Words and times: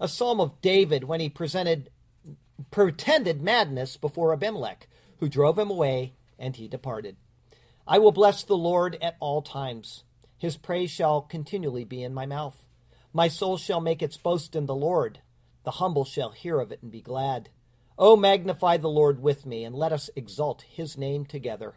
a 0.00 0.08
psalm 0.08 0.40
of 0.40 0.60
David 0.60 1.04
when 1.04 1.20
he 1.20 1.28
presented 1.28 1.90
pretended 2.70 3.40
madness 3.40 3.96
before 3.96 4.32
Abimelech, 4.32 4.88
who 5.18 5.28
drove 5.28 5.58
him 5.58 5.70
away, 5.70 6.14
and 6.38 6.56
he 6.56 6.68
departed. 6.68 7.16
I 7.86 7.98
will 7.98 8.12
bless 8.12 8.42
the 8.42 8.56
Lord 8.56 8.98
at 9.00 9.16
all 9.20 9.42
times. 9.42 10.04
His 10.36 10.56
praise 10.56 10.90
shall 10.90 11.22
continually 11.22 11.84
be 11.84 12.02
in 12.02 12.14
my 12.14 12.26
mouth. 12.26 12.66
My 13.12 13.28
soul 13.28 13.56
shall 13.56 13.80
make 13.80 14.02
its 14.02 14.16
boast 14.16 14.54
in 14.54 14.66
the 14.66 14.74
Lord. 14.74 15.20
The 15.64 15.72
humble 15.72 16.04
shall 16.04 16.30
hear 16.30 16.60
of 16.60 16.70
it 16.70 16.82
and 16.82 16.92
be 16.92 17.00
glad. 17.00 17.48
O 17.98 18.14
magnify 18.16 18.76
the 18.76 18.88
Lord 18.88 19.20
with 19.20 19.46
me, 19.46 19.64
and 19.64 19.74
let 19.74 19.92
us 19.92 20.10
exalt 20.14 20.62
his 20.62 20.96
name 20.96 21.24
together. 21.24 21.74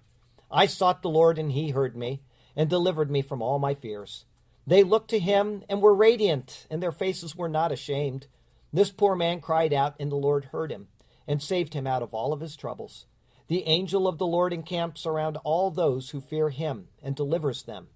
I 0.51 0.65
sought 0.67 1.01
the 1.01 1.09
Lord, 1.09 1.39
and 1.39 1.51
he 1.51 1.69
heard 1.69 1.95
me, 1.95 2.21
and 2.55 2.69
delivered 2.69 3.09
me 3.09 3.21
from 3.21 3.41
all 3.41 3.57
my 3.57 3.73
fears. 3.73 4.25
They 4.65 4.83
looked 4.83 5.09
to 5.09 5.19
him 5.19 5.63
and 5.69 5.81
were 5.81 5.95
radiant, 5.95 6.67
and 6.69 6.81
their 6.81 6.91
faces 6.91 7.35
were 7.35 7.49
not 7.49 7.71
ashamed. 7.71 8.27
This 8.71 8.91
poor 8.91 9.15
man 9.15 9.41
cried 9.41 9.73
out, 9.73 9.95
and 9.99 10.11
the 10.11 10.15
Lord 10.15 10.45
heard 10.45 10.71
him, 10.71 10.87
and 11.27 11.41
saved 11.41 11.73
him 11.73 11.87
out 11.87 12.03
of 12.03 12.13
all 12.13 12.31
of 12.31 12.41
his 12.41 12.55
troubles. 12.55 13.05
The 13.47 13.67
angel 13.67 14.07
of 14.07 14.17
the 14.17 14.27
Lord 14.27 14.53
encamps 14.53 15.05
around 15.05 15.37
all 15.43 15.71
those 15.71 16.11
who 16.11 16.21
fear 16.21 16.49
him, 16.49 16.87
and 17.01 17.15
delivers 17.15 17.63
them. 17.63 17.89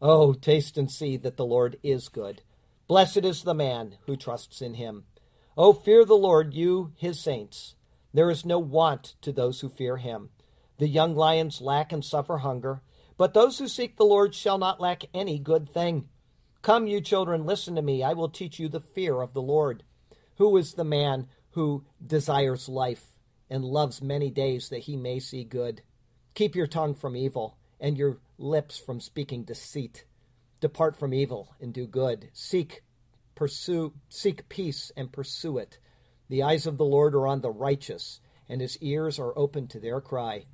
Oh, 0.00 0.32
taste 0.32 0.76
and 0.76 0.90
see 0.90 1.16
that 1.16 1.36
the 1.36 1.46
Lord 1.46 1.78
is 1.82 2.08
good. 2.08 2.42
Blessed 2.86 3.24
is 3.24 3.42
the 3.42 3.54
man 3.54 3.96
who 4.06 4.16
trusts 4.16 4.60
in 4.60 4.74
him. 4.74 5.04
Oh, 5.56 5.72
fear 5.72 6.04
the 6.04 6.14
Lord, 6.14 6.54
you 6.54 6.92
his 6.96 7.20
saints. 7.20 7.74
There 8.12 8.30
is 8.30 8.44
no 8.44 8.58
want 8.58 9.14
to 9.22 9.32
those 9.32 9.60
who 9.60 9.68
fear 9.68 9.96
him. 9.96 10.30
The 10.78 10.88
young 10.88 11.14
lions 11.14 11.60
lack 11.60 11.92
and 11.92 12.04
suffer 12.04 12.38
hunger 12.38 12.82
but 13.22 13.34
those 13.34 13.60
who 13.60 13.68
seek 13.68 13.96
the 13.96 14.04
Lord 14.04 14.34
shall 14.34 14.58
not 14.58 14.80
lack 14.80 15.04
any 15.14 15.38
good 15.38 15.68
thing. 15.68 16.08
Come, 16.60 16.88
you 16.88 17.00
children, 17.00 17.46
listen 17.46 17.76
to 17.76 17.80
me. 17.80 18.02
I 18.02 18.14
will 18.14 18.28
teach 18.28 18.58
you 18.58 18.68
the 18.68 18.80
fear 18.80 19.20
of 19.20 19.32
the 19.32 19.40
Lord. 19.40 19.84
Who 20.38 20.56
is 20.56 20.74
the 20.74 20.82
man 20.82 21.28
who 21.50 21.84
desires 22.04 22.68
life 22.68 23.20
and 23.48 23.64
loves 23.64 24.02
many 24.02 24.28
days 24.28 24.70
that 24.70 24.80
he 24.80 24.96
may 24.96 25.20
see 25.20 25.44
good? 25.44 25.82
Keep 26.34 26.56
your 26.56 26.66
tongue 26.66 26.96
from 26.96 27.14
evil 27.14 27.58
and 27.78 27.96
your 27.96 28.18
lips 28.38 28.76
from 28.76 28.98
speaking 28.98 29.44
deceit. 29.44 30.04
Depart 30.60 30.96
from 30.96 31.14
evil 31.14 31.54
and 31.60 31.72
do 31.72 31.86
good. 31.86 32.28
Seek, 32.32 32.82
pursue, 33.36 33.92
seek 34.08 34.48
peace 34.48 34.90
and 34.96 35.12
pursue 35.12 35.58
it. 35.58 35.78
The 36.28 36.42
eyes 36.42 36.66
of 36.66 36.76
the 36.76 36.84
Lord 36.84 37.14
are 37.14 37.28
on 37.28 37.40
the 37.40 37.52
righteous, 37.52 38.18
and 38.48 38.60
his 38.60 38.76
ears 38.78 39.20
are 39.20 39.38
open 39.38 39.68
to 39.68 39.78
their 39.78 40.00
cry. 40.00 40.46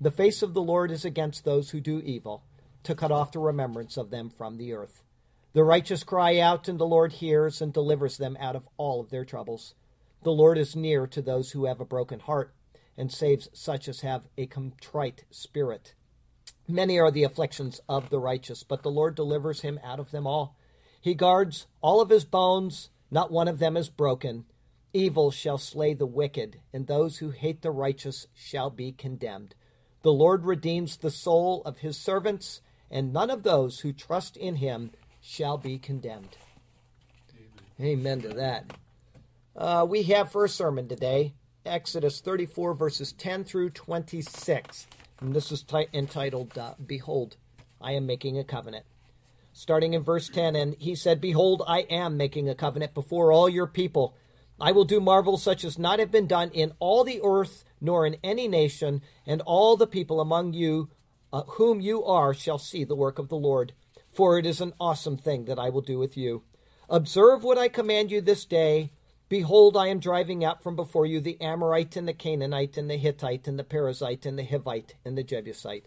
The 0.00 0.10
face 0.10 0.42
of 0.42 0.52
the 0.52 0.62
Lord 0.62 0.90
is 0.90 1.04
against 1.04 1.44
those 1.44 1.70
who 1.70 1.80
do 1.80 2.00
evil, 2.00 2.44
to 2.82 2.94
cut 2.94 3.10
off 3.10 3.32
the 3.32 3.38
remembrance 3.38 3.96
of 3.96 4.10
them 4.10 4.28
from 4.28 4.58
the 4.58 4.72
earth. 4.74 5.02
The 5.54 5.64
righteous 5.64 6.04
cry 6.04 6.38
out, 6.38 6.68
and 6.68 6.78
the 6.78 6.86
Lord 6.86 7.14
hears 7.14 7.62
and 7.62 7.72
delivers 7.72 8.18
them 8.18 8.36
out 8.38 8.54
of 8.54 8.68
all 8.76 9.00
of 9.00 9.08
their 9.08 9.24
troubles. 9.24 9.74
The 10.22 10.32
Lord 10.32 10.58
is 10.58 10.76
near 10.76 11.06
to 11.06 11.22
those 11.22 11.52
who 11.52 11.64
have 11.64 11.80
a 11.80 11.86
broken 11.86 12.20
heart, 12.20 12.54
and 12.98 13.10
saves 13.10 13.48
such 13.54 13.88
as 13.88 14.02
have 14.02 14.28
a 14.36 14.46
contrite 14.46 15.24
spirit. 15.30 15.94
Many 16.68 16.98
are 16.98 17.10
the 17.10 17.24
afflictions 17.24 17.80
of 17.88 18.10
the 18.10 18.18
righteous, 18.18 18.64
but 18.64 18.82
the 18.82 18.90
Lord 18.90 19.14
delivers 19.14 19.62
him 19.62 19.80
out 19.82 19.98
of 19.98 20.10
them 20.10 20.26
all. 20.26 20.58
He 21.00 21.14
guards 21.14 21.66
all 21.80 22.02
of 22.02 22.10
his 22.10 22.24
bones, 22.24 22.90
not 23.10 23.30
one 23.30 23.48
of 23.48 23.60
them 23.60 23.76
is 23.76 23.88
broken. 23.88 24.44
Evil 24.92 25.30
shall 25.30 25.58
slay 25.58 25.94
the 25.94 26.06
wicked, 26.06 26.60
and 26.72 26.86
those 26.86 27.18
who 27.18 27.30
hate 27.30 27.62
the 27.62 27.70
righteous 27.70 28.26
shall 28.34 28.68
be 28.68 28.92
condemned. 28.92 29.54
The 30.02 30.12
Lord 30.12 30.44
redeems 30.44 30.96
the 30.96 31.10
soul 31.10 31.62
of 31.64 31.78
his 31.78 31.96
servants, 31.96 32.60
and 32.90 33.12
none 33.12 33.30
of 33.30 33.42
those 33.42 33.80
who 33.80 33.92
trust 33.92 34.36
in 34.36 34.56
him 34.56 34.92
shall 35.20 35.58
be 35.58 35.78
condemned. 35.78 36.36
Amen, 37.80 37.98
Amen 37.98 38.20
to 38.22 38.28
that. 38.28 38.72
Uh, 39.56 39.86
we 39.88 40.04
have 40.04 40.30
for 40.30 40.44
a 40.44 40.48
sermon 40.48 40.88
today 40.88 41.34
Exodus 41.66 42.20
34, 42.20 42.74
verses 42.74 43.12
10 43.12 43.44
through 43.44 43.70
26. 43.70 44.86
And 45.20 45.34
this 45.34 45.50
is 45.50 45.62
t- 45.62 45.86
entitled, 45.92 46.56
uh, 46.56 46.74
Behold, 46.84 47.36
I 47.80 47.92
am 47.92 48.06
making 48.06 48.38
a 48.38 48.44
covenant. 48.44 48.84
Starting 49.52 49.94
in 49.94 50.02
verse 50.02 50.28
10, 50.28 50.54
and 50.54 50.76
he 50.78 50.94
said, 50.94 51.20
Behold, 51.20 51.62
I 51.66 51.80
am 51.90 52.16
making 52.16 52.48
a 52.48 52.54
covenant 52.54 52.94
before 52.94 53.32
all 53.32 53.48
your 53.48 53.66
people. 53.66 54.14
I 54.60 54.72
will 54.72 54.84
do 54.84 55.00
marvels 55.00 55.42
such 55.42 55.64
as 55.64 55.78
not 55.78 55.98
have 55.98 56.10
been 56.10 56.26
done 56.26 56.50
in 56.50 56.72
all 56.78 57.04
the 57.04 57.20
earth 57.22 57.64
nor 57.80 58.06
in 58.06 58.16
any 58.24 58.48
nation, 58.48 59.02
and 59.26 59.42
all 59.42 59.76
the 59.76 59.86
people 59.86 60.20
among 60.20 60.54
you 60.54 60.88
uh, 61.32 61.42
whom 61.42 61.80
you 61.80 62.04
are 62.04 62.32
shall 62.32 62.58
see 62.58 62.84
the 62.84 62.96
work 62.96 63.18
of 63.18 63.28
the 63.28 63.36
Lord. 63.36 63.72
For 64.08 64.38
it 64.38 64.46
is 64.46 64.62
an 64.62 64.72
awesome 64.80 65.18
thing 65.18 65.44
that 65.44 65.58
I 65.58 65.68
will 65.68 65.82
do 65.82 65.98
with 65.98 66.16
you. 66.16 66.42
Observe 66.88 67.44
what 67.44 67.58
I 67.58 67.68
command 67.68 68.10
you 68.10 68.20
this 68.20 68.46
day. 68.46 68.92
Behold, 69.28 69.76
I 69.76 69.88
am 69.88 69.98
driving 69.98 70.44
out 70.44 70.62
from 70.62 70.76
before 70.76 71.04
you 71.04 71.20
the 71.20 71.38
Amorite 71.40 71.96
and 71.96 72.08
the 72.08 72.14
Canaanite 72.14 72.78
and 72.78 72.88
the 72.88 72.96
Hittite 72.96 73.48
and 73.48 73.58
the 73.58 73.64
Perizzite 73.64 74.24
and 74.24 74.38
the 74.38 74.44
Hivite 74.44 74.94
and 75.04 75.18
the 75.18 75.24
Jebusite. 75.24 75.86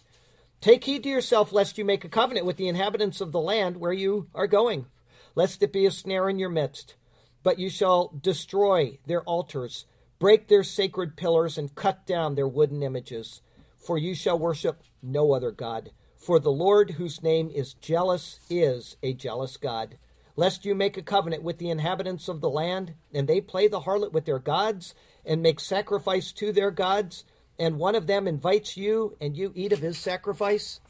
Take 0.61 0.83
heed 0.83 1.03
to 1.03 1.09
yourself 1.09 1.53
lest 1.53 1.77
you 1.77 1.85
make 1.85 2.03
a 2.03 2.09
covenant 2.09 2.45
with 2.45 2.57
the 2.57 2.67
inhabitants 2.67 3.21
of 3.21 3.31
the 3.31 3.39
land 3.39 3.77
where 3.77 3.93
you 3.93 4.27
are 4.35 4.45
going, 4.45 4.87
lest 5.33 5.63
it 5.63 5.71
be 5.71 5.85
a 5.85 5.91
snare 5.91 6.29
in 6.29 6.37
your 6.37 6.49
midst. 6.49 6.95
But 7.43 7.59
you 7.59 7.69
shall 7.69 8.13
destroy 8.21 8.99
their 9.05 9.21
altars 9.23 9.85
Break 10.19 10.49
their 10.49 10.63
sacred 10.63 11.15
pillars 11.15 11.57
and 11.57 11.73
cut 11.73 12.05
down 12.05 12.35
their 12.35 12.47
wooden 12.47 12.83
images. 12.83 13.41
For 13.77 13.97
you 13.97 14.13
shall 14.13 14.37
worship 14.37 14.83
no 15.01 15.31
other 15.31 15.51
God. 15.51 15.91
For 16.17 16.39
the 16.39 16.51
Lord, 16.51 16.91
whose 16.91 17.23
name 17.23 17.49
is 17.49 17.73
jealous, 17.73 18.41
is 18.49 18.97
a 19.01 19.13
jealous 19.13 19.55
God. 19.55 19.97
Lest 20.35 20.65
you 20.65 20.75
make 20.75 20.97
a 20.97 21.01
covenant 21.01 21.41
with 21.41 21.57
the 21.57 21.69
inhabitants 21.69 22.27
of 22.27 22.41
the 22.41 22.49
land, 22.49 22.95
and 23.13 23.27
they 23.29 23.39
play 23.39 23.69
the 23.69 23.81
harlot 23.81 24.11
with 24.11 24.25
their 24.25 24.39
gods, 24.39 24.93
and 25.25 25.41
make 25.41 25.61
sacrifice 25.61 26.33
to 26.33 26.51
their 26.51 26.71
gods, 26.71 27.23
and 27.57 27.77
one 27.77 27.95
of 27.95 28.07
them 28.07 28.27
invites 28.27 28.75
you, 28.75 29.15
and 29.21 29.37
you 29.37 29.53
eat 29.55 29.71
of 29.71 29.79
his 29.79 29.97
sacrifice, 29.97 30.81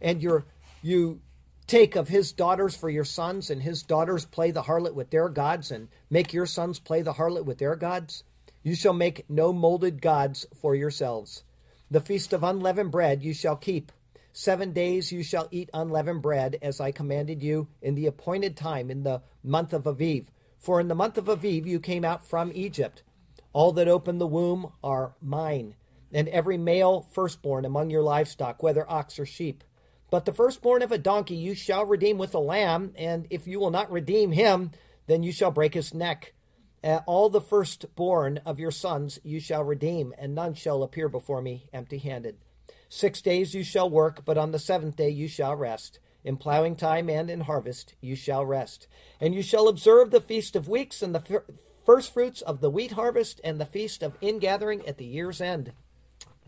and 0.00 0.22
you 0.22 0.44
you 0.82 1.20
take 1.68 1.94
of 1.94 2.08
his 2.08 2.32
daughters 2.32 2.74
for 2.74 2.90
your 2.90 3.04
sons, 3.04 3.50
and 3.50 3.62
his 3.62 3.82
daughters 3.82 4.24
play 4.24 4.50
the 4.50 4.62
harlot 4.62 4.94
with 4.94 5.10
their 5.10 5.28
gods, 5.28 5.70
and 5.70 5.88
make 6.10 6.32
your 6.32 6.46
sons 6.46 6.80
play 6.80 7.02
the 7.02 7.12
harlot 7.12 7.44
with 7.44 7.58
their 7.58 7.76
gods. 7.76 8.24
You 8.62 8.74
shall 8.74 8.94
make 8.94 9.28
no 9.30 9.52
molded 9.52 10.02
gods 10.02 10.46
for 10.60 10.74
yourselves. 10.74 11.44
The 11.90 12.00
feast 12.00 12.32
of 12.32 12.42
unleavened 12.42 12.90
bread 12.90 13.22
you 13.22 13.32
shall 13.32 13.56
keep. 13.56 13.92
Seven 14.32 14.72
days 14.72 15.12
you 15.12 15.22
shall 15.22 15.48
eat 15.50 15.70
unleavened 15.74 16.22
bread, 16.22 16.58
as 16.62 16.80
I 16.80 16.90
commanded 16.90 17.42
you 17.42 17.68
in 17.82 17.94
the 17.94 18.06
appointed 18.06 18.56
time 18.56 18.90
in 18.90 19.02
the 19.02 19.22
month 19.42 19.72
of 19.72 19.84
Aviv. 19.84 20.26
For 20.58 20.80
in 20.80 20.88
the 20.88 20.94
month 20.94 21.18
of 21.18 21.26
Aviv 21.26 21.66
you 21.66 21.80
came 21.80 22.04
out 22.04 22.26
from 22.26 22.50
Egypt. 22.54 23.02
All 23.52 23.72
that 23.72 23.88
open 23.88 24.18
the 24.18 24.26
womb 24.26 24.72
are 24.82 25.14
mine, 25.20 25.74
and 26.12 26.28
every 26.28 26.56
male 26.56 27.06
firstborn 27.12 27.64
among 27.64 27.90
your 27.90 28.02
livestock, 28.02 28.62
whether 28.62 28.90
ox 28.90 29.18
or 29.18 29.26
sheep. 29.26 29.64
But 30.10 30.24
the 30.24 30.32
firstborn 30.32 30.82
of 30.82 30.92
a 30.92 30.98
donkey 30.98 31.36
you 31.36 31.54
shall 31.54 31.84
redeem 31.84 32.18
with 32.18 32.34
a 32.34 32.38
lamb, 32.38 32.92
and 32.96 33.26
if 33.30 33.46
you 33.46 33.60
will 33.60 33.70
not 33.70 33.90
redeem 33.90 34.32
him, 34.32 34.70
then 35.06 35.22
you 35.22 35.32
shall 35.32 35.50
break 35.50 35.74
his 35.74 35.92
neck. 35.92 36.32
Uh, 36.82 37.00
all 37.06 37.28
the 37.28 37.40
firstborn 37.40 38.38
of 38.46 38.58
your 38.58 38.70
sons 38.70 39.18
you 39.22 39.40
shall 39.40 39.64
redeem, 39.64 40.14
and 40.16 40.34
none 40.34 40.54
shall 40.54 40.82
appear 40.82 41.08
before 41.08 41.42
me 41.42 41.68
empty 41.72 41.98
handed. 41.98 42.36
Six 42.88 43.20
days 43.20 43.54
you 43.54 43.62
shall 43.62 43.90
work, 43.90 44.24
but 44.24 44.38
on 44.38 44.52
the 44.52 44.58
seventh 44.58 44.96
day 44.96 45.10
you 45.10 45.28
shall 45.28 45.54
rest. 45.56 45.98
In 46.24 46.36
plowing 46.36 46.76
time 46.76 47.10
and 47.10 47.30
in 47.30 47.42
harvest 47.42 47.94
you 48.00 48.16
shall 48.16 48.44
rest. 48.46 48.86
And 49.20 49.34
you 49.34 49.42
shall 49.42 49.68
observe 49.68 50.10
the 50.10 50.20
feast 50.20 50.56
of 50.56 50.68
weeks 50.68 51.02
and 51.02 51.14
the 51.14 51.20
fir- 51.20 51.44
first 51.84 52.12
fruits 52.12 52.40
of 52.42 52.60
the 52.60 52.70
wheat 52.70 52.92
harvest 52.92 53.40
and 53.44 53.60
the 53.60 53.66
feast 53.66 54.02
of 54.02 54.16
ingathering 54.20 54.86
at 54.86 54.98
the 54.98 55.04
year's 55.04 55.40
end. 55.40 55.72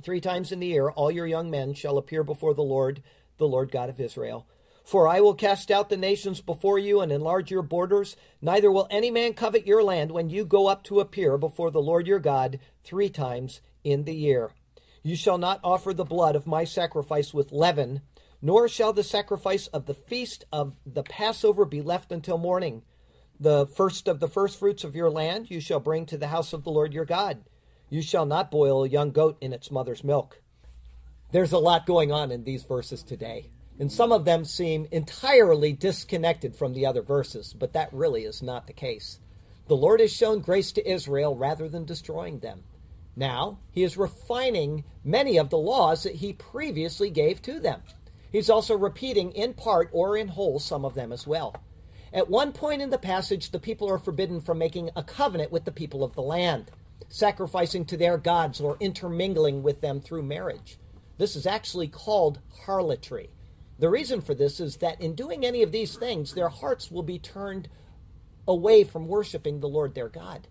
Three 0.02 0.20
times 0.20 0.50
in 0.50 0.60
the 0.60 0.66
year 0.66 0.90
all 0.90 1.10
your 1.10 1.26
young 1.26 1.50
men 1.50 1.74
shall 1.74 1.98
appear 1.98 2.24
before 2.24 2.54
the 2.54 2.62
Lord, 2.62 3.02
the 3.40 3.48
Lord 3.48 3.72
God 3.72 3.90
of 3.90 3.98
Israel. 3.98 4.46
For 4.84 5.08
I 5.08 5.20
will 5.20 5.34
cast 5.34 5.70
out 5.70 5.88
the 5.88 5.96
nations 5.96 6.40
before 6.40 6.78
you 6.78 7.00
and 7.00 7.10
enlarge 7.10 7.50
your 7.50 7.62
borders. 7.62 8.16
Neither 8.40 8.70
will 8.70 8.86
any 8.90 9.10
man 9.10 9.34
covet 9.34 9.66
your 9.66 9.82
land 9.82 10.12
when 10.12 10.30
you 10.30 10.44
go 10.44 10.68
up 10.68 10.84
to 10.84 11.00
appear 11.00 11.36
before 11.36 11.72
the 11.72 11.82
Lord 11.82 12.06
your 12.06 12.18
God 12.20 12.60
three 12.84 13.08
times 13.08 13.60
in 13.82 14.04
the 14.04 14.14
year. 14.14 14.52
You 15.02 15.16
shall 15.16 15.38
not 15.38 15.60
offer 15.64 15.92
the 15.92 16.04
blood 16.04 16.36
of 16.36 16.46
my 16.46 16.64
sacrifice 16.64 17.34
with 17.34 17.52
leaven, 17.52 18.02
nor 18.42 18.68
shall 18.68 18.92
the 18.92 19.02
sacrifice 19.02 19.66
of 19.68 19.86
the 19.86 19.94
feast 19.94 20.44
of 20.52 20.76
the 20.86 21.02
Passover 21.02 21.64
be 21.64 21.82
left 21.82 22.12
until 22.12 22.38
morning. 22.38 22.82
The 23.38 23.66
first 23.66 24.08
of 24.08 24.20
the 24.20 24.28
first 24.28 24.58
fruits 24.58 24.84
of 24.84 24.94
your 24.94 25.10
land 25.10 25.50
you 25.50 25.60
shall 25.60 25.80
bring 25.80 26.04
to 26.06 26.18
the 26.18 26.28
house 26.28 26.52
of 26.52 26.64
the 26.64 26.70
Lord 26.70 26.92
your 26.92 27.06
God. 27.06 27.44
You 27.88 28.02
shall 28.02 28.26
not 28.26 28.50
boil 28.50 28.84
a 28.84 28.88
young 28.88 29.10
goat 29.10 29.36
in 29.40 29.52
its 29.52 29.70
mother's 29.70 30.04
milk. 30.04 30.39
There's 31.32 31.52
a 31.52 31.58
lot 31.58 31.86
going 31.86 32.10
on 32.10 32.32
in 32.32 32.42
these 32.42 32.64
verses 32.64 33.04
today, 33.04 33.50
and 33.78 33.92
some 33.92 34.10
of 34.10 34.24
them 34.24 34.44
seem 34.44 34.88
entirely 34.90 35.72
disconnected 35.72 36.56
from 36.56 36.74
the 36.74 36.86
other 36.86 37.02
verses, 37.02 37.54
but 37.56 37.72
that 37.72 37.92
really 37.92 38.24
is 38.24 38.42
not 38.42 38.66
the 38.66 38.72
case. 38.72 39.20
The 39.68 39.76
Lord 39.76 40.00
has 40.00 40.12
shown 40.12 40.40
grace 40.40 40.72
to 40.72 40.90
Israel 40.90 41.36
rather 41.36 41.68
than 41.68 41.84
destroying 41.84 42.40
them. 42.40 42.64
Now, 43.14 43.60
he 43.70 43.84
is 43.84 43.96
refining 43.96 44.82
many 45.04 45.36
of 45.36 45.50
the 45.50 45.58
laws 45.58 46.02
that 46.02 46.16
he 46.16 46.32
previously 46.32 47.10
gave 47.10 47.40
to 47.42 47.60
them. 47.60 47.82
He's 48.32 48.50
also 48.50 48.76
repeating 48.76 49.30
in 49.30 49.54
part 49.54 49.88
or 49.92 50.16
in 50.16 50.28
whole 50.28 50.58
some 50.58 50.84
of 50.84 50.94
them 50.94 51.12
as 51.12 51.28
well. 51.28 51.54
At 52.12 52.28
one 52.28 52.50
point 52.50 52.82
in 52.82 52.90
the 52.90 52.98
passage, 52.98 53.50
the 53.50 53.60
people 53.60 53.88
are 53.88 53.98
forbidden 53.98 54.40
from 54.40 54.58
making 54.58 54.90
a 54.96 55.04
covenant 55.04 55.52
with 55.52 55.64
the 55.64 55.70
people 55.70 56.02
of 56.02 56.14
the 56.14 56.22
land, 56.22 56.72
sacrificing 57.08 57.84
to 57.84 57.96
their 57.96 58.18
gods 58.18 58.60
or 58.60 58.76
intermingling 58.80 59.62
with 59.62 59.80
them 59.80 60.00
through 60.00 60.24
marriage. 60.24 60.76
This 61.20 61.36
is 61.36 61.46
actually 61.46 61.88
called 61.88 62.40
harlotry. 62.64 63.28
The 63.78 63.90
reason 63.90 64.22
for 64.22 64.32
this 64.32 64.58
is 64.58 64.78
that 64.78 65.02
in 65.02 65.14
doing 65.14 65.44
any 65.44 65.62
of 65.62 65.70
these 65.70 65.94
things, 65.94 66.32
their 66.32 66.48
hearts 66.48 66.90
will 66.90 67.02
be 67.02 67.18
turned 67.18 67.68
away 68.48 68.84
from 68.84 69.06
worshiping 69.06 69.60
the 69.60 69.68
Lord 69.68 69.94
their 69.94 70.08
God. 70.08 70.48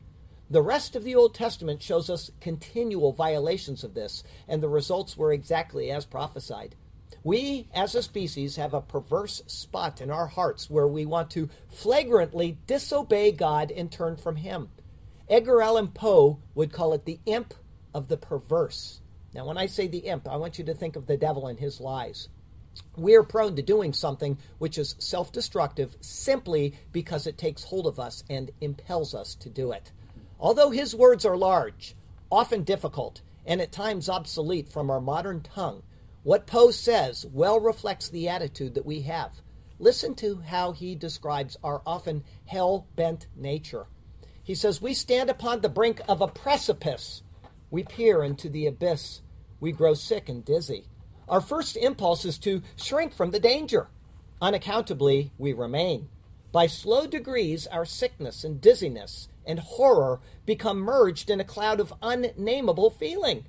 The 0.47 0.61
rest 0.61 0.95
of 0.95 1.03
the 1.03 1.15
Old 1.15 1.33
Testament 1.33 1.81
shows 1.81 2.07
us 2.07 2.29
continual 2.39 3.13
violations 3.13 3.83
of 3.83 3.95
this, 3.95 4.23
and 4.47 4.61
the 4.61 4.69
results 4.69 5.17
were 5.17 5.33
exactly 5.33 5.89
as 5.89 6.05
prophesied. 6.05 6.75
We, 7.23 7.67
as 7.73 7.95
a 7.95 8.03
species, 8.03 8.57
have 8.57 8.75
a 8.75 8.79
perverse 8.79 9.41
spot 9.47 10.01
in 10.01 10.11
our 10.11 10.27
hearts 10.27 10.69
where 10.69 10.87
we 10.87 11.03
want 11.03 11.31
to 11.31 11.49
flagrantly 11.67 12.59
disobey 12.67 13.31
God 13.31 13.71
and 13.71 13.91
turn 13.91 14.17
from 14.17 14.35
Him. 14.35 14.69
Edgar 15.27 15.63
Allan 15.63 15.87
Poe 15.87 16.37
would 16.53 16.71
call 16.71 16.93
it 16.93 17.05
the 17.05 17.19
imp 17.25 17.55
of 17.91 18.07
the 18.07 18.17
perverse. 18.17 19.01
Now, 19.33 19.45
when 19.45 19.57
I 19.57 19.67
say 19.67 19.87
the 19.87 19.99
imp, 19.99 20.27
I 20.27 20.37
want 20.37 20.57
you 20.57 20.65
to 20.65 20.73
think 20.73 20.95
of 20.95 21.05
the 21.05 21.17
devil 21.17 21.47
and 21.47 21.59
his 21.59 21.79
lies. 21.79 22.29
We 22.95 23.15
are 23.15 23.23
prone 23.23 23.55
to 23.55 23.61
doing 23.61 23.93
something 23.93 24.37
which 24.57 24.77
is 24.77 24.95
self 24.99 25.31
destructive 25.31 25.95
simply 26.01 26.75
because 26.91 27.27
it 27.27 27.37
takes 27.37 27.65
hold 27.65 27.87
of 27.87 27.99
us 27.99 28.23
and 28.29 28.51
impels 28.61 29.13
us 29.13 29.35
to 29.35 29.49
do 29.49 29.71
it. 29.71 29.91
Although 30.39 30.71
his 30.71 30.95
words 30.95 31.25
are 31.25 31.37
large, 31.37 31.95
often 32.31 32.63
difficult, 32.63 33.21
and 33.45 33.61
at 33.61 33.71
times 33.71 34.09
obsolete 34.09 34.69
from 34.69 34.89
our 34.89 35.01
modern 35.01 35.41
tongue, 35.41 35.83
what 36.23 36.47
Poe 36.47 36.71
says 36.71 37.25
well 37.25 37.59
reflects 37.59 38.09
the 38.09 38.29
attitude 38.29 38.75
that 38.75 38.85
we 38.85 39.01
have. 39.01 39.41
Listen 39.79 40.13
to 40.15 40.41
how 40.41 40.71
he 40.73 40.93
describes 40.95 41.57
our 41.63 41.81
often 41.85 42.23
hell 42.45 42.87
bent 42.95 43.27
nature. 43.35 43.87
He 44.43 44.55
says, 44.55 44.81
We 44.81 44.93
stand 44.93 45.29
upon 45.29 45.61
the 45.61 45.69
brink 45.69 46.01
of 46.07 46.21
a 46.21 46.27
precipice. 46.27 47.23
We 47.71 47.83
peer 47.83 48.23
into 48.23 48.49
the 48.49 48.67
abyss. 48.67 49.21
We 49.59 49.71
grow 49.71 49.93
sick 49.93 50.29
and 50.29 50.43
dizzy. 50.43 50.85
Our 51.27 51.41
first 51.41 51.75
impulse 51.77 52.25
is 52.25 52.37
to 52.39 52.61
shrink 52.75 53.13
from 53.13 53.31
the 53.31 53.39
danger. 53.39 53.89
Unaccountably, 54.41 55.31
we 55.37 55.53
remain. 55.53 56.09
By 56.51 56.67
slow 56.67 57.05
degrees, 57.05 57.67
our 57.67 57.85
sickness 57.85 58.43
and 58.43 58.59
dizziness 58.59 59.27
and 59.45 59.59
horror 59.59 60.19
become 60.45 60.79
merged 60.79 61.29
in 61.29 61.39
a 61.39 61.43
cloud 61.43 61.79
of 61.79 61.93
unnameable 62.01 62.91
feeling. 62.91 63.45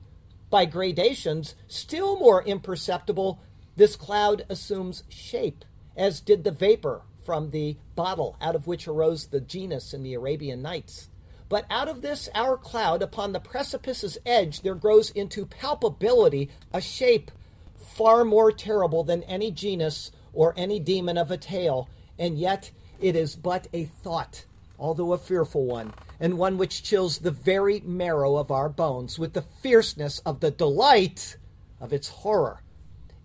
By 0.48 0.64
gradations, 0.64 1.54
still 1.68 2.18
more 2.18 2.42
imperceptible, 2.42 3.40
this 3.76 3.96
cloud 3.96 4.44
assumes 4.48 5.04
shape, 5.08 5.64
as 5.96 6.20
did 6.20 6.42
the 6.42 6.50
vapor 6.50 7.02
from 7.24 7.50
the 7.50 7.76
bottle 7.94 8.36
out 8.40 8.56
of 8.56 8.66
which 8.66 8.88
arose 8.88 9.26
the 9.26 9.40
genus 9.40 9.94
in 9.94 10.02
the 10.02 10.14
Arabian 10.14 10.62
Nights. 10.62 11.09
But 11.50 11.66
out 11.68 11.88
of 11.88 12.00
this 12.00 12.28
our 12.32 12.56
cloud, 12.56 13.02
upon 13.02 13.32
the 13.32 13.40
precipice's 13.40 14.16
edge, 14.24 14.60
there 14.60 14.76
grows 14.76 15.10
into 15.10 15.44
palpability 15.44 16.48
a 16.72 16.80
shape 16.80 17.32
far 17.76 18.24
more 18.24 18.52
terrible 18.52 19.02
than 19.02 19.24
any 19.24 19.50
genus 19.50 20.12
or 20.32 20.54
any 20.56 20.78
demon 20.78 21.18
of 21.18 21.28
a 21.32 21.36
tale, 21.36 21.88
and 22.16 22.38
yet 22.38 22.70
it 23.00 23.16
is 23.16 23.34
but 23.34 23.66
a 23.72 23.86
thought, 23.86 24.44
although 24.78 25.12
a 25.12 25.18
fearful 25.18 25.64
one, 25.64 25.92
and 26.20 26.38
one 26.38 26.56
which 26.56 26.84
chills 26.84 27.18
the 27.18 27.32
very 27.32 27.80
marrow 27.80 28.36
of 28.36 28.52
our 28.52 28.68
bones 28.68 29.18
with 29.18 29.32
the 29.32 29.42
fierceness 29.42 30.20
of 30.20 30.38
the 30.38 30.52
delight 30.52 31.36
of 31.80 31.92
its 31.92 32.08
horror. 32.08 32.62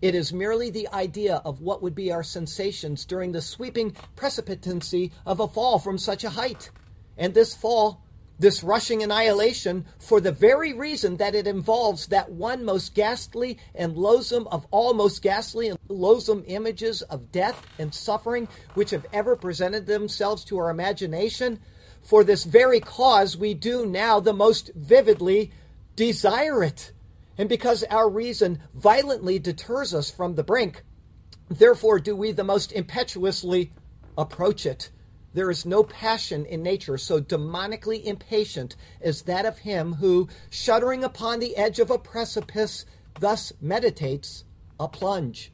It 0.02 0.16
is 0.16 0.32
merely 0.32 0.68
the 0.68 0.88
idea 0.88 1.40
of 1.44 1.60
what 1.60 1.80
would 1.80 1.94
be 1.94 2.10
our 2.10 2.24
sensations 2.24 3.04
during 3.04 3.30
the 3.30 3.40
sweeping 3.40 3.94
precipitancy 4.16 5.12
of 5.24 5.38
a 5.38 5.46
fall 5.46 5.78
from 5.78 5.96
such 5.96 6.24
a 6.24 6.30
height. 6.30 6.70
And 7.16 7.32
this 7.32 7.54
fall, 7.54 8.02
this 8.38 8.62
rushing 8.62 9.02
annihilation, 9.02 9.86
for 9.98 10.20
the 10.20 10.32
very 10.32 10.72
reason 10.72 11.16
that 11.16 11.34
it 11.34 11.46
involves 11.46 12.08
that 12.08 12.30
one 12.30 12.64
most 12.64 12.94
ghastly 12.94 13.58
and 13.74 13.96
loathsome 13.96 14.46
of 14.48 14.66
all 14.70 14.92
most 14.94 15.22
ghastly 15.22 15.68
and 15.68 15.78
loathsome 15.88 16.44
images 16.46 17.02
of 17.02 17.32
death 17.32 17.66
and 17.78 17.94
suffering 17.94 18.48
which 18.74 18.90
have 18.90 19.06
ever 19.12 19.36
presented 19.36 19.86
themselves 19.86 20.44
to 20.44 20.58
our 20.58 20.70
imagination, 20.70 21.58
for 22.02 22.22
this 22.22 22.44
very 22.44 22.80
cause, 22.80 23.36
we 23.36 23.54
do 23.54 23.84
now 23.84 24.20
the 24.20 24.32
most 24.32 24.70
vividly 24.74 25.50
desire 25.96 26.62
it. 26.62 26.92
And 27.38 27.48
because 27.48 27.84
our 27.84 28.08
reason 28.08 28.60
violently 28.74 29.38
deters 29.38 29.92
us 29.92 30.10
from 30.10 30.34
the 30.34 30.44
brink, 30.44 30.82
therefore 31.48 31.98
do 31.98 32.14
we 32.14 32.32
the 32.32 32.44
most 32.44 32.72
impetuously 32.72 33.72
approach 34.16 34.66
it. 34.66 34.90
There 35.36 35.50
is 35.50 35.66
no 35.66 35.82
passion 35.82 36.46
in 36.46 36.62
nature 36.62 36.96
so 36.96 37.20
demonically 37.20 38.02
impatient 38.02 38.74
as 39.02 39.20
that 39.24 39.44
of 39.44 39.58
him 39.58 39.96
who, 39.96 40.28
shuddering 40.48 41.04
upon 41.04 41.40
the 41.40 41.58
edge 41.58 41.78
of 41.78 41.90
a 41.90 41.98
precipice, 41.98 42.86
thus 43.20 43.52
meditates 43.60 44.44
a 44.80 44.88
plunge. 44.88 45.52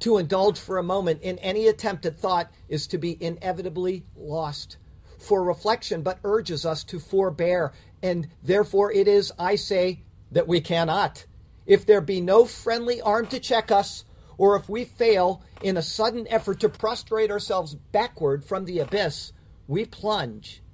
To 0.00 0.18
indulge 0.18 0.58
for 0.58 0.76
a 0.76 0.82
moment 0.82 1.22
in 1.22 1.38
any 1.38 1.66
attempt 1.66 2.04
at 2.04 2.18
thought 2.18 2.52
is 2.68 2.86
to 2.88 2.98
be 2.98 3.16
inevitably 3.24 4.04
lost 4.14 4.76
for 5.16 5.42
reflection, 5.42 6.02
but 6.02 6.18
urges 6.24 6.66
us 6.66 6.84
to 6.84 7.00
forbear. 7.00 7.72
And 8.02 8.28
therefore 8.42 8.92
it 8.92 9.08
is, 9.08 9.32
I 9.38 9.56
say, 9.56 10.02
that 10.30 10.46
we 10.46 10.60
cannot. 10.60 11.24
If 11.64 11.86
there 11.86 12.02
be 12.02 12.20
no 12.20 12.44
friendly 12.44 13.00
arm 13.00 13.28
to 13.28 13.40
check 13.40 13.70
us, 13.70 14.04
or 14.42 14.56
if 14.56 14.68
we 14.68 14.84
fail 14.84 15.40
in 15.62 15.76
a 15.76 15.82
sudden 15.82 16.26
effort 16.28 16.58
to 16.58 16.68
prostrate 16.68 17.30
ourselves 17.30 17.76
backward 17.76 18.44
from 18.44 18.64
the 18.64 18.80
abyss, 18.80 19.32
we 19.68 19.84
plunge 19.84 20.64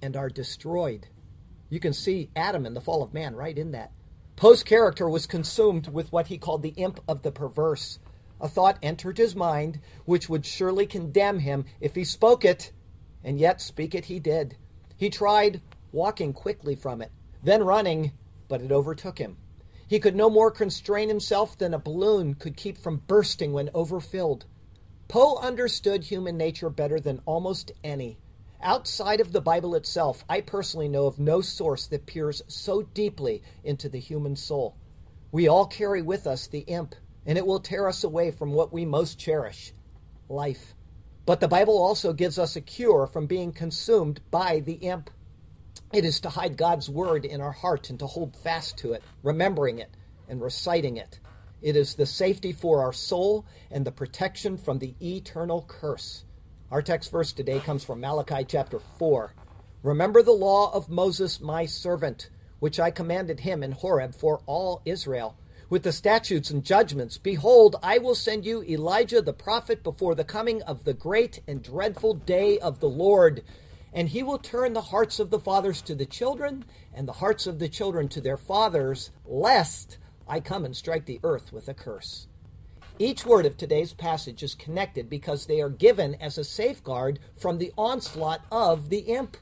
and 0.00 0.16
are 0.16 0.28
destroyed. 0.28 1.08
You 1.68 1.80
can 1.80 1.92
see 1.92 2.30
Adam 2.36 2.64
and 2.64 2.76
the 2.76 2.80
fall 2.80 3.02
of 3.02 3.12
man 3.12 3.34
right 3.34 3.58
in 3.58 3.72
that. 3.72 3.90
Poe's 4.36 4.62
character 4.62 5.08
was 5.08 5.26
consumed 5.26 5.88
with 5.88 6.12
what 6.12 6.28
he 6.28 6.38
called 6.38 6.62
the 6.62 6.74
imp 6.76 7.00
of 7.08 7.22
the 7.22 7.32
perverse. 7.32 7.98
A 8.40 8.46
thought 8.46 8.78
entered 8.84 9.18
his 9.18 9.34
mind 9.34 9.80
which 10.04 10.28
would 10.28 10.46
surely 10.46 10.86
condemn 10.86 11.40
him 11.40 11.64
if 11.80 11.96
he 11.96 12.04
spoke 12.04 12.44
it 12.44 12.70
and 13.24 13.40
yet 13.40 13.60
speak 13.60 13.96
it 13.96 14.04
he 14.04 14.20
did. 14.20 14.56
He 14.96 15.10
tried 15.10 15.60
walking 15.90 16.32
quickly 16.32 16.76
from 16.76 17.02
it, 17.02 17.10
then 17.42 17.64
running, 17.64 18.12
but 18.46 18.62
it 18.62 18.70
overtook 18.70 19.18
him. 19.18 19.38
He 19.88 19.98
could 19.98 20.14
no 20.14 20.28
more 20.28 20.50
constrain 20.50 21.08
himself 21.08 21.56
than 21.56 21.72
a 21.72 21.78
balloon 21.78 22.34
could 22.34 22.56
keep 22.56 22.76
from 22.76 23.02
bursting 23.06 23.52
when 23.54 23.70
overfilled. 23.74 24.44
Poe 25.08 25.38
understood 25.38 26.04
human 26.04 26.36
nature 26.36 26.68
better 26.68 27.00
than 27.00 27.22
almost 27.24 27.72
any. 27.82 28.18
Outside 28.60 29.20
of 29.20 29.32
the 29.32 29.40
Bible 29.40 29.74
itself, 29.74 30.24
I 30.28 30.42
personally 30.42 30.88
know 30.88 31.06
of 31.06 31.18
no 31.18 31.40
source 31.40 31.86
that 31.86 32.04
peers 32.04 32.42
so 32.48 32.82
deeply 32.82 33.42
into 33.64 33.88
the 33.88 33.98
human 33.98 34.36
soul. 34.36 34.76
We 35.32 35.48
all 35.48 35.64
carry 35.66 36.02
with 36.02 36.26
us 36.26 36.46
the 36.46 36.60
imp, 36.60 36.94
and 37.24 37.38
it 37.38 37.46
will 37.46 37.60
tear 37.60 37.88
us 37.88 38.04
away 38.04 38.30
from 38.30 38.52
what 38.52 38.72
we 38.72 38.84
most 38.84 39.18
cherish 39.18 39.72
life. 40.28 40.74
But 41.24 41.40
the 41.40 41.48
Bible 41.48 41.78
also 41.78 42.12
gives 42.12 42.38
us 42.38 42.56
a 42.56 42.60
cure 42.60 43.06
from 43.06 43.26
being 43.26 43.52
consumed 43.52 44.20
by 44.30 44.60
the 44.60 44.74
imp. 44.74 45.10
It 45.90 46.04
is 46.04 46.20
to 46.20 46.28
hide 46.28 46.58
God's 46.58 46.90
word 46.90 47.24
in 47.24 47.40
our 47.40 47.52
heart 47.52 47.88
and 47.88 47.98
to 48.00 48.06
hold 48.06 48.36
fast 48.36 48.76
to 48.78 48.92
it, 48.92 49.02
remembering 49.22 49.78
it 49.78 49.90
and 50.28 50.42
reciting 50.42 50.98
it. 50.98 51.18
It 51.62 51.76
is 51.76 51.94
the 51.94 52.04
safety 52.04 52.52
for 52.52 52.82
our 52.82 52.92
soul 52.92 53.46
and 53.70 53.86
the 53.86 53.90
protection 53.90 54.58
from 54.58 54.80
the 54.80 54.94
eternal 55.00 55.64
curse. 55.66 56.24
Our 56.70 56.82
text 56.82 57.10
verse 57.10 57.32
today 57.32 57.60
comes 57.60 57.84
from 57.84 58.00
Malachi 58.00 58.44
chapter 58.44 58.78
4. 58.78 59.32
Remember 59.82 60.22
the 60.22 60.32
law 60.32 60.70
of 60.74 60.90
Moses, 60.90 61.40
my 61.40 61.64
servant, 61.64 62.28
which 62.58 62.78
I 62.78 62.90
commanded 62.90 63.40
him 63.40 63.62
in 63.62 63.72
Horeb 63.72 64.14
for 64.14 64.42
all 64.44 64.82
Israel 64.84 65.38
with 65.70 65.84
the 65.84 65.92
statutes 65.92 66.50
and 66.50 66.64
judgments. 66.64 67.16
Behold, 67.16 67.76
I 67.82 67.96
will 67.96 68.14
send 68.14 68.44
you 68.44 68.62
Elijah 68.62 69.22
the 69.22 69.32
prophet 69.32 69.82
before 69.82 70.14
the 70.14 70.24
coming 70.24 70.60
of 70.62 70.84
the 70.84 70.94
great 70.94 71.40
and 71.48 71.62
dreadful 71.62 72.14
day 72.14 72.58
of 72.58 72.80
the 72.80 72.88
Lord. 72.88 73.42
And 73.92 74.10
he 74.10 74.22
will 74.22 74.38
turn 74.38 74.72
the 74.74 74.80
hearts 74.82 75.18
of 75.18 75.30
the 75.30 75.38
fathers 75.38 75.80
to 75.82 75.94
the 75.94 76.06
children, 76.06 76.64
and 76.94 77.08
the 77.08 77.14
hearts 77.14 77.46
of 77.46 77.58
the 77.58 77.68
children 77.68 78.08
to 78.08 78.20
their 78.20 78.36
fathers, 78.36 79.10
lest 79.24 79.98
I 80.26 80.40
come 80.40 80.64
and 80.64 80.76
strike 80.76 81.06
the 81.06 81.20
earth 81.22 81.52
with 81.52 81.68
a 81.68 81.74
curse. 81.74 82.26
Each 82.98 83.24
word 83.24 83.46
of 83.46 83.56
today's 83.56 83.92
passage 83.94 84.42
is 84.42 84.54
connected 84.54 85.08
because 85.08 85.46
they 85.46 85.60
are 85.60 85.70
given 85.70 86.16
as 86.16 86.36
a 86.36 86.44
safeguard 86.44 87.20
from 87.36 87.58
the 87.58 87.72
onslaught 87.78 88.42
of 88.50 88.90
the 88.90 88.98
imp. 88.98 89.36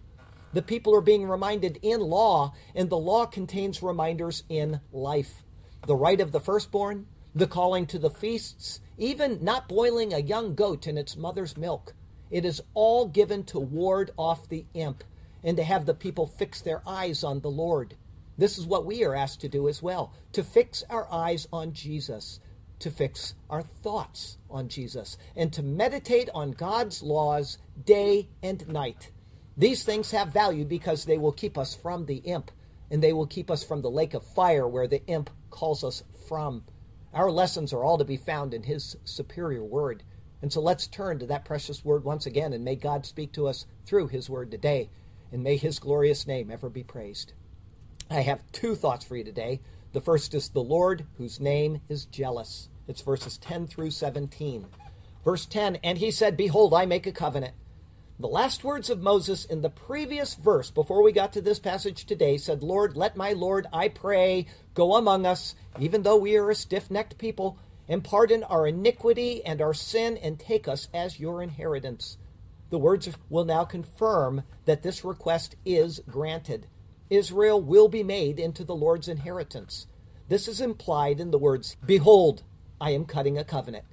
The 0.53 0.63
people 0.63 0.95
are 0.95 1.01
being 1.01 1.27
reminded 1.27 1.79
in 1.83 2.01
law, 2.01 2.53
and 2.75 2.89
the 2.89 2.99
law 2.99 3.27
contains 3.27 3.83
reminders 3.83 4.45
in 4.49 4.81
life. 4.93 5.43
The 5.87 5.97
right 5.97 6.21
of 6.21 6.33
the 6.33 6.41
firstborn, 6.41 7.07
the 7.35 7.47
calling 7.47 7.87
to 7.87 7.99
the 7.99 8.11
feasts, 8.11 8.81
even 8.97 9.43
not 9.43 9.69
boiling 9.69 10.13
a 10.13 10.19
young 10.19 10.55
goat 10.55 10.87
in 10.87 10.97
its 10.97 11.17
mother's 11.17 11.57
milk. 11.57 11.95
It 12.31 12.45
is 12.45 12.63
all 12.75 13.07
given 13.07 13.45
to 13.45 13.59
ward 13.59 14.11
off 14.17 14.49
the 14.49 14.65
imp 14.75 15.05
and 15.45 15.57
to 15.57 15.65
have 15.65 15.87
the 15.87 15.95
people 15.95 16.27
fix 16.27 16.61
their 16.61 16.83
eyes 16.87 17.23
on 17.23 17.41
the 17.41 17.51
Lord. 17.51 17.95
This 18.39 18.59
is 18.59 18.67
what 18.67 18.85
we 18.85 19.05
are 19.05 19.15
asked 19.15 19.41
to 19.43 19.49
do 19.49 19.69
as 19.69 19.83
well 19.83 20.13
to 20.33 20.43
fix 20.43 20.83
our 20.91 21.11
eyes 21.11 21.49
on 21.53 21.73
Jesus, 21.73 22.41
to 22.81 22.91
fix 22.91 23.35
our 23.49 23.63
thoughts 23.63 24.39
on 24.51 24.69
Jesus, 24.69 25.17
and 25.35 25.53
to 25.53 25.63
meditate 25.63 26.29
on 26.35 26.51
God's 26.51 27.03
laws 27.03 27.59
day 27.85 28.29
and 28.43 28.67
night. 28.69 29.11
These 29.57 29.85
things 29.85 30.11
have 30.11 30.29
value 30.33 30.67
because 30.67 31.05
they 31.05 31.17
will 31.17 31.33
keep 31.33 31.57
us 31.57 31.75
from 31.75 32.05
the 32.05 32.17
imp, 32.17 32.51
and 32.91 33.03
they 33.03 33.13
will 33.13 33.27
keep 33.27 33.51
us 33.51 33.65
from 33.65 33.81
the 33.81 33.91
lake 33.91 34.13
of 34.13 34.23
fire 34.23 34.69
where 34.69 34.87
the 34.87 35.05
imp 35.07 35.31
calls 35.49 35.83
us 35.83 36.03
from. 36.29 36.65
Our 37.15 37.31
lessons 37.31 37.73
are 37.73 37.83
all 37.83 37.97
to 37.97 38.05
be 38.05 38.19
found 38.19 38.53
in 38.53 38.65
His 38.65 38.97
superior 39.05 39.65
word. 39.65 40.03
And 40.43 40.53
so 40.53 40.61
let's 40.61 40.87
turn 40.87 41.19
to 41.19 41.27
that 41.27 41.45
precious 41.45 41.85
word 41.85 42.05
once 42.05 42.27
again, 42.27 42.53
and 42.53 42.65
may 42.65 42.77
God 42.77 43.07
speak 43.07 43.33
to 43.33 43.47
us 43.49 43.67
through 43.85 44.09
His 44.09 44.29
word 44.29 44.51
today, 44.51 44.91
and 45.33 45.43
may 45.43 45.57
His 45.57 45.79
glorious 45.79 46.27
name 46.27 46.51
ever 46.51 46.69
be 46.69 46.83
praised. 46.83 47.33
I 48.11 48.21
have 48.21 48.51
two 48.53 48.75
thoughts 48.75 49.05
for 49.05 49.17
you 49.17 49.25
today. 49.25 49.61
The 49.93 50.01
first 50.01 50.35
is 50.35 50.51
the 50.51 50.63
Lord, 50.63 51.07
whose 51.17 51.41
name 51.41 51.81
is 51.89 52.05
jealous. 52.05 52.69
It's 52.87 53.01
verses 53.01 53.39
10 53.39 53.67
through 53.67 53.91
17. 53.91 54.67
Verse 55.25 55.47
10 55.47 55.77
And 55.77 55.99
he 55.99 56.11
said, 56.11 56.37
Behold, 56.37 56.75
I 56.75 56.87
make 56.87 57.07
a 57.07 57.13
covenant. 57.13 57.55
The 58.19 58.29
last 58.29 58.65
words 58.65 58.89
of 58.89 59.03
Moses 59.03 59.45
in 59.45 59.61
the 59.61 59.69
previous 59.69 60.37
verse, 60.37 60.71
before 60.71 61.03
we 61.03 61.13
got 61.13 61.35
to 61.35 61.43
this 61.43 61.59
passage 61.59 62.07
today, 62.07 62.39
said, 62.39 62.63
Lord, 62.63 62.97
let 62.97 63.17
my 63.17 63.33
Lord, 63.33 63.67
I 63.73 63.89
pray, 63.89 64.47
go 64.73 64.95
among 64.95 65.27
us, 65.27 65.55
even 65.79 66.03
though 66.03 66.17
we 66.17 66.37
are 66.37 66.49
a 66.49 66.55
stiff 66.55 66.91
necked 66.91 67.19
people, 67.19 67.59
and 67.89 68.03
pardon 68.03 68.43
our 68.45 68.67
iniquity 68.67 69.45
and 69.45 69.61
our 69.61 69.75
sin, 69.75 70.17
and 70.17 70.39
take 70.39 70.67
us 70.67 70.89
as 70.93 71.21
your 71.21 71.43
inheritance. 71.43 72.19
The 72.71 72.79
words 72.79 73.09
will 73.31 73.45
now 73.45 73.65
confirm 73.65 74.43
that 74.65 74.83
this 74.83 75.05
request 75.05 75.55
is 75.65 76.01
granted. 76.09 76.67
Israel 77.11 77.61
will 77.61 77.89
be 77.89 78.03
made 78.03 78.41
into 78.41 78.65
the 78.65 78.75
Lord's 78.75 79.09
inheritance. 79.09 79.87
This 80.29 80.49
is 80.49 80.61
implied 80.61 81.21
in 81.21 81.31
the 81.31 81.39
words, 81.39 81.77
Behold, 81.85 82.43
I 82.81 82.91
am 82.91 83.05
cutting 83.05 83.39
a 83.39 83.45
covenant. 83.45 83.85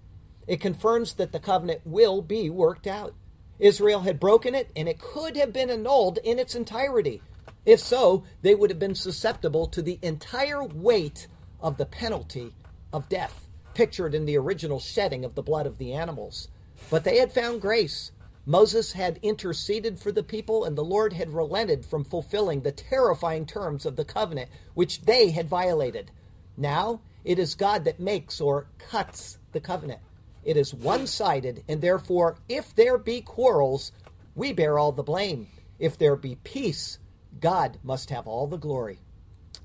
It 0.47 0.59
confirms 0.59 1.13
that 1.13 1.31
the 1.31 1.39
covenant 1.39 1.81
will 1.85 2.21
be 2.21 2.49
worked 2.49 2.87
out. 2.87 3.13
Israel 3.59 4.01
had 4.01 4.19
broken 4.19 4.55
it, 4.55 4.71
and 4.75 4.89
it 4.89 4.99
could 4.99 5.37
have 5.37 5.53
been 5.53 5.69
annulled 5.69 6.17
in 6.23 6.39
its 6.39 6.55
entirety. 6.55 7.21
If 7.65 7.79
so, 7.79 8.23
they 8.41 8.55
would 8.55 8.69
have 8.69 8.79
been 8.79 8.95
susceptible 8.95 9.67
to 9.67 9.81
the 9.81 9.99
entire 10.01 10.63
weight 10.63 11.27
of 11.61 11.77
the 11.77 11.85
penalty 11.85 12.53
of 12.91 13.07
death, 13.07 13.42
pictured 13.73 14.13
in 14.15 14.25
the 14.25 14.37
original 14.37 14.79
shedding 14.79 15.25
of 15.25 15.35
the 15.35 15.43
blood 15.43 15.65
of 15.65 15.77
the 15.77 15.93
animals. 15.93 16.47
But 16.89 17.03
they 17.03 17.17
had 17.17 17.31
found 17.31 17.61
grace. 17.61 18.11
Moses 18.45 18.93
had 18.93 19.19
interceded 19.21 19.99
for 19.99 20.11
the 20.11 20.23
people, 20.23 20.65
and 20.65 20.77
the 20.77 20.83
Lord 20.83 21.13
had 21.13 21.33
relented 21.33 21.85
from 21.85 22.03
fulfilling 22.03 22.61
the 22.61 22.71
terrifying 22.71 23.45
terms 23.45 23.85
of 23.85 23.95
the 23.95 24.05
covenant 24.05 24.49
which 24.73 25.03
they 25.03 25.31
had 25.31 25.47
violated. 25.47 26.11
Now 26.57 27.01
it 27.23 27.39
is 27.39 27.55
God 27.55 27.85
that 27.85 27.99
makes 27.99 28.41
or 28.41 28.67
cuts 28.77 29.37
the 29.53 29.61
covenant. 29.61 30.01
It 30.43 30.57
is 30.57 30.73
one 30.73 31.07
sided, 31.07 31.63
and 31.69 31.81
therefore, 31.81 32.37
if 32.49 32.75
there 32.75 32.97
be 32.97 33.21
quarrels, 33.21 33.93
we 34.35 34.51
bear 34.51 34.77
all 34.77 34.91
the 34.91 35.03
blame. 35.03 35.47
If 35.79 35.97
there 35.97 36.17
be 36.17 36.35
peace, 36.43 36.99
God 37.39 37.77
must 37.81 38.09
have 38.09 38.27
all 38.27 38.47
the 38.47 38.57
glory. 38.57 38.99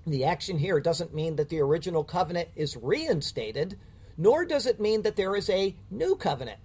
The 0.07 0.25
action 0.25 0.59
here 0.59 0.81
doesn't 0.81 1.15
mean 1.15 1.37
that 1.37 1.49
the 1.49 1.61
original 1.61 2.05
covenant 2.05 2.50
is 2.55 2.77
reinstated, 2.77 3.79
nor 4.18 4.44
does 4.44 4.66
it 4.66 4.80
mean 4.80 5.02
that 5.02 5.16
there 5.16 5.37
is 5.37 5.48
a 5.48 5.76
new 5.90 6.16
covenant. 6.16 6.58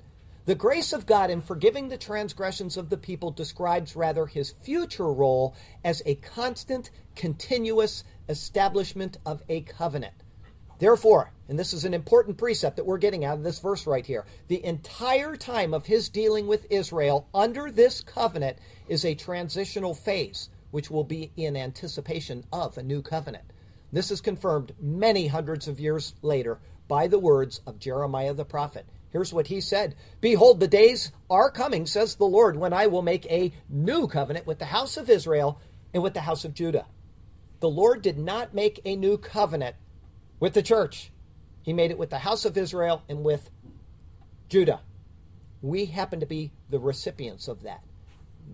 The 0.45 0.55
grace 0.55 0.91
of 0.91 1.05
God 1.05 1.29
in 1.29 1.39
forgiving 1.39 1.87
the 1.87 1.97
transgressions 1.97 2.75
of 2.75 2.89
the 2.89 2.97
people 2.97 3.31
describes 3.31 3.95
rather 3.95 4.25
his 4.25 4.51
future 4.51 5.13
role 5.13 5.55
as 5.85 6.01
a 6.05 6.15
constant, 6.15 6.89
continuous 7.15 8.03
establishment 8.27 9.17
of 9.25 9.41
a 9.47 9.61
covenant. 9.61 10.15
Therefore, 10.79 11.31
and 11.47 11.57
this 11.57 11.71
is 11.71 11.85
an 11.85 11.93
important 11.93 12.37
precept 12.37 12.75
that 12.75 12.85
we're 12.85 12.97
getting 12.97 13.23
out 13.23 13.37
of 13.37 13.43
this 13.43 13.59
verse 13.59 13.87
right 13.87 14.05
here, 14.05 14.25
the 14.49 14.65
entire 14.65 15.37
time 15.37 15.73
of 15.73 15.85
his 15.85 16.09
dealing 16.09 16.45
with 16.45 16.67
Israel 16.69 17.27
under 17.33 17.71
this 17.71 18.01
covenant 18.01 18.57
is 18.89 19.05
a 19.05 19.15
transitional 19.15 19.93
phase, 19.93 20.49
which 20.71 20.91
will 20.91 21.05
be 21.05 21.31
in 21.37 21.55
anticipation 21.55 22.43
of 22.51 22.77
a 22.77 22.83
new 22.83 23.01
covenant. 23.01 23.45
This 23.93 24.11
is 24.11 24.19
confirmed 24.19 24.73
many 24.81 25.27
hundreds 25.27 25.67
of 25.69 25.79
years 25.79 26.15
later 26.21 26.59
by 26.87 27.07
the 27.07 27.19
words 27.19 27.61
of 27.65 27.79
Jeremiah 27.79 28.33
the 28.33 28.45
prophet. 28.45 28.85
Here's 29.13 29.31
what 29.31 29.47
he 29.47 29.61
said 29.61 29.95
Behold, 30.21 30.59
the 30.59 30.67
days 30.67 31.11
are 31.29 31.51
coming, 31.51 31.85
says 31.85 32.15
the 32.15 32.25
Lord, 32.25 32.57
when 32.57 32.73
I 32.73 32.87
will 32.87 33.03
make 33.03 33.25
a 33.27 33.53
new 33.69 34.07
covenant 34.07 34.47
with 34.47 34.59
the 34.59 34.65
house 34.65 34.97
of 34.97 35.09
Israel 35.09 35.61
and 35.93 36.01
with 36.01 36.15
the 36.15 36.21
house 36.21 36.43
of 36.43 36.53
Judah. 36.53 36.87
The 37.59 37.69
Lord 37.69 38.01
did 38.01 38.17
not 38.17 38.53
make 38.53 38.81
a 38.83 38.95
new 38.95 39.17
covenant 39.17 39.75
with 40.39 40.53
the 40.53 40.63
church. 40.63 41.11
He 41.61 41.71
made 41.71 41.91
it 41.91 41.97
with 41.97 42.09
the 42.09 42.19
house 42.19 42.43
of 42.43 42.57
Israel 42.57 43.03
and 43.07 43.23
with 43.23 43.49
Judah. 44.49 44.81
We 45.61 45.85
happen 45.85 46.19
to 46.19 46.25
be 46.25 46.51
the 46.69 46.79
recipients 46.79 47.47
of 47.47 47.63
that. 47.63 47.83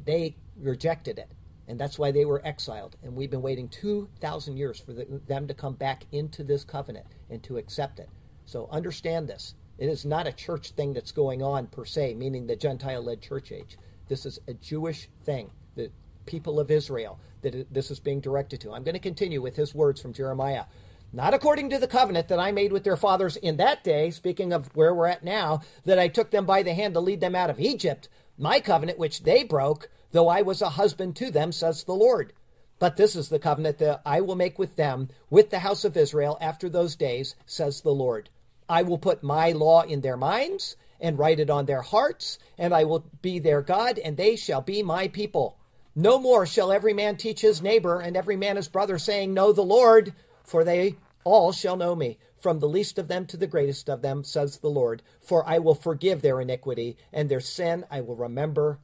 They 0.05 0.36
rejected 0.55 1.17
it, 1.17 1.31
and 1.67 1.79
that's 1.79 1.98
why 1.98 2.12
they 2.12 2.25
were 2.25 2.45
exiled. 2.45 2.98
And 3.01 3.15
we've 3.15 3.31
been 3.31 3.41
waiting 3.41 3.67
2,000 3.69 4.57
years 4.57 4.79
for 4.79 4.93
the, 4.93 5.21
them 5.25 5.48
to 5.48 5.53
come 5.53 5.74
back 5.74 6.03
into 6.12 6.43
this 6.43 6.63
covenant 6.63 7.07
and 7.29 7.41
to 7.43 7.57
accept 7.57 8.00
it. 8.00 8.09
So 8.49 8.67
understand 8.71 9.27
this. 9.27 9.53
It 9.77 9.89
is 9.89 10.05
not 10.05 10.27
a 10.27 10.31
church 10.31 10.71
thing 10.71 10.93
that's 10.93 11.11
going 11.11 11.43
on 11.43 11.67
per 11.67 11.85
se, 11.85 12.15
meaning 12.15 12.47
the 12.47 12.55
Gentile 12.55 13.03
led 13.03 13.21
church 13.21 13.51
age. 13.51 13.77
This 14.07 14.25
is 14.25 14.39
a 14.47 14.55
Jewish 14.55 15.07
thing, 15.23 15.51
the 15.75 15.91
people 16.25 16.59
of 16.59 16.71
Israel 16.71 17.19
that 17.43 17.71
this 17.71 17.91
is 17.91 17.99
being 17.99 18.19
directed 18.19 18.59
to. 18.61 18.73
I'm 18.73 18.83
going 18.83 18.93
to 18.93 18.99
continue 18.99 19.41
with 19.41 19.55
his 19.55 19.75
words 19.75 20.01
from 20.01 20.13
Jeremiah 20.13 20.65
not 21.11 21.33
according 21.33 21.71
to 21.71 21.79
the 21.79 21.87
covenant 21.87 22.27
that 22.27 22.39
I 22.39 22.51
made 22.51 22.71
with 22.71 22.83
their 22.83 22.97
fathers 22.97 23.35
in 23.35 23.57
that 23.57 23.83
day, 23.83 24.11
speaking 24.11 24.53
of 24.53 24.69
where 24.75 24.93
we're 24.93 25.07
at 25.07 25.23
now, 25.23 25.61
that 25.85 25.97
I 25.97 26.07
took 26.07 26.29
them 26.29 26.45
by 26.45 26.61
the 26.61 26.73
hand 26.73 26.93
to 26.93 26.99
lead 26.99 27.19
them 27.19 27.35
out 27.35 27.49
of 27.49 27.59
Egypt, 27.59 28.07
my 28.37 28.59
covenant 28.59 28.99
which 28.99 29.23
they 29.23 29.43
broke, 29.43 29.89
though 30.11 30.27
I 30.27 30.43
was 30.43 30.61
a 30.61 30.69
husband 30.69 31.15
to 31.15 31.31
them, 31.31 31.51
says 31.51 31.83
the 31.83 31.95
Lord. 31.95 32.33
But 32.77 32.95
this 32.95 33.15
is 33.15 33.29
the 33.29 33.39
covenant 33.39 33.79
that 33.79 34.01
I 34.05 34.21
will 34.21 34.35
make 34.35 34.59
with 34.59 34.75
them, 34.75 35.09
with 35.29 35.49
the 35.49 35.59
house 35.59 35.83
of 35.83 35.97
Israel, 35.97 36.37
after 36.39 36.69
those 36.69 36.95
days, 36.95 37.35
says 37.45 37.81
the 37.81 37.93
Lord. 37.93 38.29
I 38.69 38.83
will 38.83 38.99
put 38.99 39.23
my 39.23 39.51
law 39.51 39.81
in 39.81 40.01
their 40.01 40.17
minds, 40.17 40.77
and 41.01 41.17
write 41.17 41.39
it 41.39 41.49
on 41.49 41.65
their 41.65 41.81
hearts, 41.81 42.39
and 42.57 42.73
I 42.73 42.83
will 42.83 43.05
be 43.21 43.39
their 43.39 43.61
God, 43.61 43.97
and 43.99 44.15
they 44.15 44.35
shall 44.35 44.61
be 44.61 44.83
my 44.83 45.07
people. 45.07 45.57
No 45.95 46.19
more 46.19 46.45
shall 46.45 46.71
every 46.71 46.93
man 46.93 47.17
teach 47.17 47.41
his 47.41 47.61
neighbor, 47.61 47.99
and 47.99 48.15
every 48.15 48.35
man 48.38 48.55
his 48.55 48.67
brother, 48.67 48.97
saying, 48.97 49.33
Know 49.33 49.51
the 49.51 49.63
Lord 49.63 50.13
for 50.49 50.63
they 50.63 50.95
all 51.23 51.51
shall 51.51 51.77
know 51.77 51.95
me, 51.95 52.17
from 52.35 52.57
the 52.57 52.67
least 52.67 52.97
of 52.97 53.07
them 53.07 53.27
to 53.27 53.38
the 53.38 53.45
greatest 53.45 53.88
of 53.88 54.01
them, 54.01 54.23
says 54.23 54.57
the 54.57 54.69
Lord. 54.69 55.03
For 55.21 55.47
I 55.47 55.59
will 55.59 55.75
forgive 55.75 56.23
their 56.23 56.41
iniquity, 56.41 56.97
and 57.13 57.29
their 57.29 57.39
sin 57.39 57.85
I 57.91 58.01
will 58.01 58.15
remember 58.15 58.79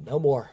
no 0.00 0.20
more. 0.20 0.52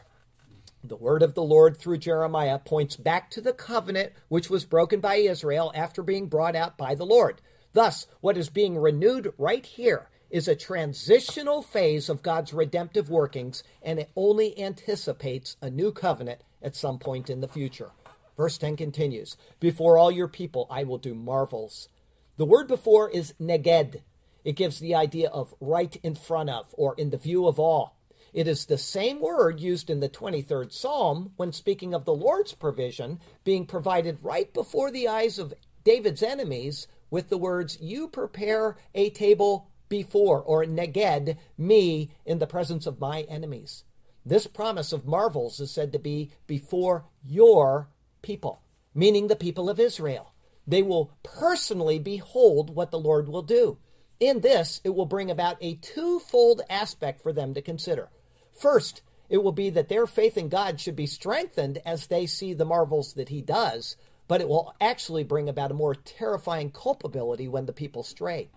The 0.82 0.96
word 0.96 1.22
of 1.22 1.34
the 1.34 1.44
Lord 1.44 1.76
through 1.76 1.98
Jeremiah 1.98 2.58
points 2.58 2.96
back 2.96 3.30
to 3.30 3.40
the 3.40 3.52
covenant 3.52 4.12
which 4.28 4.50
was 4.50 4.64
broken 4.64 4.98
by 4.98 5.16
Israel 5.16 5.70
after 5.74 6.02
being 6.02 6.26
brought 6.26 6.56
out 6.56 6.76
by 6.76 6.96
the 6.96 7.06
Lord. 7.06 7.40
Thus, 7.76 8.06
what 8.22 8.38
is 8.38 8.48
being 8.48 8.78
renewed 8.78 9.34
right 9.36 9.66
here 9.66 10.08
is 10.30 10.48
a 10.48 10.56
transitional 10.56 11.60
phase 11.60 12.08
of 12.08 12.22
God's 12.22 12.54
redemptive 12.54 13.10
workings, 13.10 13.62
and 13.82 13.98
it 13.98 14.10
only 14.16 14.58
anticipates 14.58 15.58
a 15.60 15.68
new 15.68 15.92
covenant 15.92 16.40
at 16.62 16.74
some 16.74 16.98
point 16.98 17.28
in 17.28 17.42
the 17.42 17.48
future. 17.48 17.90
Verse 18.34 18.56
10 18.56 18.78
continues 18.78 19.36
Before 19.60 19.98
all 19.98 20.10
your 20.10 20.26
people 20.26 20.66
I 20.70 20.84
will 20.84 20.96
do 20.96 21.14
marvels. 21.14 21.90
The 22.38 22.46
word 22.46 22.66
before 22.66 23.10
is 23.10 23.34
neged. 23.38 24.00
It 24.42 24.56
gives 24.56 24.80
the 24.80 24.94
idea 24.94 25.28
of 25.28 25.54
right 25.60 25.94
in 26.02 26.14
front 26.14 26.48
of 26.48 26.74
or 26.78 26.94
in 26.94 27.10
the 27.10 27.18
view 27.18 27.46
of 27.46 27.60
all. 27.60 27.98
It 28.32 28.48
is 28.48 28.64
the 28.64 28.78
same 28.78 29.20
word 29.20 29.60
used 29.60 29.90
in 29.90 30.00
the 30.00 30.08
23rd 30.08 30.72
Psalm 30.72 31.32
when 31.36 31.52
speaking 31.52 31.92
of 31.92 32.06
the 32.06 32.14
Lord's 32.14 32.54
provision 32.54 33.20
being 33.44 33.66
provided 33.66 34.16
right 34.22 34.50
before 34.54 34.90
the 34.90 35.08
eyes 35.08 35.38
of 35.38 35.52
David's 35.84 36.22
enemies 36.22 36.88
with 37.10 37.28
the 37.28 37.38
words, 37.38 37.78
You 37.80 38.08
prepare 38.08 38.76
a 38.94 39.10
table 39.10 39.70
before, 39.88 40.42
or 40.42 40.64
neged, 40.64 41.36
me 41.56 42.10
in 42.24 42.38
the 42.38 42.46
presence 42.46 42.86
of 42.86 43.00
my 43.00 43.22
enemies. 43.22 43.84
This 44.24 44.46
promise 44.46 44.92
of 44.92 45.06
marvels 45.06 45.60
is 45.60 45.70
said 45.70 45.92
to 45.92 45.98
be 45.98 46.32
before 46.46 47.04
your 47.24 47.88
people, 48.22 48.62
meaning 48.94 49.28
the 49.28 49.36
people 49.36 49.70
of 49.70 49.78
Israel. 49.78 50.32
They 50.66 50.82
will 50.82 51.12
personally 51.22 52.00
behold 52.00 52.74
what 52.74 52.90
the 52.90 52.98
Lord 52.98 53.28
will 53.28 53.42
do. 53.42 53.78
In 54.18 54.40
this, 54.40 54.80
it 54.82 54.94
will 54.94 55.06
bring 55.06 55.30
about 55.30 55.58
a 55.60 55.74
twofold 55.74 56.62
aspect 56.68 57.20
for 57.22 57.32
them 57.32 57.54
to 57.54 57.62
consider. 57.62 58.08
First, 58.52 59.02
it 59.28 59.38
will 59.38 59.52
be 59.52 59.70
that 59.70 59.88
their 59.88 60.06
faith 60.06 60.36
in 60.36 60.48
God 60.48 60.80
should 60.80 60.96
be 60.96 61.06
strengthened 61.06 61.78
as 61.84 62.06
they 62.06 62.26
see 62.26 62.52
the 62.52 62.64
marvels 62.64 63.12
that 63.14 63.28
He 63.28 63.42
does, 63.42 63.96
but 64.28 64.40
it 64.40 64.48
will 64.48 64.74
actually 64.80 65.24
bring 65.24 65.48
about 65.48 65.70
a 65.70 65.74
more 65.74 65.94
terrifying 65.94 66.70
culpability 66.70 67.48
when 67.48 67.66
the 67.66 67.72
people 67.72 68.02
stray. 68.02 68.50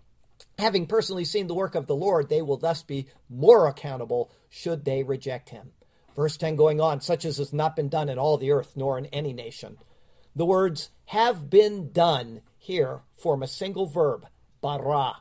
Having 0.57 0.87
personally 0.87 1.25
seen 1.25 1.47
the 1.47 1.53
work 1.53 1.75
of 1.75 1.87
the 1.87 1.95
Lord, 1.95 2.29
they 2.29 2.41
will 2.41 2.57
thus 2.57 2.83
be 2.83 3.07
more 3.29 3.67
accountable 3.67 4.31
should 4.49 4.85
they 4.85 5.03
reject 5.03 5.49
Him. 5.49 5.71
Verse 6.15 6.37
10 6.37 6.55
going 6.55 6.81
on, 6.81 7.01
such 7.01 7.25
as 7.25 7.37
has 7.37 7.53
not 7.53 7.75
been 7.75 7.89
done 7.89 8.09
in 8.09 8.17
all 8.17 8.37
the 8.37 8.51
earth, 8.51 8.73
nor 8.75 8.97
in 8.97 9.05
any 9.07 9.33
nation. 9.33 9.77
The 10.35 10.45
words 10.45 10.89
have 11.05 11.49
been 11.49 11.91
done 11.91 12.41
here 12.57 13.01
form 13.17 13.43
a 13.43 13.47
single 13.47 13.85
verb, 13.85 14.27
bara. 14.61 15.17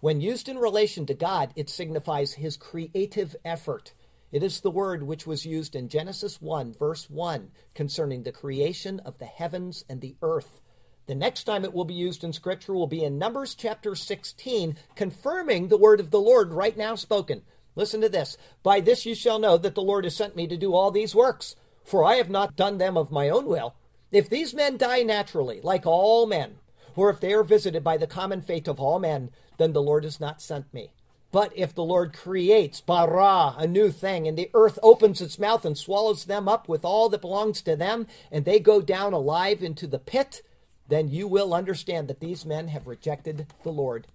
When 0.00 0.20
used 0.20 0.48
in 0.48 0.58
relation 0.58 1.06
to 1.06 1.14
God, 1.14 1.52
it 1.56 1.68
signifies 1.68 2.34
his 2.34 2.56
creative 2.56 3.34
effort. 3.44 3.92
It 4.30 4.42
is 4.42 4.60
the 4.60 4.70
word 4.70 5.02
which 5.02 5.26
was 5.26 5.46
used 5.46 5.74
in 5.74 5.88
Genesis 5.88 6.40
1, 6.40 6.74
verse 6.74 7.08
1, 7.08 7.50
concerning 7.74 8.22
the 8.22 8.32
creation 8.32 9.00
of 9.00 9.18
the 9.18 9.24
heavens 9.24 9.86
and 9.88 10.02
the 10.02 10.16
earth. 10.20 10.60
The 11.06 11.14
next 11.14 11.44
time 11.44 11.64
it 11.64 11.72
will 11.72 11.86
be 11.86 11.94
used 11.94 12.22
in 12.22 12.34
Scripture 12.34 12.74
will 12.74 12.86
be 12.86 13.02
in 13.02 13.18
Numbers 13.18 13.54
chapter 13.54 13.94
16, 13.94 14.76
confirming 14.94 15.68
the 15.68 15.78
word 15.78 15.98
of 15.98 16.10
the 16.10 16.20
Lord 16.20 16.52
right 16.52 16.76
now 16.76 16.94
spoken. 16.94 17.40
Listen 17.74 18.02
to 18.02 18.08
this. 18.10 18.36
By 18.62 18.80
this 18.80 19.06
you 19.06 19.14
shall 19.14 19.38
know 19.38 19.56
that 19.56 19.74
the 19.74 19.80
Lord 19.80 20.04
has 20.04 20.14
sent 20.14 20.36
me 20.36 20.46
to 20.46 20.58
do 20.58 20.74
all 20.74 20.90
these 20.90 21.14
works, 21.14 21.56
for 21.82 22.04
I 22.04 22.16
have 22.16 22.28
not 22.28 22.54
done 22.54 22.76
them 22.76 22.98
of 22.98 23.10
my 23.10 23.30
own 23.30 23.46
will. 23.46 23.76
If 24.12 24.28
these 24.28 24.52
men 24.52 24.76
die 24.76 25.04
naturally, 25.04 25.62
like 25.62 25.86
all 25.86 26.26
men, 26.26 26.58
or 26.94 27.08
if 27.08 27.18
they 27.18 27.32
are 27.32 27.44
visited 27.44 27.82
by 27.82 27.96
the 27.96 28.06
common 28.06 28.42
fate 28.42 28.68
of 28.68 28.78
all 28.78 28.98
men, 28.98 29.30
then 29.56 29.72
the 29.72 29.82
Lord 29.82 30.04
has 30.04 30.20
not 30.20 30.42
sent 30.42 30.74
me. 30.74 30.92
But 31.30 31.52
if 31.54 31.74
the 31.74 31.84
Lord 31.84 32.14
creates, 32.14 32.80
bara, 32.80 33.54
a 33.58 33.66
new 33.66 33.90
thing, 33.90 34.26
and 34.26 34.36
the 34.36 34.50
earth 34.54 34.78
opens 34.82 35.20
its 35.20 35.38
mouth 35.38 35.64
and 35.64 35.76
swallows 35.76 36.24
them 36.24 36.48
up 36.48 36.68
with 36.68 36.84
all 36.84 37.10
that 37.10 37.20
belongs 37.20 37.60
to 37.62 37.76
them, 37.76 38.06
and 38.32 38.44
they 38.44 38.58
go 38.58 38.80
down 38.80 39.12
alive 39.12 39.62
into 39.62 39.86
the 39.86 39.98
pit, 39.98 40.42
then 40.88 41.08
you 41.08 41.28
will 41.28 41.52
understand 41.52 42.08
that 42.08 42.20
these 42.20 42.46
men 42.46 42.68
have 42.68 42.86
rejected 42.86 43.46
the 43.62 43.70
Lord. 43.70 44.06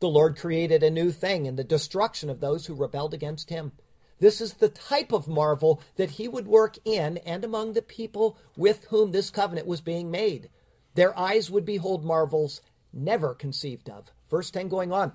The 0.00 0.08
Lord 0.08 0.38
created 0.38 0.82
a 0.82 0.90
new 0.90 1.10
thing 1.10 1.44
in 1.44 1.56
the 1.56 1.64
destruction 1.64 2.30
of 2.30 2.40
those 2.40 2.66
who 2.66 2.74
rebelled 2.74 3.12
against 3.12 3.50
him. 3.50 3.72
This 4.18 4.40
is 4.40 4.54
the 4.54 4.70
type 4.70 5.12
of 5.12 5.28
marvel 5.28 5.82
that 5.96 6.12
he 6.12 6.26
would 6.26 6.46
work 6.46 6.78
in 6.86 7.18
and 7.18 7.44
among 7.44 7.74
the 7.74 7.82
people 7.82 8.38
with 8.56 8.84
whom 8.86 9.12
this 9.12 9.28
covenant 9.28 9.66
was 9.66 9.82
being 9.82 10.10
made. 10.10 10.48
Their 10.94 11.18
eyes 11.18 11.50
would 11.50 11.66
behold 11.66 12.02
marvels 12.02 12.62
never 12.94 13.34
conceived 13.34 13.90
of. 13.90 14.10
Verse 14.30 14.50
10 14.50 14.68
going 14.68 14.90
on 14.90 15.12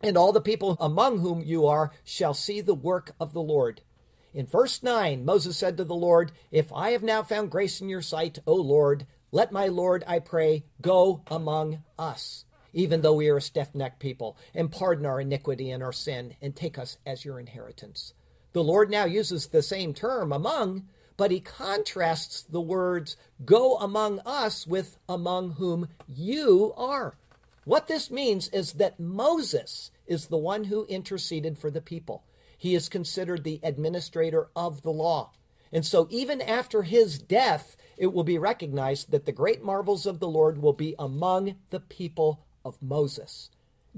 and 0.00 0.16
all 0.16 0.32
the 0.32 0.40
people 0.40 0.76
among 0.80 1.18
whom 1.18 1.42
you 1.42 1.66
are 1.66 1.92
shall 2.04 2.34
see 2.34 2.60
the 2.60 2.74
work 2.74 3.12
of 3.18 3.32
the 3.32 3.42
Lord. 3.42 3.80
In 4.34 4.46
verse 4.46 4.82
9, 4.82 5.24
Moses 5.24 5.56
said 5.56 5.76
to 5.76 5.84
the 5.84 5.94
Lord, 5.94 6.32
If 6.50 6.72
I 6.72 6.90
have 6.90 7.02
now 7.02 7.22
found 7.22 7.50
grace 7.50 7.80
in 7.80 7.88
your 7.88 8.02
sight, 8.02 8.40
O 8.46 8.54
Lord, 8.54 9.06
let 9.30 9.52
my 9.52 9.68
Lord, 9.68 10.02
I 10.06 10.18
pray, 10.18 10.64
go 10.80 11.22
among 11.28 11.82
us, 11.98 12.44
even 12.72 13.00
though 13.00 13.14
we 13.14 13.28
are 13.28 13.36
a 13.36 13.42
stiff 13.42 13.74
necked 13.74 14.00
people, 14.00 14.36
and 14.54 14.72
pardon 14.72 15.06
our 15.06 15.20
iniquity 15.20 15.70
and 15.70 15.82
our 15.82 15.92
sin, 15.92 16.34
and 16.42 16.54
take 16.54 16.78
us 16.78 16.98
as 17.06 17.24
your 17.24 17.38
inheritance. 17.38 18.12
The 18.52 18.64
Lord 18.64 18.90
now 18.90 19.04
uses 19.04 19.48
the 19.48 19.62
same 19.62 19.94
term, 19.94 20.32
among, 20.32 20.88
but 21.16 21.30
he 21.30 21.40
contrasts 21.40 22.42
the 22.42 22.60
words, 22.60 23.16
go 23.44 23.76
among 23.76 24.20
us, 24.20 24.66
with 24.66 24.96
among 25.08 25.52
whom 25.52 25.88
you 26.08 26.72
are. 26.76 27.16
What 27.64 27.88
this 27.88 28.10
means 28.10 28.48
is 28.48 28.74
that 28.74 29.00
Moses 29.00 29.90
is 30.06 30.26
the 30.26 30.36
one 30.36 30.64
who 30.64 30.86
interceded 30.86 31.58
for 31.58 31.70
the 31.70 31.80
people. 31.80 32.24
He 32.56 32.74
is 32.74 32.88
considered 32.88 33.44
the 33.44 33.60
administrator 33.62 34.48
of 34.54 34.82
the 34.82 34.92
law. 34.92 35.32
And 35.72 35.84
so, 35.84 36.06
even 36.10 36.40
after 36.40 36.82
his 36.82 37.18
death, 37.18 37.76
it 37.96 38.12
will 38.12 38.24
be 38.24 38.38
recognized 38.38 39.10
that 39.10 39.26
the 39.26 39.32
great 39.32 39.62
marvels 39.62 40.06
of 40.06 40.20
the 40.20 40.28
Lord 40.28 40.62
will 40.62 40.72
be 40.72 40.94
among 40.98 41.56
the 41.70 41.80
people 41.80 42.44
of 42.64 42.80
Moses. 42.80 43.50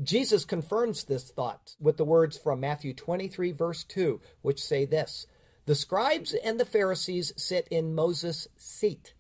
Jesus 0.03 0.45
confirms 0.45 1.05
this 1.05 1.31
thought 1.31 1.75
with 1.81 1.97
the 1.97 2.05
words 2.05 2.37
from 2.37 2.61
Matthew 2.61 2.93
23, 2.93 3.53
verse 3.53 3.85
2, 3.85 4.21
which 4.43 4.63
say 4.63 4.85
this 4.85 5.27
The 5.67 5.75
scribes 5.75 6.35
and 6.35 6.61
the 6.61 6.65
Pharisees 6.65 7.33
sit 7.37 7.67
in 7.71 7.95
Moses' 7.95 8.49
seat. 8.57 9.15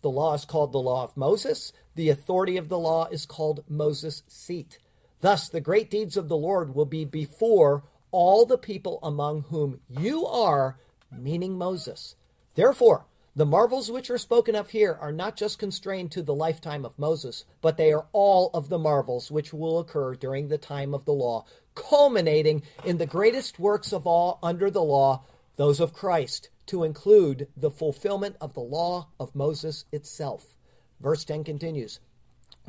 The 0.00 0.10
law 0.10 0.34
is 0.34 0.44
called 0.44 0.72
the 0.72 0.78
law 0.78 1.02
of 1.02 1.16
Moses, 1.16 1.72
the 1.98 2.10
authority 2.10 2.56
of 2.56 2.68
the 2.68 2.78
law 2.78 3.08
is 3.10 3.26
called 3.26 3.64
Moses' 3.68 4.22
seat. 4.28 4.78
Thus, 5.20 5.48
the 5.48 5.60
great 5.60 5.90
deeds 5.90 6.16
of 6.16 6.28
the 6.28 6.36
Lord 6.36 6.72
will 6.72 6.86
be 6.86 7.04
before 7.04 7.82
all 8.12 8.46
the 8.46 8.56
people 8.56 9.00
among 9.02 9.42
whom 9.50 9.80
you 9.88 10.24
are, 10.24 10.78
meaning 11.10 11.58
Moses. 11.58 12.14
Therefore, 12.54 13.06
the 13.34 13.44
marvels 13.44 13.90
which 13.90 14.10
are 14.10 14.16
spoken 14.16 14.54
of 14.54 14.70
here 14.70 14.96
are 15.00 15.10
not 15.10 15.34
just 15.34 15.58
constrained 15.58 16.12
to 16.12 16.22
the 16.22 16.36
lifetime 16.36 16.84
of 16.84 16.96
Moses, 17.00 17.44
but 17.60 17.76
they 17.76 17.92
are 17.92 18.06
all 18.12 18.52
of 18.54 18.68
the 18.68 18.78
marvels 18.78 19.32
which 19.32 19.52
will 19.52 19.80
occur 19.80 20.14
during 20.14 20.46
the 20.46 20.56
time 20.56 20.94
of 20.94 21.04
the 21.04 21.12
law, 21.12 21.46
culminating 21.74 22.62
in 22.84 22.98
the 22.98 23.06
greatest 23.06 23.58
works 23.58 23.92
of 23.92 24.06
all 24.06 24.38
under 24.40 24.70
the 24.70 24.84
law, 24.84 25.24
those 25.56 25.80
of 25.80 25.92
Christ, 25.92 26.48
to 26.66 26.84
include 26.84 27.48
the 27.56 27.72
fulfillment 27.72 28.36
of 28.40 28.54
the 28.54 28.60
law 28.60 29.08
of 29.18 29.34
Moses 29.34 29.84
itself. 29.90 30.54
Verse 31.00 31.24
10 31.24 31.44
continues 31.44 32.00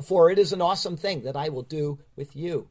for 0.02 0.30
it 0.30 0.38
is 0.38 0.52
an 0.52 0.62
awesome 0.62 0.96
thing 0.96 1.22
that 1.22 1.36
I 1.36 1.48
will 1.48 1.62
do 1.62 1.98
with 2.16 2.34
you. 2.34 2.68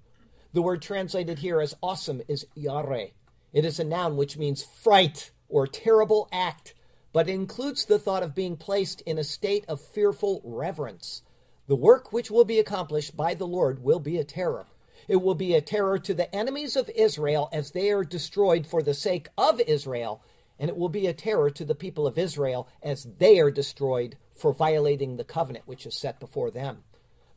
The 0.54 0.62
word 0.62 0.82
translated 0.82 1.40
here 1.40 1.62
as 1.62 1.76
awesome 1.82 2.22
is 2.28 2.46
yare. 2.56 3.10
It 3.54 3.66
is 3.66 3.80
a 3.80 3.84
noun 3.84 4.18
which 4.18 4.38
means 4.38 4.64
fright 4.64 5.32
or 5.48 5.68
terrible 5.68 6.28
act, 6.32 6.74
but 7.14 7.30
includes 7.30 7.86
the 7.86 8.00
thought 8.00 8.24
of 8.24 8.36
being 8.36 8.58
placed 8.58 9.02
in 9.02 9.18
a 9.18 9.24
state 9.24 9.66
of 9.68 9.82
fearful 9.82 10.42
reverence. 10.44 11.22
The 11.68 11.76
work 11.76 12.12
which 12.12 12.32
will 12.32 12.46
be 12.46 12.60
accomplished 12.60 13.16
by 13.16 13.36
the 13.36 13.48
Lord 13.48 13.84
will 13.84 14.00
be 14.00 14.18
a 14.18 14.24
terror. 14.24 14.66
It 15.08 15.18
will 15.18 15.36
be 15.36 15.54
a 15.54 15.62
terror 15.62 16.00
to 16.00 16.14
the 16.14 16.34
enemies 16.36 16.76
of 16.76 16.90
Israel 16.96 17.50
as 17.52 17.72
they 17.72 17.92
are 17.92 18.04
destroyed 18.04 18.66
for 18.66 18.82
the 18.82 18.94
sake 18.94 19.28
of 19.38 19.60
Israel, 19.62 20.22
and 20.60 20.70
it 20.70 20.78
will 20.78 20.90
be 20.90 21.08
a 21.08 21.14
terror 21.14 21.50
to 21.52 21.66
the 21.66 21.76
people 21.76 22.06
of 22.06 22.18
Israel 22.18 22.68
as 22.82 23.08
they 23.18 23.40
are 23.40 23.52
destroyed 23.52 24.18
for 24.40 24.54
violating 24.54 25.18
the 25.18 25.24
covenant 25.24 25.68
which 25.68 25.86
is 25.86 25.98
set 25.98 26.20
before 26.20 26.52
them. 26.52 26.84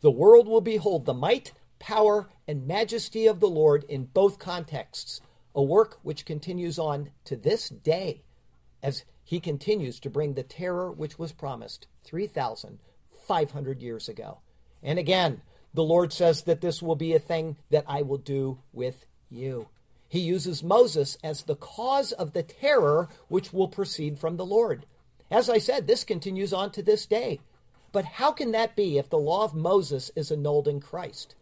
The 0.01 0.11
world 0.11 0.49
will 0.49 0.61
behold 0.61 1.05
the 1.05 1.15
might, 1.15 1.53
power, 1.79 2.29
and 2.47 2.67
majesty 2.67 3.27
of 3.27 3.41
the 3.41 3.49
Lord 3.49 3.85
in 3.89 4.05
both 4.05 4.39
contexts, 4.39 5.21
a 5.55 5.63
work 5.63 5.99
which 6.03 6.25
continues 6.25 6.79
on 6.79 7.11
to 7.25 7.37
this 7.37 7.69
day 7.69 8.23
as 8.83 9.05
he 9.25 9.41
continues 9.41 10.01
to 10.01 10.11
bring 10.11 10.35
the 10.35 10.43
terror 10.43 10.91
which 10.91 11.19
was 11.19 11.33
promised 11.33 11.87
3,500 12.05 13.83
years 13.83 14.09
ago. 14.09 14.39
And 14.83 14.99
again, 14.99 15.43
the 15.75 15.85
Lord 15.85 16.13
says 16.13 16.43
that 16.43 16.61
this 16.61 16.83
will 16.83 16.97
be 16.97 17.15
a 17.15 17.19
thing 17.19 17.57
that 17.71 17.85
I 17.87 18.03
will 18.03 18.19
do 18.19 18.59
with 18.73 19.07
you. 19.31 19.69
He 20.09 20.21
uses 20.21 20.63
Moses 20.63 21.17
as 21.25 21.45
the 21.45 21.57
cause 21.57 22.13
of 22.13 22.33
the 22.33 22.43
terror 22.43 23.09
which 23.29 23.53
will 23.53 23.69
proceed 23.69 24.19
from 24.19 24.37
the 24.37 24.45
Lord. 24.45 24.85
As 25.33 25.49
I 25.49 25.57
said, 25.57 25.87
this 25.87 26.05
continues 26.05 26.53
on 26.53 26.73
to 26.73 26.83
this 26.83 27.07
day. 27.07 27.41
But 27.91 28.05
how 28.05 28.33
can 28.33 28.53
that 28.53 28.77
be 28.77 28.99
if 28.99 29.09
the 29.09 29.17
law 29.17 29.45
of 29.45 29.55
Moses 29.55 30.11
is 30.15 30.31
annulled 30.31 30.69
in 30.69 30.79
Christ? 30.79 31.35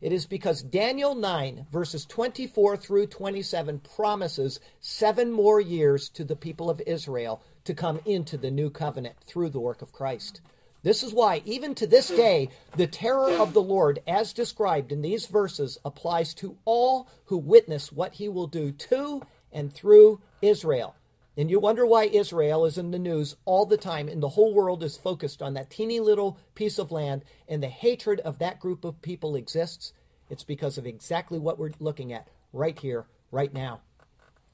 It 0.00 0.12
is 0.12 0.26
because 0.26 0.64
Daniel 0.64 1.14
9, 1.14 1.66
verses 1.70 2.04
24 2.06 2.76
through 2.76 3.06
27, 3.06 3.78
promises 3.78 4.58
seven 4.80 5.30
more 5.30 5.60
years 5.60 6.08
to 6.08 6.24
the 6.24 6.34
people 6.34 6.68
of 6.68 6.82
Israel 6.88 7.40
to 7.62 7.72
come 7.72 8.00
into 8.04 8.36
the 8.36 8.50
new 8.50 8.68
covenant 8.68 9.14
through 9.24 9.50
the 9.50 9.60
work 9.60 9.80
of 9.80 9.92
Christ. 9.92 10.40
This 10.82 11.04
is 11.04 11.14
why, 11.14 11.40
even 11.44 11.76
to 11.76 11.86
this 11.86 12.08
day, 12.08 12.48
the 12.76 12.88
terror 12.88 13.30
of 13.30 13.52
the 13.52 13.62
Lord, 13.62 14.00
as 14.08 14.32
described 14.32 14.90
in 14.90 15.02
these 15.02 15.26
verses, 15.26 15.78
applies 15.84 16.34
to 16.34 16.56
all 16.64 17.08
who 17.26 17.36
witness 17.36 17.92
what 17.92 18.14
he 18.14 18.28
will 18.28 18.48
do 18.48 18.72
to 18.72 19.22
and 19.52 19.72
through 19.72 20.20
Israel. 20.42 20.96
And 21.36 21.50
you 21.50 21.60
wonder 21.60 21.84
why 21.84 22.04
Israel 22.04 22.64
is 22.64 22.78
in 22.78 22.92
the 22.92 22.98
news 22.98 23.36
all 23.44 23.66
the 23.66 23.76
time, 23.76 24.08
and 24.08 24.22
the 24.22 24.30
whole 24.30 24.54
world 24.54 24.82
is 24.82 24.96
focused 24.96 25.42
on 25.42 25.52
that 25.54 25.68
teeny 25.68 26.00
little 26.00 26.38
piece 26.54 26.78
of 26.78 26.90
land, 26.90 27.24
and 27.46 27.62
the 27.62 27.68
hatred 27.68 28.20
of 28.20 28.38
that 28.38 28.58
group 28.58 28.84
of 28.84 29.02
people 29.02 29.36
exists. 29.36 29.92
It's 30.30 30.44
because 30.44 30.78
of 30.78 30.86
exactly 30.86 31.38
what 31.38 31.58
we're 31.58 31.72
looking 31.78 32.10
at 32.12 32.28
right 32.54 32.78
here, 32.78 33.06
right 33.30 33.52
now. 33.52 33.82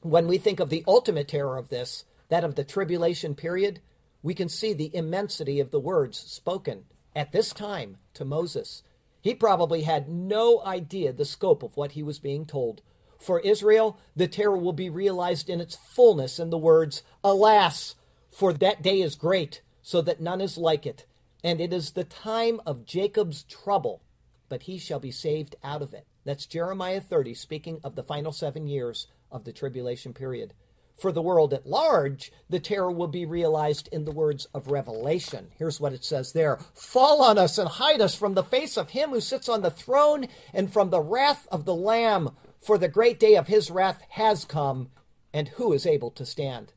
When 0.01 0.27
we 0.27 0.38
think 0.38 0.59
of 0.59 0.71
the 0.71 0.85
ultimate 0.88 1.29
terror 1.29 1.57
of 1.57 1.68
this, 1.68 2.05
that 2.29 2.42
of 2.42 2.57
the 2.57 2.64
tribulation 2.64 3.37
period, 3.37 3.81
we 4.21 4.35
can 4.35 4.49
see 4.49 4.73
the 4.73 4.95
immensity 4.95 5.61
of 5.61 5.71
the 5.71 5.81
words 5.81 6.18
spoken 6.18 6.85
at 7.14 7.31
this 7.31 7.53
time 7.53 7.99
to 8.14 8.25
Moses. 8.25 8.83
He 9.21 9.35
probably 9.35 9.83
had 9.83 10.09
no 10.09 10.61
idea 10.64 11.12
the 11.12 11.25
scope 11.25 11.62
of 11.62 11.77
what 11.77 11.92
he 11.92 12.03
was 12.03 12.18
being 12.18 12.45
told 12.45 12.83
for 13.23 13.41
Israel, 13.41 13.99
the 14.17 14.29
terror 14.29 14.57
will 14.57 14.73
be 14.73 14.91
realized 14.91 15.49
in 15.49 15.61
its 15.61 15.77
fullness 15.77 16.39
in 16.39 16.51
the 16.51 16.59
words, 16.59 17.03
Alas, 17.23 17.95
for 18.29 18.53
that 18.53 18.83
day 18.83 19.01
is 19.01 19.15
great, 19.15 19.63
so 19.83 20.03
that 20.03 20.21
none 20.21 20.41
is 20.41 20.59
like 20.59 20.87
it. 20.87 21.07
And 21.45 21.61
it 21.61 21.73
is 21.73 21.93
the 21.93 22.05
time 22.05 22.61
of 22.67 22.85
Jacob's 22.85 23.45
trouble, 23.45 24.03
but 24.49 24.63
he 24.65 24.79
shall 24.79 25.01
be 25.01 25.11
saved 25.11 25.57
out 25.63 25.83
of 25.83 25.95
it. 25.95 26.07
That's 26.25 26.47
Jeremiah 26.47 27.01
30, 27.01 27.35
speaking 27.35 27.81
of 27.83 27.95
the 27.95 28.03
final 28.03 28.33
seven 28.33 28.67
years 28.67 29.09
of 29.31 29.45
the 29.45 29.53
tribulation 29.53 30.13
period. 30.13 30.55
For 30.99 31.11
the 31.11 31.23
world 31.23 31.53
at 31.53 31.67
large, 31.67 32.31
the 32.49 32.61
terror 32.61 32.93
will 32.93 33.09
be 33.09 33.25
realized 33.25 33.89
in 33.91 34.05
the 34.05 34.13
words 34.13 34.47
of 34.55 34.69
Revelation. 34.69 35.49
Here's 35.59 35.81
what 35.81 35.93
it 35.93 36.05
says 36.05 36.33
there 36.33 36.59
Fall 36.75 37.23
on 37.23 37.39
us 37.39 37.59
and 37.59 37.69
hide 37.69 38.01
us 38.01 38.15
from 38.15 38.35
the 38.35 38.45
face 38.45 38.77
of 38.77 38.91
him 38.91 39.11
who 39.11 39.21
sits 39.21 39.49
on 39.49 39.63
the 39.63 39.71
throne 39.71 40.29
and 40.53 40.73
from 40.73 40.91
the 40.91 41.01
wrath 41.01 41.49
of 41.51 41.65
the 41.65 41.75
Lamb, 41.75 42.31
for 42.62 42.79
the 42.79 42.88
great 42.88 43.18
day 43.18 43.35
of 43.35 43.48
his 43.48 43.70
wrath 43.70 44.03
has 44.11 44.44
come, 44.44 44.90
and 45.35 45.48
who 45.48 45.72
is 45.72 45.85
able 45.85 46.12
to 46.12 46.25
stand? 46.25 46.72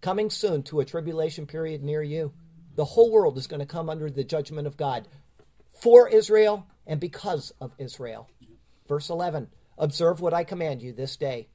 Coming 0.00 0.28
soon 0.28 0.64
to 0.64 0.80
a 0.80 0.84
tribulation 0.84 1.46
period 1.46 1.84
near 1.84 2.02
you. 2.02 2.32
The 2.74 2.84
whole 2.84 3.12
world 3.12 3.38
is 3.38 3.46
going 3.46 3.60
to 3.60 3.66
come 3.66 3.88
under 3.88 4.10
the 4.10 4.24
judgment 4.24 4.66
of 4.66 4.76
God 4.76 5.06
for 5.80 6.08
Israel 6.08 6.66
and 6.86 6.98
because 6.98 7.52
of 7.60 7.72
Israel. 7.78 8.28
Verse 8.88 9.08
11 9.08 9.48
Observe 9.78 10.20
what 10.20 10.34
I 10.34 10.42
command 10.42 10.82
you 10.82 10.92
this 10.92 11.16
day. 11.16 11.48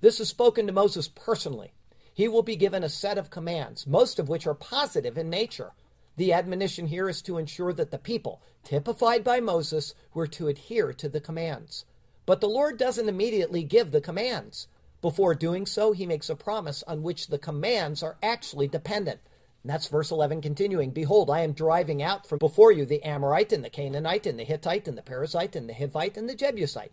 This 0.00 0.20
is 0.20 0.28
spoken 0.28 0.66
to 0.66 0.72
Moses 0.72 1.08
personally. 1.08 1.72
He 2.14 2.28
will 2.28 2.42
be 2.42 2.56
given 2.56 2.84
a 2.84 2.88
set 2.88 3.18
of 3.18 3.30
commands, 3.30 3.86
most 3.86 4.18
of 4.18 4.28
which 4.28 4.46
are 4.46 4.54
positive 4.54 5.18
in 5.18 5.28
nature. 5.28 5.72
The 6.16 6.32
admonition 6.32 6.86
here 6.86 7.08
is 7.08 7.20
to 7.22 7.38
ensure 7.38 7.72
that 7.72 7.90
the 7.90 7.98
people, 7.98 8.40
typified 8.62 9.24
by 9.24 9.40
Moses, 9.40 9.94
were 10.14 10.26
to 10.28 10.48
adhere 10.48 10.92
to 10.94 11.08
the 11.08 11.20
commands. 11.20 11.84
But 12.26 12.40
the 12.40 12.48
Lord 12.48 12.76
doesn't 12.76 13.08
immediately 13.08 13.62
give 13.62 13.92
the 13.92 14.00
commands. 14.00 14.66
Before 15.00 15.34
doing 15.34 15.64
so, 15.66 15.92
he 15.92 16.06
makes 16.06 16.28
a 16.28 16.34
promise 16.36 16.82
on 16.82 17.02
which 17.02 17.28
the 17.28 17.38
commands 17.38 18.02
are 18.02 18.16
actually 18.22 18.66
dependent. 18.66 19.20
And 19.62 19.70
that's 19.70 19.88
verse 19.88 20.10
11 20.10 20.42
continuing 20.42 20.90
Behold, 20.90 21.30
I 21.30 21.40
am 21.40 21.52
driving 21.52 22.02
out 22.02 22.28
from 22.28 22.38
before 22.38 22.72
you 22.72 22.84
the 22.84 23.02
Amorite 23.04 23.52
and 23.52 23.64
the 23.64 23.70
Canaanite 23.70 24.26
and 24.26 24.38
the 24.38 24.44
Hittite 24.44 24.88
and 24.88 24.98
the 24.98 25.02
Perizzite 25.02 25.54
and 25.54 25.68
the 25.68 25.74
Hivite 25.74 26.16
and 26.16 26.28
the 26.28 26.34
Jebusite. 26.34 26.92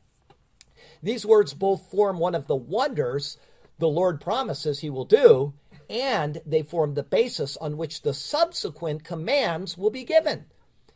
These 1.01 1.25
words 1.25 1.53
both 1.53 1.89
form 1.89 2.19
one 2.19 2.35
of 2.35 2.47
the 2.47 2.55
wonders 2.55 3.37
the 3.79 3.87
Lord 3.87 4.21
promises 4.21 4.79
he 4.79 4.89
will 4.89 5.05
do, 5.05 5.53
and 5.89 6.41
they 6.45 6.61
form 6.61 6.93
the 6.93 7.03
basis 7.03 7.57
on 7.57 7.77
which 7.77 8.01
the 8.01 8.13
subsequent 8.13 9.03
commands 9.03 9.77
will 9.77 9.89
be 9.89 10.03
given. 10.03 10.45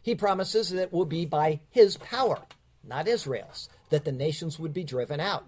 He 0.02 0.16
promises 0.16 0.70
that 0.70 0.82
it 0.82 0.94
will 0.94 1.06
be 1.06 1.26
by 1.26 1.60
his 1.70 1.98
power, 1.98 2.44
not 2.84 3.08
Israel's, 3.08 3.68
that 3.90 4.06
the 4.06 4.12
nations 4.12 4.60
would 4.60 4.74
be 4.74 4.84
driven 4.84 5.20
out. 5.20 5.46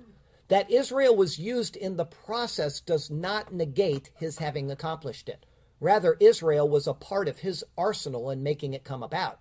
That 0.48 0.72
Israel 0.72 1.16
was 1.16 1.40
used 1.40 1.76
in 1.76 1.96
the 1.96 2.06
process 2.06 2.80
does 2.80 3.10
not 3.12 3.54
negate 3.54 4.10
his 4.16 4.40
having 4.40 4.72
accomplished 4.72 5.30
it. 5.30 5.46
Rather, 5.80 6.18
Israel 6.20 6.68
was 6.68 6.88
a 6.88 6.94
part 6.94 7.28
of 7.28 7.40
his 7.40 7.64
arsenal 7.78 8.30
in 8.30 8.44
making 8.44 8.74
it 8.74 8.84
come 8.84 9.04
about. 9.04 9.40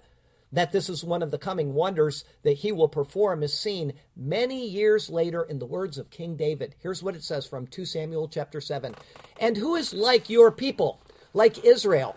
That 0.53 0.73
this 0.73 0.89
is 0.89 1.05
one 1.05 1.23
of 1.23 1.31
the 1.31 1.39
coming 1.39 1.75
wonders 1.75 2.25
that 2.43 2.59
he 2.59 2.73
will 2.73 2.89
perform 2.89 3.43
is 3.43 3.59
seen 3.59 3.95
many 4.17 4.67
years 4.67 5.11
later 5.11 5.43
in 5.43 5.59
the 5.59 5.67
words 5.67 5.99
of 5.99 6.11
King 6.11 6.37
David. 6.37 6.75
Here's 6.79 7.03
what 7.03 7.17
it 7.17 7.25
says 7.25 7.47
from 7.47 7.67
2 7.67 7.85
Samuel 7.85 8.29
chapter 8.29 8.61
7. 8.61 8.95
And 9.41 9.57
who 9.57 9.75
is 9.75 9.93
like 9.93 10.31
your 10.31 10.51
people, 10.51 11.03
like 11.35 11.65
Israel, 11.65 12.17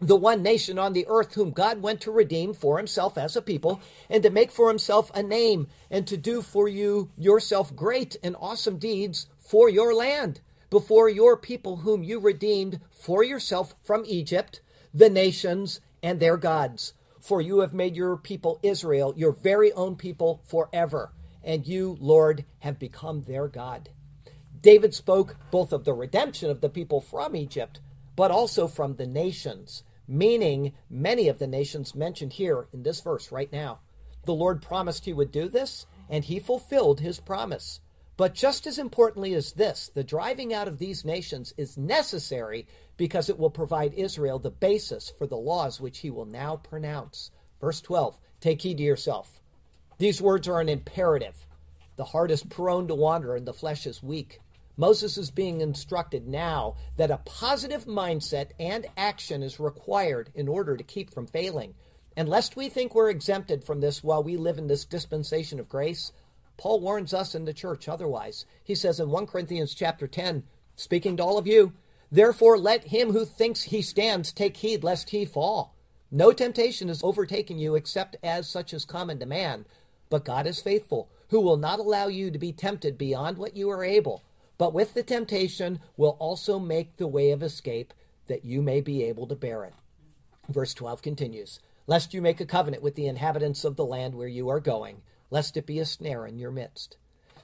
the 0.00 0.16
one 0.16 0.42
nation 0.42 0.78
on 0.78 0.92
the 0.92 1.06
earth 1.08 1.34
whom 1.34 1.50
God 1.50 1.82
went 1.82 2.00
to 2.02 2.10
redeem 2.10 2.54
for 2.54 2.78
himself 2.78 3.18
as 3.18 3.36
a 3.36 3.42
people, 3.42 3.80
and 4.08 4.22
to 4.22 4.30
make 4.30 4.50
for 4.50 4.68
himself 4.68 5.10
a 5.14 5.22
name, 5.22 5.66
and 5.90 6.06
to 6.06 6.16
do 6.16 6.42
for 6.42 6.68
you 6.68 7.10
yourself 7.16 7.74
great 7.74 8.16
and 8.22 8.36
awesome 8.38 8.78
deeds 8.78 9.26
for 9.38 9.68
your 9.68 9.94
land? 9.94 10.40
before 10.70 11.08
your 11.08 11.36
people 11.36 11.78
whom 11.78 12.02
you 12.02 12.18
redeemed 12.18 12.80
for 12.90 13.22
yourself 13.22 13.74
from 13.82 14.04
Egypt, 14.06 14.60
the 14.92 15.08
nations 15.08 15.80
and 16.02 16.20
their 16.20 16.36
gods. 16.36 16.92
For 17.20 17.40
you 17.40 17.60
have 17.60 17.74
made 17.74 17.96
your 17.96 18.16
people 18.16 18.58
Israel 18.62 19.14
your 19.16 19.32
very 19.32 19.72
own 19.72 19.96
people 19.96 20.42
forever, 20.46 21.12
and 21.42 21.66
you, 21.66 21.96
Lord, 22.00 22.44
have 22.60 22.78
become 22.78 23.22
their 23.22 23.48
God. 23.48 23.90
David 24.60 24.94
spoke 24.94 25.36
both 25.50 25.72
of 25.72 25.84
the 25.84 25.94
redemption 25.94 26.50
of 26.50 26.60
the 26.60 26.68
people 26.68 27.00
from 27.00 27.34
Egypt, 27.34 27.80
but 28.16 28.30
also 28.30 28.66
from 28.66 28.96
the 28.96 29.06
nations, 29.06 29.82
meaning 30.08 30.72
many 30.88 31.28
of 31.28 31.38
the 31.38 31.46
nations 31.46 31.94
mentioned 31.94 32.32
here 32.32 32.66
in 32.72 32.82
this 32.82 33.00
verse 33.00 33.30
right 33.30 33.52
now. 33.52 33.80
The 34.24 34.34
Lord 34.34 34.62
promised 34.62 35.04
he 35.04 35.12
would 35.12 35.30
do 35.30 35.48
this, 35.48 35.86
and 36.08 36.24
he 36.24 36.40
fulfilled 36.40 37.00
his 37.00 37.20
promise. 37.20 37.80
But 38.16 38.34
just 38.34 38.66
as 38.66 38.78
importantly 38.78 39.32
as 39.34 39.52
this, 39.52 39.90
the 39.94 40.02
driving 40.02 40.52
out 40.52 40.66
of 40.66 40.78
these 40.78 41.04
nations 41.04 41.54
is 41.56 41.78
necessary 41.78 42.66
because 42.96 43.30
it 43.30 43.38
will 43.38 43.50
provide 43.50 43.94
Israel 43.94 44.40
the 44.40 44.50
basis 44.50 45.08
for 45.08 45.26
the 45.26 45.36
laws 45.36 45.80
which 45.80 45.98
he 45.98 46.10
will 46.10 46.26
now 46.26 46.56
pronounce. 46.56 47.30
Verse 47.60 47.80
12 47.80 48.18
Take 48.40 48.62
heed 48.62 48.78
to 48.78 48.82
yourself. 48.82 49.40
These 49.98 50.20
words 50.20 50.48
are 50.48 50.60
an 50.60 50.68
imperative. 50.68 51.46
The 51.96 52.06
heart 52.06 52.30
is 52.30 52.42
prone 52.42 52.88
to 52.88 52.94
wander 52.94 53.36
and 53.36 53.46
the 53.46 53.52
flesh 53.52 53.86
is 53.86 54.02
weak. 54.02 54.40
Moses 54.80 55.18
is 55.18 55.32
being 55.32 55.60
instructed 55.60 56.28
now 56.28 56.76
that 56.96 57.10
a 57.10 57.20
positive 57.24 57.84
mindset 57.84 58.50
and 58.60 58.86
action 58.96 59.42
is 59.42 59.58
required 59.58 60.30
in 60.36 60.46
order 60.46 60.76
to 60.76 60.84
keep 60.84 61.12
from 61.12 61.26
failing. 61.26 61.74
And 62.16 62.28
lest 62.28 62.54
we 62.54 62.68
think 62.68 62.94
we're 62.94 63.10
exempted 63.10 63.64
from 63.64 63.80
this 63.80 64.04
while 64.04 64.22
we 64.22 64.36
live 64.36 64.56
in 64.56 64.68
this 64.68 64.84
dispensation 64.84 65.58
of 65.58 65.68
grace, 65.68 66.12
Paul 66.56 66.78
warns 66.78 67.12
us 67.12 67.34
in 67.34 67.44
the 67.44 67.52
church 67.52 67.88
otherwise. 67.88 68.46
He 68.62 68.76
says 68.76 69.00
in 69.00 69.10
1 69.10 69.26
Corinthians 69.26 69.74
chapter 69.74 70.06
10, 70.06 70.44
speaking 70.76 71.16
to 71.16 71.24
all 71.24 71.38
of 71.38 71.46
you, 71.48 71.72
therefore 72.12 72.56
let 72.56 72.84
him 72.84 73.10
who 73.12 73.24
thinks 73.24 73.64
he 73.64 73.82
stands 73.82 74.32
take 74.32 74.58
heed 74.58 74.84
lest 74.84 75.10
he 75.10 75.24
fall. 75.24 75.74
No 76.08 76.30
temptation 76.32 76.88
is 76.88 77.02
overtaken 77.02 77.58
you 77.58 77.74
except 77.74 78.14
as 78.22 78.48
such 78.48 78.72
is 78.72 78.84
common 78.84 79.18
to 79.18 79.26
man, 79.26 79.66
but 80.08 80.24
God 80.24 80.46
is 80.46 80.62
faithful, 80.62 81.10
who 81.30 81.40
will 81.40 81.56
not 81.56 81.80
allow 81.80 82.06
you 82.06 82.30
to 82.30 82.38
be 82.38 82.52
tempted 82.52 82.96
beyond 82.96 83.38
what 83.38 83.56
you 83.56 83.68
are 83.70 83.84
able, 83.84 84.22
but 84.58 84.74
with 84.74 84.94
the 84.94 85.02
temptation 85.02 85.80
will 85.96 86.16
also 86.18 86.58
make 86.58 86.96
the 86.96 87.06
way 87.06 87.30
of 87.30 87.42
escape 87.42 87.94
that 88.26 88.44
you 88.44 88.60
may 88.60 88.80
be 88.80 89.02
able 89.04 89.26
to 89.26 89.34
bear 89.34 89.64
it. 89.64 89.74
Verse 90.48 90.74
12 90.74 91.00
continues, 91.00 91.60
lest 91.86 92.12
you 92.12 92.20
make 92.20 92.40
a 92.40 92.46
covenant 92.46 92.82
with 92.82 92.94
the 92.94 93.06
inhabitants 93.06 93.64
of 93.64 93.76
the 93.76 93.84
land 93.84 94.14
where 94.14 94.28
you 94.28 94.48
are 94.48 94.60
going 94.60 95.02
lest 95.30 95.56
it 95.56 95.66
be 95.66 95.78
a 95.78 95.84
snare 95.84 96.26
in 96.26 96.38
your 96.38 96.50
midst. 96.50 96.96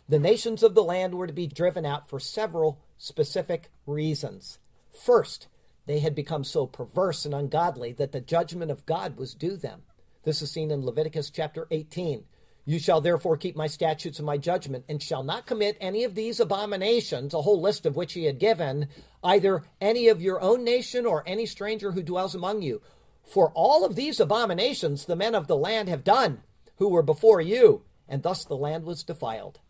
The 0.09 0.19
nations 0.19 0.63
of 0.63 0.75
the 0.75 0.85
land 0.85 1.15
were 1.15 1.27
to 1.27 1.33
be 1.33 1.47
driven 1.47 1.87
out 1.87 2.09
for 2.09 2.21
several 2.21 2.81
specific 2.99 3.71
reasons. 3.87 4.59
First, 4.91 5.49
they 5.87 6.01
had 6.01 6.15
become 6.15 6.45
so 6.45 6.67
perverse 6.67 7.25
and 7.25 7.35
ungodly 7.35 7.93
that 7.93 8.13
the 8.13 8.21
judgment 8.21 8.71
of 8.71 8.87
God 8.87 9.17
was 9.17 9.35
due 9.35 9.57
them. 9.57 9.83
This 10.25 10.41
is 10.41 10.51
seen 10.51 10.71
in 10.71 10.85
Leviticus 10.85 11.31
chapter 11.31 11.67
18. 11.71 12.25
You 12.67 12.79
shall 12.79 13.01
therefore 13.01 13.37
keep 13.37 13.57
my 13.57 13.67
statutes 13.67 14.19
and 14.19 14.27
my 14.27 14.39
judgment, 14.39 14.87
and 14.89 15.03
shall 15.03 15.23
not 15.23 15.47
commit 15.47 15.77
any 15.81 16.05
of 16.05 16.15
these 16.15 16.41
abominations, 16.41 17.35
a 17.35 17.43
whole 17.43 17.61
list 17.61 17.85
of 17.85 17.95
which 17.95 18.15
he 18.15 18.25
had 18.25 18.39
given, 18.39 18.89
either 19.23 19.65
any 19.81 20.09
of 20.09 20.23
your 20.23 20.41
own 20.41 20.65
nation 20.65 21.05
or 21.05 21.23
any 21.27 21.45
stranger 21.45 21.93
who 21.93 22.03
dwells 22.03 22.35
among 22.35 22.63
you. 22.63 22.81
For 23.23 23.51
all 23.55 23.85
of 23.85 23.97
these 23.97 24.19
abominations 24.19 25.05
the 25.05 25.17
men 25.17 25.35
of 25.35 25.47
the 25.47 25.57
land 25.57 25.89
have 25.89 26.05
done 26.05 26.43
who 26.77 26.89
were 26.89 27.03
before 27.03 27.41
you, 27.41 27.83
and 28.09 28.23
thus 28.23 28.45
the 28.45 28.57
land 28.57 28.85
was 28.85 29.05
defiled. 29.05 29.61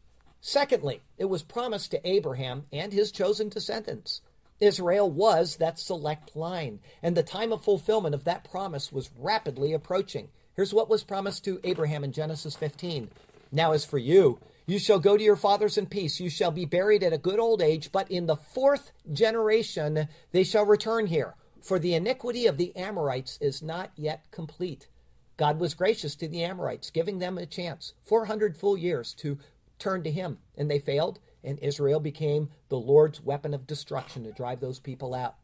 Secondly, 0.40 1.02
it 1.16 1.24
was 1.26 1.42
promised 1.42 1.90
to 1.90 2.08
Abraham 2.08 2.66
and 2.72 2.92
his 2.92 3.10
chosen 3.10 3.48
descendants. 3.48 4.20
Israel 4.60 5.10
was 5.10 5.56
that 5.56 5.78
select 5.78 6.36
line, 6.36 6.80
and 7.02 7.16
the 7.16 7.22
time 7.22 7.52
of 7.52 7.64
fulfillment 7.64 8.14
of 8.14 8.24
that 8.24 8.48
promise 8.48 8.92
was 8.92 9.10
rapidly 9.18 9.72
approaching. 9.72 10.28
Here's 10.54 10.72
what 10.72 10.88
was 10.88 11.02
promised 11.02 11.44
to 11.44 11.58
Abraham 11.64 12.04
in 12.04 12.12
Genesis 12.12 12.54
15. 12.54 13.10
Now, 13.50 13.72
as 13.72 13.84
for 13.84 13.98
you, 13.98 14.38
you 14.66 14.78
shall 14.78 15.00
go 15.00 15.16
to 15.16 15.22
your 15.22 15.36
fathers 15.36 15.76
in 15.76 15.86
peace. 15.86 16.20
You 16.20 16.30
shall 16.30 16.52
be 16.52 16.64
buried 16.64 17.02
at 17.02 17.12
a 17.12 17.18
good 17.18 17.40
old 17.40 17.60
age, 17.60 17.90
but 17.90 18.10
in 18.10 18.26
the 18.26 18.36
fourth 18.36 18.92
generation 19.12 20.08
they 20.30 20.44
shall 20.44 20.64
return 20.64 21.06
here. 21.06 21.34
For 21.60 21.78
the 21.78 21.94
iniquity 21.94 22.46
of 22.46 22.56
the 22.56 22.74
Amorites 22.76 23.36
is 23.40 23.62
not 23.62 23.90
yet 23.96 24.30
complete. 24.30 24.88
God 25.36 25.58
was 25.58 25.74
gracious 25.74 26.14
to 26.16 26.28
the 26.28 26.44
Amorites, 26.44 26.90
giving 26.90 27.18
them 27.18 27.36
a 27.36 27.46
chance, 27.46 27.94
400 28.02 28.56
full 28.56 28.76
years, 28.76 29.12
to 29.14 29.38
turn 29.80 30.04
to 30.04 30.10
Him. 30.10 30.38
And 30.56 30.70
they 30.70 30.78
failed, 30.78 31.18
and 31.42 31.58
Israel 31.58 31.98
became 31.98 32.50
the 32.68 32.78
Lord's 32.78 33.20
weapon 33.20 33.54
of 33.54 33.66
destruction 33.66 34.22
to 34.22 34.32
drive 34.32 34.60
those 34.60 34.78
people 34.78 35.14
out. 35.14 35.34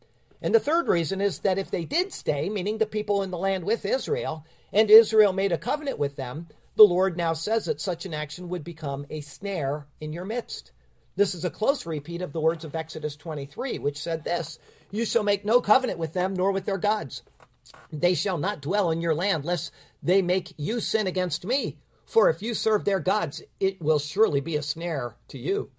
And 0.40 0.54
the 0.54 0.60
third 0.60 0.88
reason 0.88 1.20
is 1.20 1.40
that 1.40 1.58
if 1.58 1.70
they 1.70 1.84
did 1.84 2.12
stay, 2.12 2.48
meaning 2.48 2.78
the 2.78 2.86
people 2.86 3.22
in 3.22 3.30
the 3.30 3.38
land 3.38 3.64
with 3.64 3.84
Israel, 3.84 4.46
and 4.72 4.90
Israel 4.90 5.32
made 5.32 5.52
a 5.52 5.58
covenant 5.58 5.98
with 5.98 6.16
them, 6.16 6.48
the 6.76 6.82
Lord 6.84 7.16
now 7.16 7.32
says 7.32 7.66
that 7.66 7.80
such 7.80 8.06
an 8.06 8.14
action 8.14 8.48
would 8.48 8.64
become 8.64 9.06
a 9.10 9.20
snare 9.20 9.86
in 10.00 10.12
your 10.12 10.24
midst. 10.24 10.72
This 11.16 11.34
is 11.34 11.44
a 11.44 11.50
close 11.50 11.84
repeat 11.84 12.22
of 12.22 12.32
the 12.32 12.40
words 12.40 12.64
of 12.64 12.74
Exodus 12.74 13.16
23, 13.16 13.78
which 13.78 14.00
said 14.00 14.24
this 14.24 14.58
You 14.90 15.04
shall 15.04 15.22
make 15.22 15.44
no 15.44 15.60
covenant 15.60 15.98
with 15.98 16.12
them, 16.12 16.34
nor 16.34 16.52
with 16.52 16.64
their 16.64 16.78
gods. 16.78 17.22
They 17.92 18.14
shall 18.14 18.38
not 18.38 18.62
dwell 18.62 18.90
in 18.90 19.00
your 19.00 19.14
land, 19.14 19.44
lest 19.44 19.72
they 20.02 20.22
make 20.22 20.54
you 20.56 20.80
sin 20.80 21.06
against 21.06 21.44
me. 21.44 21.76
For 22.06 22.28
if 22.30 22.42
you 22.42 22.54
serve 22.54 22.84
their 22.84 23.00
gods, 23.00 23.42
it 23.60 23.80
will 23.80 23.98
surely 23.98 24.40
be 24.40 24.56
a 24.56 24.62
snare 24.62 25.16
to 25.28 25.38
you. 25.38 25.70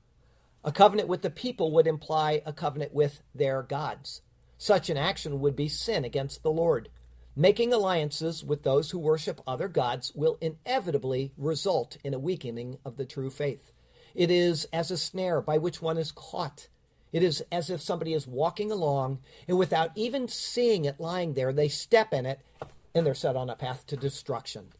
A 0.63 0.71
covenant 0.71 1.07
with 1.09 1.23
the 1.23 1.29
people 1.29 1.71
would 1.71 1.87
imply 1.87 2.41
a 2.45 2.53
covenant 2.53 2.93
with 2.93 3.23
their 3.33 3.63
gods. 3.63 4.21
Such 4.57 4.89
an 4.89 4.97
action 4.97 5.39
would 5.39 5.55
be 5.55 5.67
sin 5.67 6.05
against 6.05 6.43
the 6.43 6.51
Lord. 6.51 6.89
Making 7.35 7.71
alliances 7.71 8.43
with 8.43 8.63
those 8.63 8.91
who 8.91 8.99
worship 8.99 9.39
other 9.47 9.69
gods 9.69 10.11
will 10.13 10.37
inevitably 10.41 11.31
result 11.37 11.95
in 12.03 12.13
a 12.13 12.19
weakening 12.19 12.77
of 12.83 12.97
the 12.97 13.05
true 13.05 13.29
faith. 13.29 13.71
It 14.13 14.29
is 14.29 14.67
as 14.73 14.91
a 14.91 14.97
snare 14.97 15.39
by 15.41 15.57
which 15.57 15.81
one 15.81 15.97
is 15.97 16.11
caught. 16.11 16.67
It 17.13 17.23
is 17.23 17.41
as 17.49 17.69
if 17.69 17.81
somebody 17.81 18.13
is 18.13 18.27
walking 18.27 18.69
along 18.69 19.19
and 19.47 19.57
without 19.57 19.91
even 19.95 20.27
seeing 20.27 20.83
it 20.83 20.99
lying 20.99 21.33
there, 21.33 21.53
they 21.53 21.69
step 21.69 22.13
in 22.13 22.25
it 22.25 22.41
and 22.93 23.05
they're 23.05 23.15
set 23.15 23.37
on 23.37 23.49
a 23.49 23.55
path 23.55 23.87
to 23.87 23.95
destruction. 23.95 24.73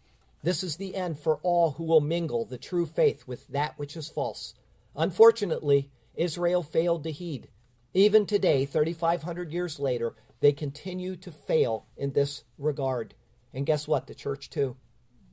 This 0.43 0.61
is 0.61 0.75
the 0.75 0.95
end 0.95 1.19
for 1.19 1.39
all 1.43 1.71
who 1.71 1.85
will 1.85 2.01
mingle 2.01 2.43
the 2.43 2.57
true 2.57 2.85
faith 2.85 3.27
with 3.27 3.47
that 3.47 3.79
which 3.79 3.95
is 3.95 4.09
false. 4.09 4.55
Unfortunately, 4.93 5.89
Israel 6.15 6.63
failed 6.63 7.03
to 7.05 7.11
heed. 7.11 7.47
Even 7.93 8.25
today, 8.25 8.65
3,500 8.65 9.53
years 9.53 9.79
later, 9.79 10.15
they 10.41 10.51
continue 10.51 11.15
to 11.15 11.31
fail 11.31 11.85
in 11.95 12.11
this 12.11 12.43
regard. 12.57 13.13
And 13.53 13.65
guess 13.65 13.87
what? 13.87 14.07
The 14.07 14.15
church, 14.15 14.49
too. 14.49 14.75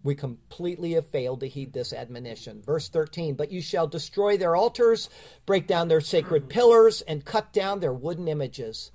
We 0.05 0.14
completely 0.14 0.92
have 0.92 1.09
failed 1.09 1.40
to 1.40 1.49
heed 1.49 1.73
this 1.73 1.92
admonition. 1.92 2.62
Verse 2.62 2.88
13 2.88 3.35
But 3.35 3.51
you 3.51 3.61
shall 3.61 3.88
destroy 3.88 4.37
their 4.37 4.55
altars, 4.55 5.11
break 5.44 5.66
down 5.66 5.88
their 5.88 6.01
sacred 6.01 6.49
pillars, 6.49 7.01
and 7.03 7.25
cut 7.25 7.53
down 7.53 7.81
their 7.81 7.92
wooden 7.92 8.29
images. 8.29 8.92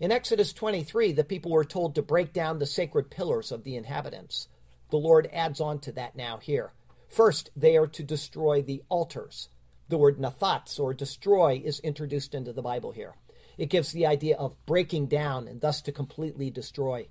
In 0.00 0.10
Exodus 0.10 0.52
23, 0.52 1.12
the 1.12 1.24
people 1.24 1.52
were 1.52 1.64
told 1.64 1.94
to 1.94 2.02
break 2.02 2.32
down 2.32 2.58
the 2.58 2.66
sacred 2.66 3.10
pillars 3.10 3.52
of 3.52 3.64
the 3.64 3.76
inhabitants. 3.76 4.48
The 4.90 4.96
Lord 4.96 5.28
adds 5.32 5.60
on 5.60 5.78
to 5.80 5.92
that 5.92 6.16
now 6.16 6.38
here. 6.38 6.72
First, 7.06 7.50
they 7.54 7.76
are 7.76 7.86
to 7.88 8.02
destroy 8.02 8.62
the 8.62 8.82
altars. 8.88 9.50
The 9.88 9.98
word 9.98 10.18
nathatz, 10.18 10.80
or 10.80 10.94
destroy, 10.94 11.60
is 11.62 11.80
introduced 11.80 12.34
into 12.34 12.52
the 12.52 12.62
Bible 12.62 12.92
here. 12.92 13.14
It 13.60 13.68
gives 13.68 13.92
the 13.92 14.06
idea 14.06 14.38
of 14.38 14.56
breaking 14.64 15.08
down 15.08 15.46
and 15.46 15.60
thus 15.60 15.82
to 15.82 15.92
completely 15.92 16.48
destroy. 16.48 17.08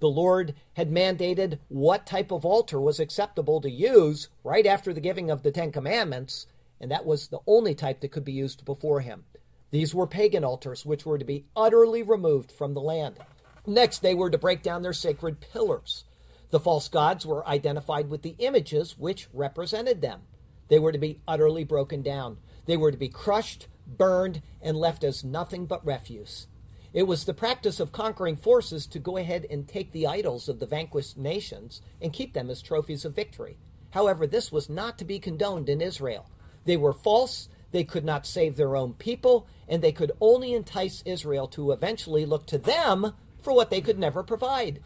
The 0.00 0.08
Lord 0.08 0.56
had 0.72 0.90
mandated 0.90 1.60
what 1.68 2.06
type 2.06 2.32
of 2.32 2.44
altar 2.44 2.80
was 2.80 2.98
acceptable 2.98 3.60
to 3.60 3.70
use 3.70 4.28
right 4.42 4.66
after 4.66 4.92
the 4.92 5.00
giving 5.00 5.30
of 5.30 5.44
the 5.44 5.52
Ten 5.52 5.70
Commandments, 5.70 6.48
and 6.80 6.90
that 6.90 7.06
was 7.06 7.28
the 7.28 7.38
only 7.46 7.76
type 7.76 8.00
that 8.00 8.10
could 8.10 8.24
be 8.24 8.32
used 8.32 8.64
before 8.64 8.98
him. 8.98 9.26
These 9.70 9.94
were 9.94 10.08
pagan 10.08 10.42
altars, 10.42 10.84
which 10.84 11.06
were 11.06 11.18
to 11.18 11.24
be 11.24 11.46
utterly 11.54 12.02
removed 12.02 12.50
from 12.50 12.74
the 12.74 12.80
land. 12.80 13.20
Next, 13.64 14.00
they 14.02 14.12
were 14.12 14.28
to 14.28 14.38
break 14.38 14.60
down 14.60 14.82
their 14.82 14.92
sacred 14.92 15.38
pillars. 15.38 16.02
The 16.50 16.58
false 16.58 16.88
gods 16.88 17.24
were 17.24 17.46
identified 17.46 18.10
with 18.10 18.22
the 18.22 18.34
images 18.40 18.98
which 18.98 19.28
represented 19.32 20.00
them. 20.00 20.22
They 20.66 20.80
were 20.80 20.90
to 20.90 20.98
be 20.98 21.20
utterly 21.28 21.62
broken 21.62 22.02
down. 22.02 22.38
They 22.66 22.76
were 22.76 22.90
to 22.90 22.98
be 22.98 23.08
crushed, 23.08 23.68
burned, 23.86 24.42
and 24.60 24.76
left 24.76 25.04
as 25.04 25.24
nothing 25.24 25.66
but 25.66 25.84
refuse. 25.84 26.46
It 26.92 27.04
was 27.04 27.24
the 27.24 27.34
practice 27.34 27.80
of 27.80 27.92
conquering 27.92 28.36
forces 28.36 28.86
to 28.88 28.98
go 28.98 29.16
ahead 29.16 29.46
and 29.48 29.66
take 29.66 29.92
the 29.92 30.06
idols 30.06 30.48
of 30.48 30.58
the 30.58 30.66
vanquished 30.66 31.16
nations 31.16 31.80
and 32.00 32.12
keep 32.12 32.34
them 32.34 32.50
as 32.50 32.60
trophies 32.60 33.04
of 33.04 33.14
victory. 33.14 33.56
However, 33.90 34.26
this 34.26 34.52
was 34.52 34.68
not 34.68 34.98
to 34.98 35.04
be 35.04 35.18
condoned 35.18 35.68
in 35.68 35.80
Israel. 35.80 36.30
They 36.64 36.76
were 36.76 36.92
false, 36.92 37.48
they 37.70 37.84
could 37.84 38.04
not 38.04 38.26
save 38.26 38.56
their 38.56 38.76
own 38.76 38.92
people, 38.94 39.46
and 39.66 39.82
they 39.82 39.92
could 39.92 40.12
only 40.20 40.52
entice 40.52 41.02
Israel 41.06 41.48
to 41.48 41.72
eventually 41.72 42.26
look 42.26 42.46
to 42.46 42.58
them 42.58 43.14
for 43.40 43.54
what 43.54 43.70
they 43.70 43.80
could 43.80 43.98
never 43.98 44.22
provide. 44.22 44.82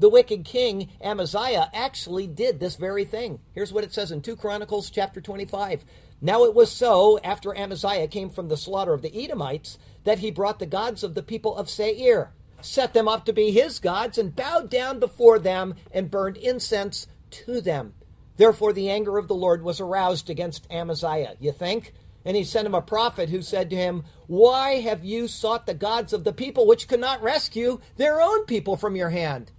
The 0.00 0.08
wicked 0.08 0.46
king 0.46 0.88
Amaziah 1.02 1.68
actually 1.74 2.26
did 2.26 2.58
this 2.58 2.76
very 2.76 3.04
thing. 3.04 3.38
Here's 3.52 3.70
what 3.70 3.84
it 3.84 3.92
says 3.92 4.10
in 4.10 4.22
2 4.22 4.34
Chronicles 4.34 4.88
chapter 4.88 5.20
25. 5.20 5.84
Now 6.22 6.44
it 6.44 6.54
was 6.54 6.72
so, 6.72 7.18
after 7.22 7.54
Amaziah 7.54 8.08
came 8.08 8.30
from 8.30 8.48
the 8.48 8.56
slaughter 8.56 8.94
of 8.94 9.02
the 9.02 9.14
Edomites, 9.14 9.76
that 10.04 10.20
he 10.20 10.30
brought 10.30 10.58
the 10.58 10.64
gods 10.64 11.04
of 11.04 11.14
the 11.14 11.22
people 11.22 11.54
of 11.54 11.68
Seir, 11.68 12.32
set 12.62 12.94
them 12.94 13.08
up 13.08 13.26
to 13.26 13.34
be 13.34 13.50
his 13.50 13.78
gods, 13.78 14.16
and 14.16 14.34
bowed 14.34 14.70
down 14.70 15.00
before 15.00 15.38
them 15.38 15.74
and 15.92 16.10
burned 16.10 16.38
incense 16.38 17.06
to 17.32 17.60
them. 17.60 17.92
Therefore 18.38 18.72
the 18.72 18.88
anger 18.88 19.18
of 19.18 19.28
the 19.28 19.34
Lord 19.34 19.62
was 19.62 19.82
aroused 19.82 20.30
against 20.30 20.66
Amaziah, 20.70 21.36
you 21.38 21.52
think? 21.52 21.92
And 22.24 22.38
he 22.38 22.44
sent 22.44 22.66
him 22.66 22.74
a 22.74 22.80
prophet 22.80 23.28
who 23.28 23.42
said 23.42 23.68
to 23.68 23.76
him, 23.76 24.04
Why 24.28 24.80
have 24.80 25.04
you 25.04 25.28
sought 25.28 25.66
the 25.66 25.74
gods 25.74 26.14
of 26.14 26.24
the 26.24 26.32
people 26.32 26.66
which 26.66 26.88
could 26.88 27.00
not 27.00 27.22
rescue 27.22 27.80
their 27.98 28.22
own 28.22 28.46
people 28.46 28.78
from 28.78 28.96
your 28.96 29.10
hand? 29.10 29.52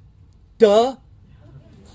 Duh. 0.61 0.97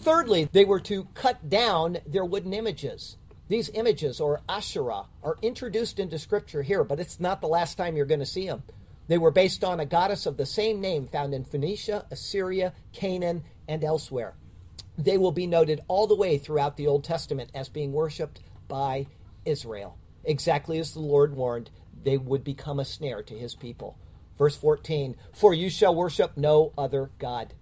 Thirdly, 0.02 0.48
they 0.50 0.64
were 0.64 0.80
to 0.80 1.04
cut 1.14 1.48
down 1.48 1.98
their 2.04 2.24
wooden 2.24 2.52
images. 2.52 3.16
These 3.46 3.70
images, 3.74 4.20
or 4.20 4.40
Asherah, 4.48 5.04
are 5.22 5.36
introduced 5.40 6.00
into 6.00 6.18
Scripture 6.18 6.64
here, 6.64 6.82
but 6.82 6.98
it's 6.98 7.20
not 7.20 7.40
the 7.40 7.46
last 7.46 7.76
time 7.76 7.96
you're 7.96 8.06
going 8.06 8.18
to 8.18 8.26
see 8.26 8.48
them. 8.48 8.64
They 9.06 9.18
were 9.18 9.30
based 9.30 9.62
on 9.62 9.78
a 9.78 9.86
goddess 9.86 10.26
of 10.26 10.36
the 10.36 10.46
same 10.46 10.80
name 10.80 11.06
found 11.06 11.32
in 11.32 11.44
Phoenicia, 11.44 12.06
Assyria, 12.10 12.72
Canaan, 12.92 13.44
and 13.68 13.84
elsewhere. 13.84 14.34
They 14.98 15.16
will 15.16 15.30
be 15.30 15.46
noted 15.46 15.82
all 15.86 16.08
the 16.08 16.16
way 16.16 16.36
throughout 16.36 16.76
the 16.76 16.88
Old 16.88 17.04
Testament 17.04 17.52
as 17.54 17.68
being 17.68 17.92
worshipped 17.92 18.40
by 18.66 19.06
Israel. 19.44 19.96
Exactly 20.24 20.80
as 20.80 20.92
the 20.92 20.98
Lord 20.98 21.36
warned, 21.36 21.70
they 22.02 22.18
would 22.18 22.42
become 22.42 22.80
a 22.80 22.84
snare 22.84 23.22
to 23.22 23.34
his 23.34 23.54
people. 23.54 23.96
Verse 24.36 24.56
14 24.56 25.14
For 25.32 25.54
you 25.54 25.70
shall 25.70 25.94
worship 25.94 26.36
no 26.36 26.72
other 26.76 27.10
God. 27.20 27.54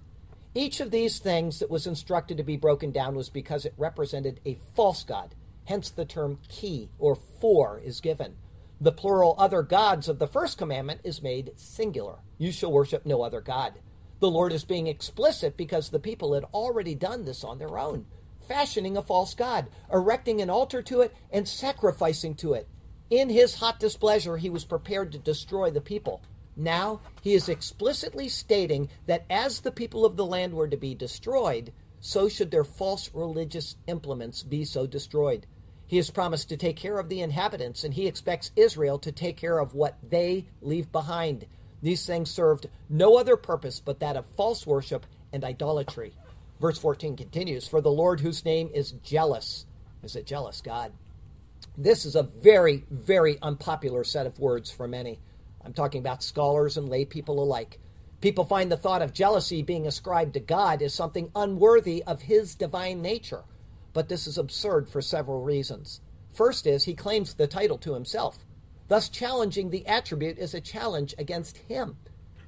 Each 0.55 0.81
of 0.81 0.90
these 0.90 1.19
things 1.19 1.59
that 1.59 1.71
was 1.71 1.87
instructed 1.87 2.37
to 2.37 2.45
be 2.45 2.57
broken 2.57 2.93
down 2.93 3.17
was 3.17 3.29
because 3.29 3.64
it 3.64 3.75
represented 3.77 4.40
a 4.45 4.59
false 4.75 5.03
God 5.03 5.35
Hence 5.64 5.90
the 5.90 6.05
term 6.05 6.38
ki 6.49 6.90
or 6.99 7.14
for 7.14 7.79
is 7.79 8.01
given. 8.01 8.37
The 8.81 8.93
plural 8.93 9.35
other 9.38 9.62
gods 9.62 10.09
of 10.09 10.19
the 10.19 10.27
first 10.27 10.59
commandment 10.59 11.01
is 11.05 11.23
made 11.23 11.53
singular. 11.57 12.19
You 12.38 12.53
shall 12.53 12.73
worship 12.73 13.07
no 13.07 13.23
other 13.23 13.40
God. 13.40 13.75
The 14.21 14.31
Lord 14.31 14.53
is 14.53 14.64
being 14.64 14.87
explicit 14.87 15.57
because 15.57 15.88
the 15.88 15.99
people 15.99 16.35
had 16.35 16.45
already 16.53 16.95
done 16.95 17.25
this 17.25 17.45
on 17.45 17.59
their 17.59 17.79
own, 17.79 18.07
fashioning 18.47 18.97
a 18.97 19.03
false 19.03 19.35
God, 19.35 19.67
erecting 19.93 20.40
an 20.40 20.51
altar 20.51 20.83
to 20.83 21.01
it, 21.01 21.14
and 21.31 21.49
sacrificing 21.49 22.35
to 22.37 22.53
it. 22.53 22.69
In 23.11 23.29
his 23.31 23.57
hot 23.57 23.81
displeasure, 23.81 24.37
he 24.37 24.51
was 24.51 24.64
prepared 24.64 25.12
to 25.12 25.19
destroy 25.19 25.71
the 25.71 25.81
people. 25.81 26.23
Now, 26.57 27.01
he 27.23 27.35
is 27.35 27.49
explicitly 27.49 28.29
stating 28.29 28.88
that 29.07 29.25
as 29.29 29.61
the 29.61 29.73
people 29.73 30.05
of 30.05 30.17
the 30.17 30.27
land 30.27 30.55
were 30.55 30.69
to 30.69 30.77
be 30.77 30.95
destroyed, 30.95 31.73
so 32.01 32.29
should 32.29 32.51
their 32.51 32.64
false 32.64 33.11
religious 33.12 33.77
implements 33.87 34.43
be 34.43 34.64
so 34.64 34.87
destroyed. 34.87 35.47
He 35.87 35.97
has 35.97 36.11
promised 36.11 36.49
to 36.49 36.57
take 36.57 36.77
care 36.77 36.99
of 36.99 37.09
the 37.09 37.21
inhabitants, 37.21 37.85
and 37.85 37.95
he 37.95 38.07
expects 38.07 38.53
Israel 38.57 38.99
to 39.01 39.12
take 39.12 39.37
care 39.37 39.59
of 39.59 39.75
what 39.75 39.99
they 40.03 40.47
leave 40.61 40.90
behind. 40.93 41.47
These 41.83 42.07
things 42.07 42.31
served 42.31 42.69
no 42.88 43.17
other 43.19 43.37
purpose 43.37 43.81
but 43.81 44.01
that 44.01 44.17
of 44.17 44.27
false 44.37 44.67
worship 44.67 45.07
and 45.33 45.45
idolatry. 45.45 46.14
Verse 46.61 46.79
14 46.79 47.17
continues 47.17 47.69
For 47.69 47.81
the 47.81 47.90
Lord, 47.90 48.21
whose 48.21 48.45
name 48.45 48.71
is 48.73 48.93
jealous, 48.93 49.67
is 50.03 50.17
a 50.17 50.23
jealous 50.23 50.61
God. 50.61 50.93
This 51.77 52.07
is 52.07 52.14
a 52.14 52.23
very, 52.23 52.85
very 52.90 53.38
unpopular 53.43 54.05
set 54.05 54.27
of 54.27 54.38
words 54.38 54.71
for 54.71 54.87
many. 54.87 55.21
I'm 55.64 55.72
talking 55.72 56.00
about 56.00 56.22
scholars 56.22 56.77
and 56.77 56.88
lay 56.88 57.05
people 57.05 57.42
alike. 57.42 57.79
People 58.20 58.44
find 58.44 58.70
the 58.70 58.77
thought 58.77 59.03
of 59.03 59.12
jealousy 59.12 59.62
being 59.62 59.87
ascribed 59.87 60.35
to 60.35 60.40
God 60.40 60.83
as 60.83 60.94
something 60.94 61.31
unworthy 61.35 62.03
of 62.05 62.22
his 62.22 62.55
divine 62.55 63.03
nature 63.03 63.44
but 63.94 64.09
this 64.09 64.27
is 64.27 64.37
absurd 64.37 64.90
for 64.90 65.00
several 65.00 65.42
reasons. 65.42 66.03
First 66.31 66.66
is 66.66 66.85
he 66.85 66.94
claims 66.94 67.33
the 67.33 67.46
title 67.46 67.79
to 67.79 67.94
himself. 67.94 68.44
Thus, 68.88 69.09
challenging 69.09 69.70
the 69.70 69.87
attribute 69.87 70.37
is 70.37 70.53
a 70.53 70.61
challenge 70.61 71.14
against 71.16 71.57
him. 71.57 71.96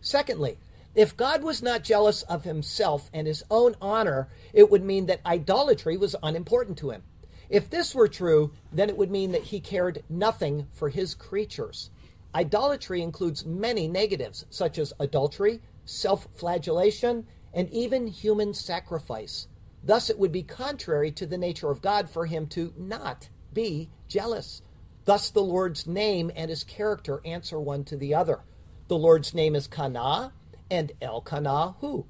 Secondly, 0.02 0.58
if 0.94 1.16
God 1.16 1.42
was 1.42 1.62
not 1.62 1.84
jealous 1.84 2.22
of 2.22 2.44
himself 2.44 3.10
and 3.14 3.26
his 3.26 3.44
own 3.50 3.76
honor, 3.80 4.28
it 4.52 4.70
would 4.70 4.84
mean 4.84 5.06
that 5.06 5.24
idolatry 5.24 5.96
was 5.96 6.16
unimportant 6.22 6.76
to 6.78 6.90
him. 6.90 7.04
If 7.48 7.70
this 7.70 7.94
were 7.94 8.08
true, 8.08 8.52
then 8.72 8.90
it 8.90 8.96
would 8.96 9.10
mean 9.10 9.30
that 9.32 9.44
he 9.44 9.60
cared 9.60 10.02
nothing 10.08 10.66
for 10.72 10.88
his 10.88 11.14
creatures. 11.14 11.90
Idolatry 12.36 13.00
includes 13.00 13.46
many 13.46 13.88
negatives, 13.88 14.44
such 14.50 14.76
as 14.76 14.92
adultery, 15.00 15.62
self 15.86 16.28
flagellation, 16.34 17.26
and 17.54 17.70
even 17.70 18.08
human 18.08 18.52
sacrifice. 18.52 19.48
Thus, 19.82 20.10
it 20.10 20.18
would 20.18 20.32
be 20.32 20.42
contrary 20.42 21.10
to 21.12 21.24
the 21.24 21.38
nature 21.38 21.70
of 21.70 21.80
God 21.80 22.10
for 22.10 22.26
him 22.26 22.46
to 22.48 22.74
not 22.76 23.30
be 23.54 23.88
jealous. 24.06 24.60
Thus, 25.06 25.30
the 25.30 25.42
Lord's 25.42 25.86
name 25.86 26.30
and 26.36 26.50
his 26.50 26.62
character 26.62 27.22
answer 27.24 27.58
one 27.58 27.84
to 27.84 27.96
the 27.96 28.14
other. 28.14 28.40
The 28.88 28.98
Lord's 28.98 29.32
name 29.32 29.56
is 29.56 29.66
Qanna, 29.66 30.32
and 30.70 30.92
Elkanah, 31.00 31.76
hu? 31.80 32.04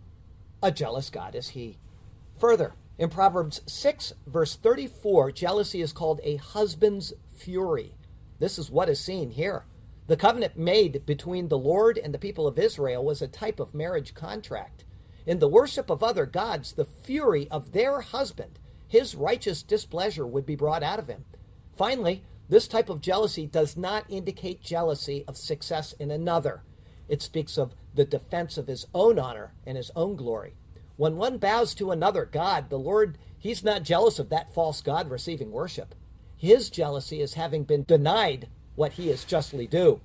A 0.61 0.73
jealous 0.73 1.09
God 1.09 1.37
is 1.37 1.51
he. 1.51 1.79
Further, 2.41 2.75
in 2.99 3.11
Proverbs 3.11 3.61
6, 3.67 4.13
verse 4.27 4.57
34, 4.57 5.31
jealousy 5.31 5.83
is 5.83 5.93
called 5.93 6.21
a 6.25 6.35
husband's 6.37 7.13
fury. 7.29 7.95
This 8.41 8.59
is 8.59 8.73
what 8.73 8.89
is 8.89 8.99
seen 8.99 9.31
here. 9.31 9.67
The 10.07 10.17
covenant 10.17 10.57
made 10.57 11.05
between 11.05 11.49
the 11.49 11.59
Lord 11.59 11.99
and 11.99 12.15
the 12.15 12.19
people 12.19 12.47
of 12.47 12.59
Israel 12.59 13.05
was 13.05 13.21
a 13.21 13.29
type 13.29 13.59
of 13.59 13.75
marriage 13.75 14.15
contract. 14.15 14.85
In 15.27 15.41
the 15.41 15.49
worship 15.49 15.91
of 15.91 16.03
other 16.03 16.27
gods, 16.27 16.73
the 16.73 16.85
fury 16.85 17.49
of 17.51 17.73
their 17.73 18.01
husband, 18.01 18.59
his 18.87 19.17
righteous 19.17 19.63
displeasure 19.63 20.27
would 20.27 20.47
be 20.47 20.55
brought 20.55 20.85
out 20.85 21.01
of 21.01 21.09
him. 21.09 21.25
Finally, 21.75 22.23
this 22.49 22.69
type 22.69 22.89
of 22.89 23.01
jealousy 23.01 23.47
does 23.47 23.77
not 23.77 24.05
indicate 24.09 24.63
jealousy 24.63 25.25
of 25.27 25.37
success 25.37 25.93
in 25.95 26.13
another. 26.13 26.63
It 27.09 27.21
speaks 27.23 27.59
of 27.59 27.75
the 27.95 28.05
defense 28.05 28.57
of 28.57 28.69
his 28.69 28.87
own 28.95 29.19
honor 29.19 29.55
and 29.67 29.77
his 29.77 29.91
own 29.97 30.15
glory. 30.15 30.55
When 30.97 31.17
one 31.17 31.39
bows 31.39 31.75
to 31.75 31.91
another 31.91 32.25
God, 32.25 32.71
the 32.71 32.79
Lord, 32.79 33.19
He's 33.39 33.63
not 33.63 33.83
jealous 33.83 34.19
of 34.19 34.31
that 34.31 34.55
false 34.55 34.81
God 34.81 35.11
receiving 35.11 35.53
worship. 35.53 35.95
His 36.37 36.71
jealousy 36.71 37.21
is 37.21 37.35
having 37.35 37.65
been 37.65 37.85
denied 37.85 38.49
what 38.77 38.93
He 38.93 39.11
is 39.11 39.25
justly 39.25 39.67
due. 39.67 40.01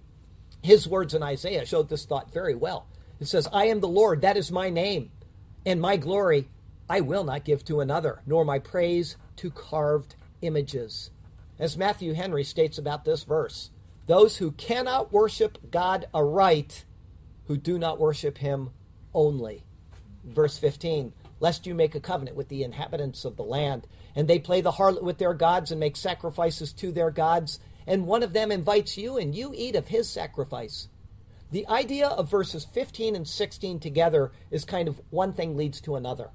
His 0.63 0.87
words 0.87 1.13
in 1.13 1.23
Isaiah 1.23 1.65
showed 1.65 1.89
this 1.89 2.05
thought 2.05 2.33
very 2.33 2.55
well. 2.55 2.87
It 3.19 3.27
says, 3.27 3.47
I 3.53 3.65
am 3.65 3.79
the 3.79 3.87
Lord, 3.87 4.21
that 4.21 4.37
is 4.37 4.51
my 4.51 4.69
name, 4.69 5.11
and 5.65 5.79
my 5.79 5.97
glory 5.97 6.47
I 6.89 7.01
will 7.01 7.23
not 7.23 7.45
give 7.45 7.63
to 7.65 7.79
another, 7.79 8.21
nor 8.25 8.43
my 8.43 8.59
praise 8.59 9.15
to 9.37 9.49
carved 9.49 10.15
images. 10.41 11.09
As 11.57 11.77
Matthew 11.77 12.13
Henry 12.13 12.43
states 12.43 12.77
about 12.77 13.05
this 13.05 13.23
verse, 13.23 13.69
those 14.07 14.37
who 14.37 14.51
cannot 14.51 15.13
worship 15.13 15.71
God 15.71 16.07
aright, 16.13 16.85
who 17.45 17.55
do 17.55 17.77
not 17.77 17.99
worship 17.99 18.39
him 18.39 18.71
only. 19.13 19.63
Verse 20.23 20.57
15 20.57 21.13
Lest 21.39 21.65
you 21.65 21.73
make 21.73 21.95
a 21.95 21.99
covenant 21.99 22.35
with 22.35 22.49
the 22.49 22.61
inhabitants 22.61 23.25
of 23.25 23.35
the 23.35 23.43
land, 23.43 23.87
and 24.15 24.27
they 24.27 24.37
play 24.37 24.61
the 24.61 24.73
harlot 24.73 25.01
with 25.01 25.17
their 25.17 25.33
gods 25.33 25.71
and 25.71 25.79
make 25.79 25.95
sacrifices 25.95 26.73
to 26.73 26.91
their 26.91 27.09
gods, 27.09 27.59
and 27.85 28.05
one 28.05 28.23
of 28.23 28.33
them 28.33 28.51
invites 28.51 28.97
you, 28.97 29.17
and 29.17 29.35
you 29.35 29.53
eat 29.55 29.75
of 29.75 29.87
his 29.87 30.09
sacrifice. 30.09 30.87
The 31.51 31.67
idea 31.67 32.07
of 32.07 32.31
verses 32.31 32.65
15 32.65 33.15
and 33.15 33.27
16 33.27 33.79
together 33.79 34.31
is 34.49 34.63
kind 34.63 34.87
of 34.87 35.01
one 35.09 35.33
thing 35.33 35.57
leads 35.57 35.81
to 35.81 35.95
another. 35.95 36.29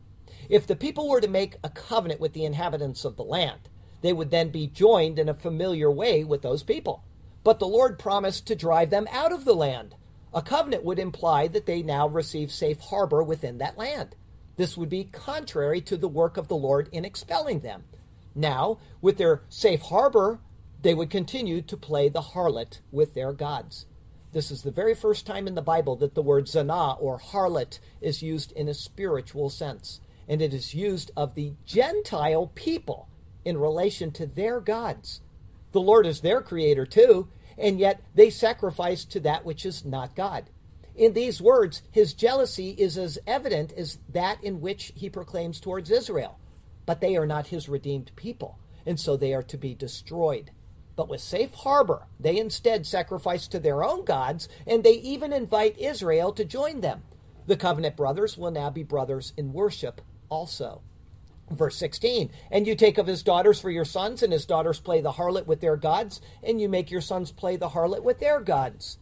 If 0.49 0.67
the 0.67 0.77
people 0.77 1.09
were 1.09 1.21
to 1.21 1.29
make 1.29 1.57
a 1.65 1.71
covenant 1.71 2.21
with 2.21 2.35
the 2.35 2.45
inhabitants 2.45 3.05
of 3.05 3.17
the 3.17 3.25
land, 3.25 3.69
they 4.03 4.13
would 4.13 4.31
then 4.31 4.51
be 4.51 4.67
joined 4.67 5.19
in 5.19 5.29
a 5.29 5.35
familiar 5.35 5.91
way 5.91 6.23
with 6.23 6.43
those 6.43 6.63
people. 6.63 7.03
But 7.43 7.59
the 7.59 7.67
Lord 7.67 7.99
promised 7.99 8.47
to 8.47 8.55
drive 8.55 8.91
them 8.91 9.09
out 9.11 9.33
of 9.33 9.45
the 9.45 9.55
land. 9.55 9.95
A 10.35 10.43
covenant 10.43 10.85
would 10.85 10.99
imply 10.99 11.49
that 11.49 11.67
they 11.67 11.83
now 11.83 12.07
receive 12.07 12.53
safe 12.53 12.79
harbor 12.81 13.23
within 13.23 13.59
that 13.59 13.79
land. 13.79 14.17
This 14.57 14.77
would 14.77 14.89
be 14.89 15.05
contrary 15.05 15.81
to 15.83 15.97
the 15.97 16.09
work 16.09 16.37
of 16.37 16.49
the 16.49 16.57
Lord 16.57 16.89
in 16.93 17.05
expelling 17.05 17.61
them. 17.61 17.85
Now, 18.35 18.79
with 19.01 19.17
their 19.17 19.43
safe 19.49 19.81
harbor, 19.83 20.41
they 20.83 20.95
would 20.95 21.11
continue 21.11 21.63
to 21.63 21.77
play 21.77 22.09
the 22.09 22.21
harlot 22.21 22.81
with 22.91 23.15
their 23.15 23.33
gods. 23.33 23.87
This 24.33 24.51
is 24.51 24.63
the 24.63 24.71
very 24.71 24.95
first 24.95 25.27
time 25.27 25.47
in 25.47 25.55
the 25.55 25.63
Bible 25.63 25.97
that 25.97 26.15
the 26.15 26.23
word 26.23 26.47
zana 26.47 27.01
or 27.01 27.19
harlot 27.19 27.79
is 28.01 28.23
used 28.23 28.53
in 28.53 28.69
a 28.69 28.75
spiritual 28.75 29.49
sense, 29.49 30.01
and 30.29 30.43
it 30.43 30.53
is 30.53 30.75
used 30.75 31.11
of 31.17 31.35
the 31.35 31.55
Gentile 31.65 32.53
people 32.55 33.09
in 33.45 33.57
relation 33.57 34.11
to 34.13 34.27
their 34.27 34.61
gods. 34.61 35.23
The 35.73 35.81
Lord 35.81 36.07
is 36.07 36.21
their 36.21 36.43
creator 36.43 36.85
too, 36.85 37.29
and 37.57 37.79
yet 37.79 38.03
they 38.15 38.29
sacrifice 38.29 39.05
to 39.07 39.21
that 39.21 39.45
which 39.45 39.65
is 39.65 39.85
not 39.85 40.15
God. 40.15 40.51
In 40.95 41.13
these 41.13 41.41
words, 41.41 41.83
his 41.91 42.15
jealousy 42.15 42.71
is 42.71 42.97
as 42.97 43.19
evident 43.27 43.73
as 43.73 43.99
that 44.09 44.43
in 44.43 44.61
which 44.61 44.93
he 44.95 45.11
proclaims 45.11 45.61
towards 45.61 45.91
Israel. 45.91 46.39
But 46.87 47.01
they 47.01 47.17
are 47.17 47.27
not 47.27 47.49
his 47.49 47.69
redeemed 47.69 48.13
people, 48.17 48.59
and 48.87 48.99
so 48.99 49.17
they 49.17 49.35
are 49.35 49.43
to 49.43 49.59
be 49.59 49.75
destroyed. 49.75 50.51
But 50.97 51.09
with 51.09 51.21
safe 51.21 51.53
harbor, 51.55 52.07
they 52.19 52.39
instead 52.39 52.87
sacrifice 52.87 53.47
to 53.49 53.61
their 53.61 53.85
own 53.85 54.05
gods, 54.05 54.49
and 54.67 54.83
they 54.83 54.95
even 54.95 55.33
invite 55.33 55.79
Israel 55.79 56.33
to 56.33 56.45
join 56.45 56.81
them. 56.81 57.03
The 57.47 57.57
covenant 57.57 57.97
brothers 57.97 58.37
will 58.37 58.51
now 58.51 58.71
be 58.71 58.83
brothers 58.83 59.33
in 59.37 59.53
worship 59.53 60.01
also. 60.29 60.81
Verse 61.49 61.77
16, 61.77 62.31
and 62.51 62.67
you 62.67 62.75
take 62.75 62.99
of 62.99 63.07
his 63.07 63.23
daughters 63.23 63.61
for 63.61 63.71
your 63.71 63.85
sons, 63.85 64.21
and 64.21 64.33
his 64.33 64.47
daughters 64.47 64.81
play 64.81 65.01
the 65.01 65.13
harlot 65.13 65.47
with 65.47 65.61
their 65.61 65.77
gods, 65.77 66.21
and 66.43 66.61
you 66.61 66.69
make 66.69 66.91
your 66.91 67.01
sons 67.01 67.31
play 67.31 67.55
the 67.55 67.69
harlot 67.69 68.03
with 68.03 68.19
their 68.19 68.41
gods. 68.41 68.99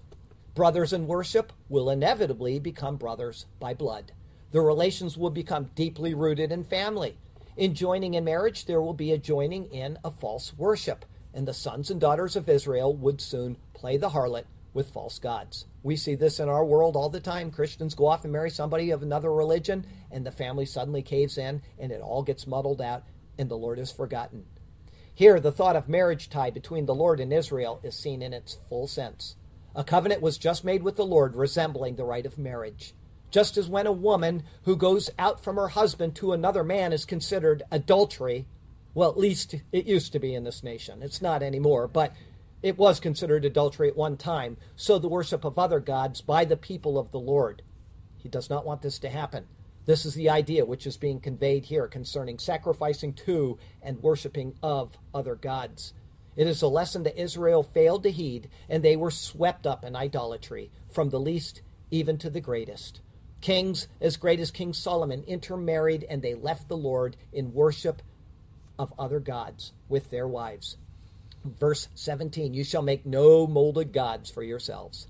Brothers 0.54 0.92
in 0.92 1.07
worship 1.07 1.54
will 1.70 1.88
inevitably 1.88 2.59
become 2.59 2.96
brothers 2.96 3.46
by 3.59 3.72
blood. 3.72 4.12
The 4.50 4.61
relations 4.61 5.16
will 5.16 5.30
become 5.30 5.70
deeply 5.74 6.12
rooted 6.12 6.52
in 6.52 6.64
family. 6.64 7.16
In 7.57 7.74
joining 7.74 8.12
in 8.12 8.24
marriage, 8.24 8.66
there 8.66 8.83
will 8.83 8.94
be 8.94 9.11
a 9.11 9.18
joining 9.18 9.64
in 9.66 9.98
a 10.04 10.11
false 10.11 10.52
worship, 10.57 11.07
and 11.35 11.47
the 11.47 11.53
sons 11.53 11.90
and 11.90 12.01
daughters 12.01 12.37
of 12.37 12.49
Israel 12.49 12.94
would 12.94 13.20
soon 13.20 13.59
play 13.75 13.97
the 13.97 14.11
harlot 14.11 14.44
with 14.73 14.90
false 14.90 15.18
gods. 15.18 15.66
We 15.83 15.97
see 15.97 16.14
this 16.14 16.40
in 16.40 16.49
our 16.49 16.64
world 16.64 16.97
all 16.97 17.11
the 17.11 17.20
time. 17.20 17.51
Christians 17.51 17.94
go 17.94 18.07
off 18.07 18.25
and 18.25 18.33
marry 18.33 18.51
somebody 18.51 18.90
of 18.90 19.03
another 19.03 19.33
religion, 19.33 19.87
and 20.11 20.25
the 20.25 20.33
family 20.33 20.64
suddenly 20.64 21.03
caves 21.03 21.37
in, 21.37 21.62
and 21.79 21.92
it 21.92 22.01
all 22.01 22.23
gets 22.23 22.47
muddled 22.47 22.81
out, 22.81 23.05
and 23.38 23.51
the 23.51 23.57
Lord 23.57 23.79
is 23.79 23.92
forgotten. 23.92 24.47
Here, 25.14 25.38
the 25.38 25.53
thought 25.53 25.77
of 25.77 25.88
marriage 25.88 26.29
tie 26.31 26.51
between 26.51 26.87
the 26.87 26.94
Lord 26.94 27.20
and 27.20 27.33
Israel 27.33 27.81
is 27.83 27.94
seen 27.94 28.23
in 28.23 28.33
its 28.33 28.59
full 28.68 28.87
sense. 28.87 29.37
A 29.77 29.85
covenant 29.85 30.23
was 30.23 30.38
just 30.38 30.64
made 30.64 30.83
with 30.83 30.97
the 30.97 31.07
Lord, 31.07 31.37
resembling 31.37 31.97
the 31.97 32.05
rite 32.05 32.27
of 32.27 32.38
marriage. 32.38 32.94
Just 33.31 33.57
as 33.57 33.68
when 33.68 33.87
a 33.87 33.92
woman 33.92 34.44
who 34.62 34.77
goes 34.77 35.11
out 35.18 35.42
from 35.42 35.57
her 35.57 35.68
husband 35.68 36.14
to 36.16 36.33
another 36.33 36.64
man 36.64 36.92
is 36.92 37.05
considered 37.05 37.62
adultery, 37.70 38.47
well, 38.94 39.11
at 39.11 39.18
least 39.18 39.57
it 39.72 39.87
used 39.87 40.12
to 40.12 40.20
be 40.20 40.35
in 40.35 40.44
this 40.44 40.62
nation. 40.62 41.02
It's 41.02 41.20
not 41.20 41.42
anymore, 41.42 41.88
but 41.88 42.14
it 42.62 42.78
was 42.78 43.00
considered 43.00 43.44
adultery 43.44 43.88
at 43.88 43.96
one 43.96 44.16
time, 44.16 44.57
so 44.76 44.98
the 44.98 45.09
worship 45.09 45.44
of 45.44 45.59
other 45.59 45.80
gods 45.80 46.20
by 46.20 46.44
the 46.44 46.57
people 46.57 46.96
of 46.96 47.11
the 47.11 47.20
Lord. 47.20 47.62
He 48.16 48.28
does 48.28 48.48
not 48.48 48.64
want 48.64 48.83
this 48.83 48.98
to 49.00 49.11
happen. 49.11 49.46
This 49.85 50.07
is 50.07 50.14
the 50.14 50.30
idea 50.30 50.64
which 50.64 50.87
is 50.87 50.96
being 50.96 51.20
conveyed 51.20 51.66
here 51.66 51.87
concerning 51.88 52.38
sacrificing 52.38 53.12
to 53.26 53.59
and 53.83 54.02
worshiping 54.02 54.54
of 54.62 54.96
other 55.12 55.35
gods. 55.35 55.92
It 56.37 56.46
is 56.46 56.62
a 56.62 56.68
lesson 56.68 57.02
that 57.02 57.20
Israel 57.20 57.62
failed 57.62 58.02
to 58.04 58.11
heed, 58.11 58.48
and 58.68 58.83
they 58.83 58.96
were 58.96 59.11
swept 59.11 59.66
up 59.66 59.85
in 59.85 59.94
idolatry, 59.94 60.70
from 60.90 61.11
the 61.11 61.20
least 61.20 61.61
even 61.90 62.16
to 62.18 62.30
the 62.30 62.40
greatest. 62.40 63.02
Kings 63.40 63.88
as 64.00 64.16
great 64.16 64.40
as 64.40 64.50
King 64.50 64.72
Solomon 64.72 65.22
intermarried, 65.24 66.04
and 66.09 66.22
they 66.22 66.35
left 66.35 66.68
the 66.68 66.76
Lord 66.76 67.16
in 67.33 67.52
worship 67.52 68.00
of 68.79 68.93
other 68.99 69.21
gods 69.21 69.73
with 69.89 70.11
their 70.11 70.27
wives. 70.27 70.77
Verse 71.45 71.89
17 71.95 72.55
You 72.55 72.65
shall 72.65 72.83
make 72.83 73.05
no 73.05 73.47
molded 73.47 73.93
gods 73.93 74.31
for 74.31 74.43
yourselves. 74.43 75.09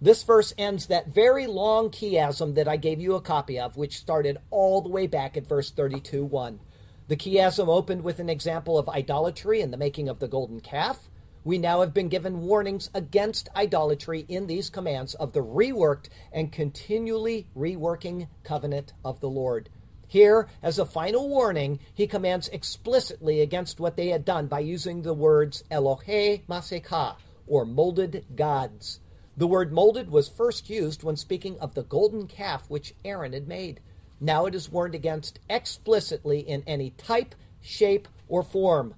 This 0.00 0.22
verse 0.22 0.52
ends 0.58 0.86
that 0.86 1.08
very 1.08 1.46
long 1.46 1.90
chiasm 1.90 2.54
that 2.54 2.68
I 2.68 2.76
gave 2.76 3.00
you 3.00 3.14
a 3.14 3.20
copy 3.20 3.58
of, 3.58 3.76
which 3.76 3.96
started 3.96 4.36
all 4.50 4.82
the 4.82 4.90
way 4.90 5.06
back 5.06 5.36
at 5.36 5.46
verse 5.46 5.70
32 5.70 6.24
1. 6.24 6.60
The 7.08 7.16
chiasm 7.16 7.68
opened 7.68 8.02
with 8.02 8.18
an 8.18 8.28
example 8.28 8.78
of 8.78 8.88
idolatry 8.88 9.62
and 9.62 9.72
the 9.72 9.78
making 9.78 10.08
of 10.08 10.18
the 10.18 10.28
golden 10.28 10.60
calf. 10.60 11.08
We 11.44 11.56
now 11.56 11.80
have 11.80 11.94
been 11.94 12.08
given 12.08 12.42
warnings 12.42 12.90
against 12.92 13.48
idolatry 13.54 14.26
in 14.28 14.48
these 14.48 14.68
commands 14.68 15.14
of 15.14 15.32
the 15.32 15.44
reworked 15.44 16.08
and 16.32 16.50
continually 16.50 17.46
reworking 17.56 18.26
covenant 18.42 18.92
of 19.04 19.20
the 19.20 19.30
Lord. 19.30 19.70
Here, 20.08 20.48
as 20.62 20.78
a 20.78 20.86
final 20.86 21.28
warning, 21.28 21.80
he 21.92 22.06
commands 22.06 22.48
explicitly 22.48 23.40
against 23.40 23.80
what 23.80 23.96
they 23.96 24.08
had 24.08 24.24
done 24.24 24.46
by 24.46 24.60
using 24.60 25.02
the 25.02 25.14
words 25.14 25.64
Elohe 25.70 26.42
Maseka, 26.46 27.16
or 27.46 27.64
molded 27.64 28.24
gods. 28.36 29.00
The 29.36 29.46
word 29.46 29.72
molded 29.72 30.10
was 30.10 30.28
first 30.28 30.70
used 30.70 31.02
when 31.02 31.16
speaking 31.16 31.58
of 31.58 31.74
the 31.74 31.82
golden 31.82 32.26
calf 32.26 32.70
which 32.70 32.94
Aaron 33.04 33.32
had 33.32 33.48
made. 33.48 33.80
Now 34.20 34.46
it 34.46 34.54
is 34.54 34.70
warned 34.70 34.94
against 34.94 35.40
explicitly 35.50 36.40
in 36.40 36.62
any 36.66 36.90
type, 36.90 37.34
shape, 37.60 38.08
or 38.28 38.42
form. 38.42 38.94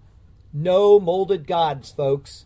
No 0.53 1.01
molded 1.01 1.47
gods, 1.47 1.91
folks. 1.91 2.45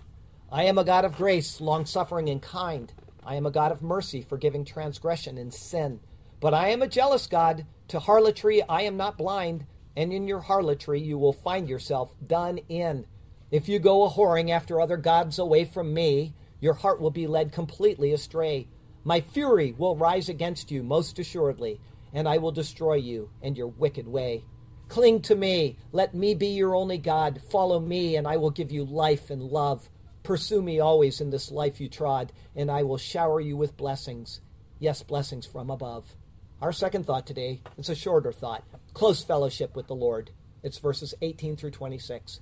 I 0.50 0.64
am 0.64 0.78
a 0.78 0.84
God 0.84 1.04
of 1.04 1.16
grace, 1.16 1.60
long 1.60 1.84
suffering, 1.84 2.28
and 2.28 2.40
kind. 2.40 2.92
I 3.24 3.34
am 3.34 3.46
a 3.46 3.50
God 3.50 3.72
of 3.72 3.82
mercy, 3.82 4.22
forgiving 4.22 4.64
transgression 4.64 5.36
and 5.36 5.52
sin. 5.52 6.00
But 6.40 6.54
I 6.54 6.68
am 6.68 6.82
a 6.82 6.88
jealous 6.88 7.26
God 7.26 7.66
to 7.92 8.00
harlotry 8.00 8.62
I 8.62 8.82
am 8.82 8.96
not 8.96 9.18
blind, 9.18 9.66
and 9.94 10.14
in 10.14 10.26
your 10.26 10.40
harlotry 10.40 10.98
you 10.98 11.18
will 11.18 11.34
find 11.34 11.68
yourself 11.68 12.14
done 12.26 12.56
in. 12.70 13.04
If 13.50 13.68
you 13.68 13.78
go 13.78 14.06
a 14.06 14.10
whoring 14.10 14.48
after 14.48 14.80
other 14.80 14.96
gods 14.96 15.38
away 15.38 15.66
from 15.66 15.92
me, 15.92 16.32
your 16.58 16.72
heart 16.72 17.02
will 17.02 17.10
be 17.10 17.26
led 17.26 17.52
completely 17.52 18.14
astray. 18.14 18.66
My 19.04 19.20
fury 19.20 19.74
will 19.76 19.94
rise 19.94 20.30
against 20.30 20.70
you 20.70 20.82
most 20.82 21.18
assuredly, 21.18 21.82
and 22.14 22.26
I 22.26 22.38
will 22.38 22.50
destroy 22.50 22.94
you 22.94 23.28
and 23.42 23.58
your 23.58 23.66
wicked 23.66 24.08
way. 24.08 24.46
Cling 24.88 25.20
to 25.22 25.34
me, 25.34 25.76
let 25.92 26.14
me 26.14 26.34
be 26.34 26.46
your 26.46 26.74
only 26.74 26.96
God. 26.96 27.42
Follow 27.50 27.78
me, 27.78 28.16
and 28.16 28.26
I 28.26 28.38
will 28.38 28.48
give 28.48 28.72
you 28.72 28.86
life 28.86 29.28
and 29.28 29.42
love. 29.42 29.90
Pursue 30.22 30.62
me 30.62 30.80
always 30.80 31.20
in 31.20 31.28
this 31.28 31.50
life 31.50 31.78
you 31.78 31.90
trod, 31.90 32.32
and 32.56 32.70
I 32.70 32.84
will 32.84 32.96
shower 32.96 33.38
you 33.38 33.54
with 33.58 33.76
blessings. 33.76 34.40
Yes, 34.78 35.02
blessings 35.02 35.44
from 35.44 35.68
above. 35.68 36.16
Our 36.62 36.70
second 36.70 37.06
thought 37.06 37.26
today, 37.26 37.60
it's 37.76 37.88
a 37.88 37.94
shorter 37.96 38.30
thought 38.30 38.62
close 38.94 39.24
fellowship 39.24 39.74
with 39.74 39.88
the 39.88 39.96
Lord. 39.96 40.30
It's 40.62 40.78
verses 40.78 41.12
18 41.20 41.56
through 41.56 41.72
26. 41.72 42.38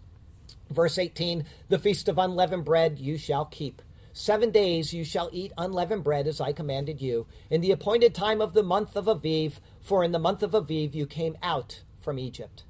Verse 0.68 0.99
18 0.99 1.47
The 1.71 1.79
feast 1.79 2.07
of 2.07 2.18
unleavened 2.18 2.66
bread 2.66 2.99
you 2.99 3.16
shall 3.16 3.47
keep. 3.47 3.81
Seven 4.12 4.51
days 4.51 4.93
you 4.93 5.05
shall 5.05 5.31
eat 5.33 5.55
unleavened 5.57 6.05
bread 6.05 6.27
as 6.27 6.39
I 6.39 6.53
commanded 6.53 7.01
you, 7.01 7.29
in 7.49 7.62
the 7.62 7.71
appointed 7.71 8.14
time 8.14 8.43
of 8.43 8.53
the 8.53 8.62
month 8.62 8.95
of 8.95 9.07
Aviv, 9.07 9.55
for 9.81 10.05
in 10.05 10.12
the 10.12 10.18
month 10.18 10.43
of 10.43 10.51
Aviv 10.51 10.95
you 10.95 11.07
came 11.07 11.39
out 11.43 11.83
from 11.99 12.18
Egypt. 12.18 12.64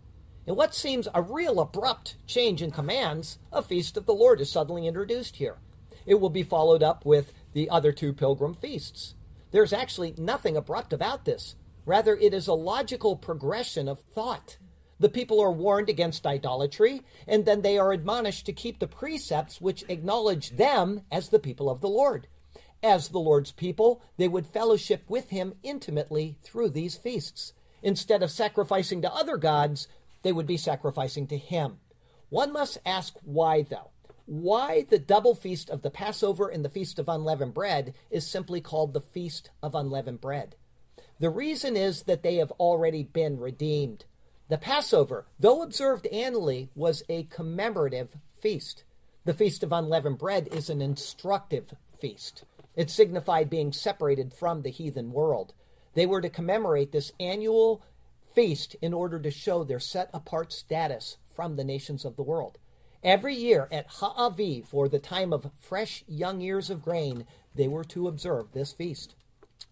In 0.46 0.54
what 0.54 0.72
seems 0.72 1.08
a 1.12 1.20
real 1.20 1.58
abrupt 1.58 2.14
change 2.28 2.62
in 2.62 2.70
commands, 2.70 3.40
a 3.52 3.60
feast 3.60 3.96
of 3.96 4.06
the 4.06 4.14
Lord 4.14 4.40
is 4.40 4.52
suddenly 4.52 4.86
introduced 4.86 5.34
here. 5.34 5.56
It 6.06 6.20
will 6.20 6.30
be 6.30 6.44
followed 6.44 6.84
up 6.84 7.04
with 7.04 7.32
the 7.54 7.68
other 7.68 7.90
two 7.90 8.12
pilgrim 8.12 8.54
feasts. 8.54 9.14
There's 9.50 9.72
actually 9.72 10.14
nothing 10.16 10.56
abrupt 10.56 10.92
about 10.92 11.24
this. 11.24 11.56
Rather, 11.86 12.16
it 12.16 12.32
is 12.34 12.46
a 12.46 12.54
logical 12.54 13.16
progression 13.16 13.88
of 13.88 14.00
thought. 14.00 14.58
The 14.98 15.08
people 15.08 15.40
are 15.40 15.50
warned 15.50 15.88
against 15.88 16.26
idolatry, 16.26 17.02
and 17.26 17.46
then 17.46 17.62
they 17.62 17.78
are 17.78 17.92
admonished 17.92 18.44
to 18.46 18.52
keep 18.52 18.78
the 18.78 18.86
precepts 18.86 19.60
which 19.60 19.84
acknowledge 19.88 20.50
them 20.50 21.02
as 21.10 21.30
the 21.30 21.38
people 21.38 21.70
of 21.70 21.80
the 21.80 21.88
Lord. 21.88 22.26
As 22.82 23.08
the 23.08 23.18
Lord's 23.18 23.52
people, 23.52 24.02
they 24.18 24.28
would 24.28 24.46
fellowship 24.46 25.04
with 25.08 25.30
him 25.30 25.54
intimately 25.62 26.38
through 26.42 26.70
these 26.70 26.96
feasts. 26.96 27.54
Instead 27.82 28.22
of 28.22 28.30
sacrificing 28.30 29.00
to 29.02 29.12
other 29.12 29.38
gods, 29.38 29.88
they 30.22 30.32
would 30.32 30.46
be 30.46 30.56
sacrificing 30.56 31.26
to 31.28 31.38
him. 31.38 31.78
One 32.28 32.52
must 32.52 32.78
ask 32.84 33.14
why, 33.22 33.62
though. 33.62 33.89
Why 34.30 34.82
the 34.88 35.00
double 35.00 35.34
feast 35.34 35.70
of 35.70 35.82
the 35.82 35.90
Passover 35.90 36.46
and 36.48 36.64
the 36.64 36.68
Feast 36.68 37.00
of 37.00 37.08
Unleavened 37.08 37.52
Bread 37.52 37.94
is 38.12 38.24
simply 38.24 38.60
called 38.60 38.94
the 38.94 39.00
Feast 39.00 39.50
of 39.60 39.74
Unleavened 39.74 40.20
Bread. 40.20 40.54
The 41.18 41.30
reason 41.30 41.76
is 41.76 42.04
that 42.04 42.22
they 42.22 42.36
have 42.36 42.52
already 42.52 43.02
been 43.02 43.40
redeemed. 43.40 44.04
The 44.48 44.56
Passover, 44.56 45.26
though 45.40 45.62
observed 45.62 46.06
annually, 46.12 46.70
was 46.76 47.02
a 47.08 47.24
commemorative 47.24 48.18
feast. 48.40 48.84
The 49.24 49.34
Feast 49.34 49.64
of 49.64 49.72
Unleavened 49.72 50.18
Bread 50.18 50.48
is 50.52 50.70
an 50.70 50.80
instructive 50.80 51.74
feast. 52.00 52.44
It 52.76 52.88
signified 52.88 53.50
being 53.50 53.72
separated 53.72 54.32
from 54.32 54.62
the 54.62 54.70
heathen 54.70 55.10
world. 55.10 55.54
They 55.94 56.06
were 56.06 56.20
to 56.20 56.30
commemorate 56.30 56.92
this 56.92 57.10
annual 57.18 57.82
feast 58.32 58.76
in 58.80 58.94
order 58.94 59.18
to 59.18 59.30
show 59.32 59.64
their 59.64 59.80
set 59.80 60.08
apart 60.14 60.52
status 60.52 61.16
from 61.34 61.56
the 61.56 61.64
nations 61.64 62.04
of 62.04 62.14
the 62.14 62.22
world. 62.22 62.58
Every 63.02 63.34
year 63.34 63.66
at 63.72 63.86
Ha'aviv, 63.88 64.66
for 64.66 64.86
the 64.86 64.98
time 64.98 65.32
of 65.32 65.50
fresh 65.56 66.04
young 66.06 66.42
ears 66.42 66.68
of 66.68 66.82
grain, 66.82 67.24
they 67.54 67.66
were 67.66 67.84
to 67.84 68.08
observe 68.08 68.52
this 68.52 68.72
feast. 68.72 69.14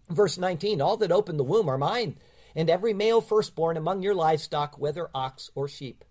Verse 0.08 0.38
19 0.38 0.80
All 0.80 0.96
that 0.96 1.12
open 1.12 1.36
the 1.36 1.44
womb 1.44 1.68
are 1.68 1.76
mine, 1.76 2.16
and 2.56 2.70
every 2.70 2.94
male 2.94 3.20
firstborn 3.20 3.76
among 3.76 4.02
your 4.02 4.14
livestock, 4.14 4.78
whether 4.78 5.10
ox 5.14 5.50
or 5.54 5.68
sheep. 5.68 6.04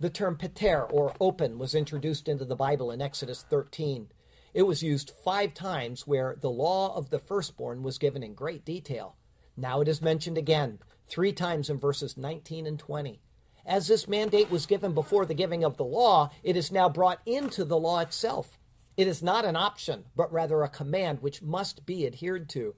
The 0.00 0.10
term 0.10 0.36
pater, 0.36 0.84
or 0.84 1.14
open, 1.20 1.58
was 1.58 1.76
introduced 1.76 2.28
into 2.28 2.44
the 2.44 2.56
Bible 2.56 2.90
in 2.90 3.00
Exodus 3.00 3.44
13. 3.48 4.08
It 4.52 4.62
was 4.62 4.82
used 4.82 5.12
five 5.24 5.54
times 5.54 6.08
where 6.08 6.36
the 6.40 6.50
law 6.50 6.96
of 6.96 7.10
the 7.10 7.20
firstborn 7.20 7.84
was 7.84 7.98
given 7.98 8.24
in 8.24 8.34
great 8.34 8.64
detail. 8.64 9.16
Now 9.56 9.80
it 9.80 9.88
is 9.88 10.02
mentioned 10.02 10.38
again, 10.38 10.80
three 11.06 11.32
times 11.32 11.70
in 11.70 11.78
verses 11.78 12.16
19 12.16 12.66
and 12.66 12.78
20. 12.78 13.20
As 13.68 13.86
this 13.86 14.08
mandate 14.08 14.50
was 14.50 14.64
given 14.64 14.94
before 14.94 15.26
the 15.26 15.34
giving 15.34 15.62
of 15.62 15.76
the 15.76 15.84
law, 15.84 16.30
it 16.42 16.56
is 16.56 16.72
now 16.72 16.88
brought 16.88 17.20
into 17.26 17.66
the 17.66 17.76
law 17.76 18.00
itself. 18.00 18.58
It 18.96 19.06
is 19.06 19.22
not 19.22 19.44
an 19.44 19.56
option, 19.56 20.06
but 20.16 20.32
rather 20.32 20.62
a 20.62 20.70
command 20.70 21.20
which 21.20 21.42
must 21.42 21.84
be 21.84 22.06
adhered 22.06 22.48
to. 22.50 22.74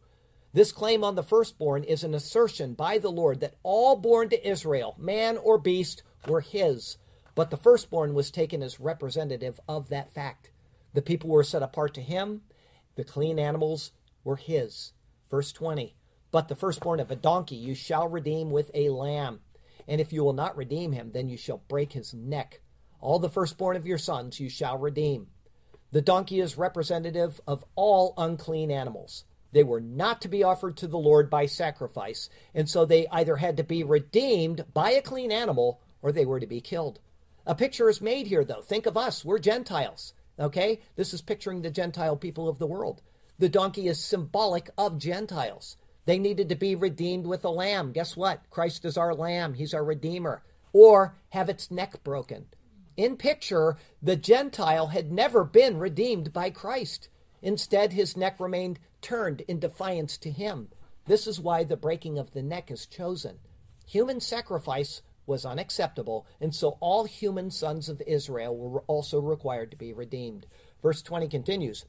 This 0.53 0.73
claim 0.73 1.05
on 1.05 1.15
the 1.15 1.23
firstborn 1.23 1.85
is 1.85 2.03
an 2.03 2.13
assertion 2.13 2.75
by 2.75 2.99
the 2.99 3.13
Lord 3.13 3.39
that 3.39 3.55
all 3.63 3.95
born 3.95 4.31
to 4.31 4.49
Israel, 4.49 4.97
man 4.99 5.37
or 5.37 5.59
beast, 5.59 6.03
were 6.27 6.41
his, 6.41 6.97
but 7.37 7.51
the 7.51 7.57
firstborn 7.57 8.13
was 8.13 8.33
taken 8.33 8.61
as 8.61 8.81
representative 8.81 9.61
of 9.69 9.91
that 9.91 10.13
fact. 10.13 10.51
The 10.93 11.03
people 11.03 11.31
were 11.31 11.45
set 11.45 11.63
apart 11.63 11.95
to 11.95 12.03
him, 12.03 12.43
the 12.97 13.05
clean 13.05 13.39
animals 13.39 13.93
were 14.25 14.35
his. 14.35 14.93
Verse 15.31 15.53
20 15.53 15.95
But 16.33 16.49
the 16.49 16.57
firstborn 16.57 16.99
of 16.99 17.13
a 17.13 17.17
donkey 17.17 17.55
you 17.55 17.77
shall 17.77 18.09
redeem 18.09 18.51
with 18.51 18.73
a 18.75 18.89
lamb, 18.89 19.39
and 19.91 20.01
if 20.01 20.13
you 20.13 20.23
will 20.23 20.33
not 20.33 20.57
redeem 20.57 20.93
him, 20.93 21.11
then 21.11 21.29
you 21.29 21.37
shall 21.37 21.65
break 21.69 21.93
his 21.93 22.15
neck. 22.15 22.61
All 23.01 23.19
the 23.19 23.29
firstborn 23.29 23.77
of 23.77 23.87
your 23.87 23.99
sons 23.99 24.39
you 24.39 24.49
shall 24.49 24.79
redeem. 24.79 25.27
The 25.91 26.01
donkey 26.01 26.39
is 26.39 26.57
representative 26.57 27.41
of 27.45 27.65
all 27.75 28.15
unclean 28.17 28.71
animals. 28.71 29.25
They 29.51 29.65
were 29.65 29.81
not 29.81 30.23
to 30.23 30.29
be 30.29 30.45
offered 30.45 30.77
to 30.77 30.87
the 30.87 30.97
Lord 30.97 31.29
by 31.29 31.47
sacrifice, 31.47 32.31
and 32.55 32.71
so 32.71 32.85
they 32.85 33.09
either 33.09 33.35
had 33.35 33.57
to 33.57 33.65
be 33.65 33.83
redeemed 33.83 34.65
by 34.73 34.93
a 34.93 35.03
clean 35.03 35.33
animal 35.33 35.81
or 36.03 36.13
they 36.13 36.25
were 36.25 36.39
to 36.39 36.47
be 36.47 36.61
killed. 36.61 37.01
A 37.45 37.57
picture 37.57 37.91
is 37.91 38.01
made 38.01 38.29
here, 38.29 38.45
though. 38.45 38.63
Think 38.63 38.87
of 38.87 38.97
us. 38.97 39.25
We're 39.25 39.41
Gentiles. 39.41 40.15
Okay? 40.39 40.81
This 40.95 41.13
is 41.13 41.21
picturing 41.21 41.63
the 41.63 41.71
Gentile 41.71 42.17
people 42.17 42.49
of 42.49 42.61
the 42.61 42.67
world. 42.67 43.03
The 43.41 43.49
donkey 43.49 43.89
is 43.89 43.99
symbolic 43.99 44.71
of 44.79 44.99
Gentiles. 44.99 45.77
They 46.05 46.19
needed 46.19 46.49
to 46.49 46.55
be 46.55 46.75
redeemed 46.75 47.27
with 47.27 47.45
a 47.45 47.51
lamb. 47.51 47.93
Guess 47.93 48.17
what? 48.17 48.49
Christ 48.51 48.85
is 48.85 48.97
our 48.97 49.15
lamb, 49.15 49.55
he's 49.55 49.75
our 49.75 49.85
redeemer. 49.85 50.43
Or 50.73 51.17
have 51.31 51.49
its 51.49 51.71
neck 51.71 52.03
broken. 52.05 52.47
In 52.97 53.17
picture, 53.17 53.77
the 54.03 54.17
Gentile 54.17 54.89
had 54.89 55.11
never 55.11 55.45
been 55.45 55.79
redeemed 55.79 56.33
by 56.33 56.51
Christ. 56.51 57.09
Instead, 57.43 57.93
his 57.93 58.17
neck 58.17 58.39
remained 58.39 58.79
turned 59.01 59.41
in 59.43 59.59
defiance 59.59 60.17
to 60.19 60.31
him. 60.31 60.69
This 61.07 61.27
is 61.27 61.41
why 61.41 61.65
the 61.65 61.77
breaking 61.77 62.19
of 62.19 62.33
the 62.33 62.43
neck 62.43 62.71
is 62.71 62.87
chosen. 62.87 63.39
Human 63.87 64.21
sacrifice 64.21 65.03
was 65.27 65.47
unacceptable, 65.47 66.27
and 66.41 66.55
so 66.55 66.77
all 66.81 67.05
human 67.05 67.51
sons 67.51 67.89
of 67.89 68.03
Israel 68.07 68.57
were 68.57 68.83
also 68.83 69.19
required 69.21 69.71
to 69.71 69.77
be 69.77 69.93
redeemed. 69.93 70.47
Verse 70.83 71.03
20 71.03 71.29
continues 71.29 71.85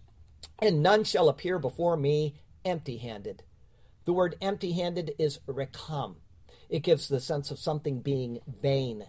And 0.60 0.82
none 0.82 1.04
shall 1.04 1.30
appear 1.30 1.60
before 1.60 1.98
me 1.98 2.36
empty 2.64 2.98
handed. 2.98 3.44
The 4.06 4.14
word 4.14 4.36
empty 4.42 4.72
handed 4.74 5.14
is 5.20 5.40
rekam. 5.48 6.16
It 6.70 6.80
gives 6.84 7.08
the 7.08 7.20
sense 7.20 7.52
of 7.52 7.60
something 7.60 8.00
being 8.00 8.40
vain. 8.62 9.06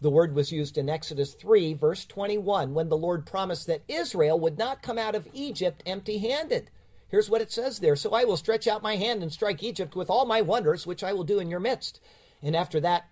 The 0.00 0.10
word 0.10 0.34
was 0.34 0.52
used 0.52 0.76
in 0.76 0.90
Exodus 0.90 1.34
3, 1.34 1.72
verse 1.74 2.04
21, 2.04 2.74
when 2.74 2.88
the 2.90 2.96
Lord 2.96 3.24
promised 3.24 3.66
that 3.66 3.82
Israel 3.88 4.38
would 4.38 4.58
not 4.58 4.82
come 4.82 4.98
out 4.98 5.14
of 5.14 5.28
Egypt 5.32 5.82
empty 5.86 6.18
handed. 6.18 6.70
Here's 7.08 7.30
what 7.30 7.40
it 7.40 7.50
says 7.50 7.78
there 7.78 7.96
So 7.96 8.12
I 8.12 8.24
will 8.24 8.36
stretch 8.36 8.66
out 8.66 8.82
my 8.82 8.96
hand 8.96 9.22
and 9.22 9.32
strike 9.32 9.62
Egypt 9.62 9.96
with 9.96 10.10
all 10.10 10.26
my 10.26 10.42
wonders, 10.42 10.86
which 10.86 11.02
I 11.02 11.12
will 11.12 11.24
do 11.24 11.38
in 11.38 11.48
your 11.48 11.60
midst. 11.60 12.00
And 12.42 12.54
after 12.54 12.78
that, 12.80 13.08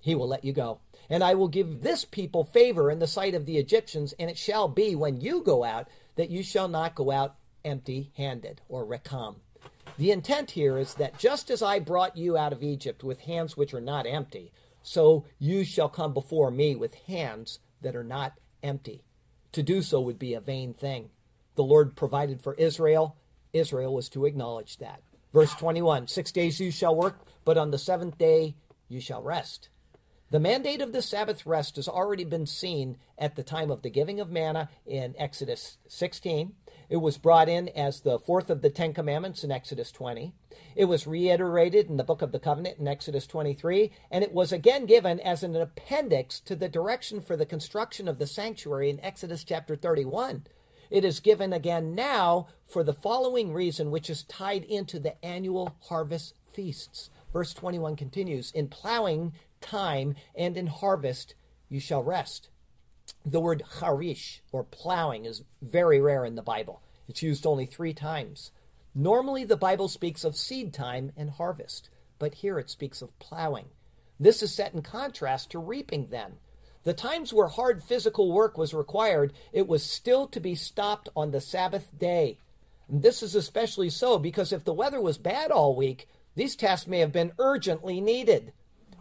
he 0.00 0.14
will 0.14 0.28
let 0.28 0.44
you 0.44 0.52
go. 0.52 0.80
And 1.08 1.24
I 1.24 1.34
will 1.34 1.48
give 1.48 1.82
this 1.82 2.04
people 2.04 2.44
favor 2.44 2.90
in 2.90 2.98
the 2.98 3.06
sight 3.06 3.34
of 3.34 3.46
the 3.46 3.58
Egyptians, 3.58 4.14
and 4.18 4.30
it 4.30 4.38
shall 4.38 4.68
be 4.68 4.94
when 4.94 5.20
you 5.20 5.42
go 5.42 5.64
out 5.64 5.88
that 6.16 6.30
you 6.30 6.42
shall 6.42 6.68
not 6.68 6.94
go 6.94 7.10
out 7.10 7.36
empty 7.64 8.12
handed, 8.16 8.60
or 8.68 8.84
rekam. 8.84 9.36
The 9.96 10.10
intent 10.10 10.52
here 10.52 10.78
is 10.78 10.94
that 10.94 11.18
just 11.18 11.50
as 11.50 11.62
I 11.62 11.78
brought 11.78 12.16
you 12.16 12.36
out 12.36 12.52
of 12.52 12.62
Egypt 12.62 13.02
with 13.04 13.20
hands 13.20 13.56
which 13.56 13.74
are 13.74 13.80
not 13.80 14.06
empty, 14.06 14.52
so 14.82 15.24
you 15.38 15.64
shall 15.64 15.88
come 15.88 16.14
before 16.14 16.50
me 16.50 16.74
with 16.74 16.94
hands 16.94 17.60
that 17.82 17.96
are 17.96 18.04
not 18.04 18.34
empty. 18.62 19.04
To 19.52 19.62
do 19.62 19.82
so 19.82 20.00
would 20.00 20.18
be 20.18 20.34
a 20.34 20.40
vain 20.40 20.74
thing. 20.74 21.10
The 21.54 21.64
Lord 21.64 21.96
provided 21.96 22.40
for 22.40 22.54
Israel. 22.54 23.16
Israel 23.52 23.94
was 23.94 24.08
to 24.10 24.26
acknowledge 24.26 24.78
that. 24.78 25.02
Verse 25.32 25.54
21 25.54 26.08
Six 26.08 26.32
days 26.32 26.60
you 26.60 26.70
shall 26.70 26.94
work, 26.94 27.20
but 27.44 27.58
on 27.58 27.70
the 27.70 27.78
seventh 27.78 28.18
day 28.18 28.54
you 28.88 29.00
shall 29.00 29.22
rest. 29.22 29.69
The 30.30 30.38
mandate 30.38 30.80
of 30.80 30.92
the 30.92 31.02
Sabbath 31.02 31.44
rest 31.44 31.74
has 31.74 31.88
already 31.88 32.22
been 32.22 32.46
seen 32.46 32.98
at 33.18 33.34
the 33.34 33.42
time 33.42 33.68
of 33.68 33.82
the 33.82 33.90
giving 33.90 34.20
of 34.20 34.30
manna 34.30 34.70
in 34.86 35.16
Exodus 35.18 35.78
16. 35.88 36.52
It 36.88 36.98
was 36.98 37.18
brought 37.18 37.48
in 37.48 37.68
as 37.70 38.00
the 38.00 38.20
fourth 38.20 38.48
of 38.48 38.62
the 38.62 38.70
Ten 38.70 38.94
Commandments 38.94 39.42
in 39.42 39.50
Exodus 39.50 39.90
20. 39.90 40.32
It 40.76 40.84
was 40.84 41.04
reiterated 41.04 41.90
in 41.90 41.96
the 41.96 42.04
Book 42.04 42.22
of 42.22 42.30
the 42.30 42.38
Covenant 42.38 42.78
in 42.78 42.86
Exodus 42.86 43.26
23, 43.26 43.90
and 44.08 44.22
it 44.22 44.32
was 44.32 44.52
again 44.52 44.86
given 44.86 45.18
as 45.18 45.42
an 45.42 45.56
appendix 45.56 46.38
to 46.40 46.54
the 46.54 46.68
direction 46.68 47.20
for 47.20 47.36
the 47.36 47.44
construction 47.44 48.06
of 48.06 48.20
the 48.20 48.26
sanctuary 48.28 48.88
in 48.88 49.00
Exodus 49.00 49.42
chapter 49.42 49.74
31. 49.74 50.44
It 50.90 51.04
is 51.04 51.18
given 51.18 51.52
again 51.52 51.96
now 51.96 52.46
for 52.64 52.84
the 52.84 52.94
following 52.94 53.52
reason, 53.52 53.90
which 53.90 54.08
is 54.08 54.22
tied 54.22 54.62
into 54.62 55.00
the 55.00 55.24
annual 55.24 55.74
harvest 55.88 56.34
feasts. 56.52 57.10
Verse 57.32 57.54
21 57.54 57.96
continues 57.96 58.50
In 58.52 58.68
plowing 58.68 59.32
time 59.60 60.14
and 60.34 60.56
in 60.56 60.66
harvest 60.66 61.34
you 61.68 61.80
shall 61.80 62.02
rest. 62.02 62.48
The 63.24 63.40
word 63.40 63.62
harish, 63.80 64.42
or 64.52 64.64
plowing, 64.64 65.24
is 65.24 65.42
very 65.60 66.00
rare 66.00 66.24
in 66.24 66.34
the 66.34 66.42
Bible. 66.42 66.82
It's 67.08 67.22
used 67.22 67.46
only 67.46 67.66
three 67.66 67.92
times. 67.92 68.50
Normally, 68.94 69.44
the 69.44 69.56
Bible 69.56 69.88
speaks 69.88 70.24
of 70.24 70.36
seed 70.36 70.72
time 70.72 71.12
and 71.16 71.30
harvest, 71.30 71.90
but 72.18 72.34
here 72.36 72.58
it 72.58 72.70
speaks 72.70 73.02
of 73.02 73.16
plowing. 73.18 73.66
This 74.18 74.42
is 74.42 74.52
set 74.52 74.74
in 74.74 74.82
contrast 74.82 75.50
to 75.50 75.58
reaping 75.58 76.08
then. 76.08 76.34
The 76.82 76.94
times 76.94 77.32
where 77.32 77.48
hard 77.48 77.82
physical 77.82 78.32
work 78.32 78.56
was 78.56 78.72
required, 78.72 79.32
it 79.52 79.68
was 79.68 79.82
still 79.82 80.26
to 80.28 80.40
be 80.40 80.54
stopped 80.54 81.08
on 81.14 81.30
the 81.30 81.40
Sabbath 81.40 81.90
day. 81.98 82.38
And 82.88 83.02
this 83.02 83.22
is 83.22 83.34
especially 83.34 83.90
so 83.90 84.18
because 84.18 84.52
if 84.52 84.64
the 84.64 84.74
weather 84.74 85.00
was 85.00 85.18
bad 85.18 85.50
all 85.50 85.76
week, 85.76 86.08
these 86.34 86.56
tasks 86.56 86.86
may 86.86 87.00
have 87.00 87.12
been 87.12 87.32
urgently 87.38 88.00
needed. 88.00 88.52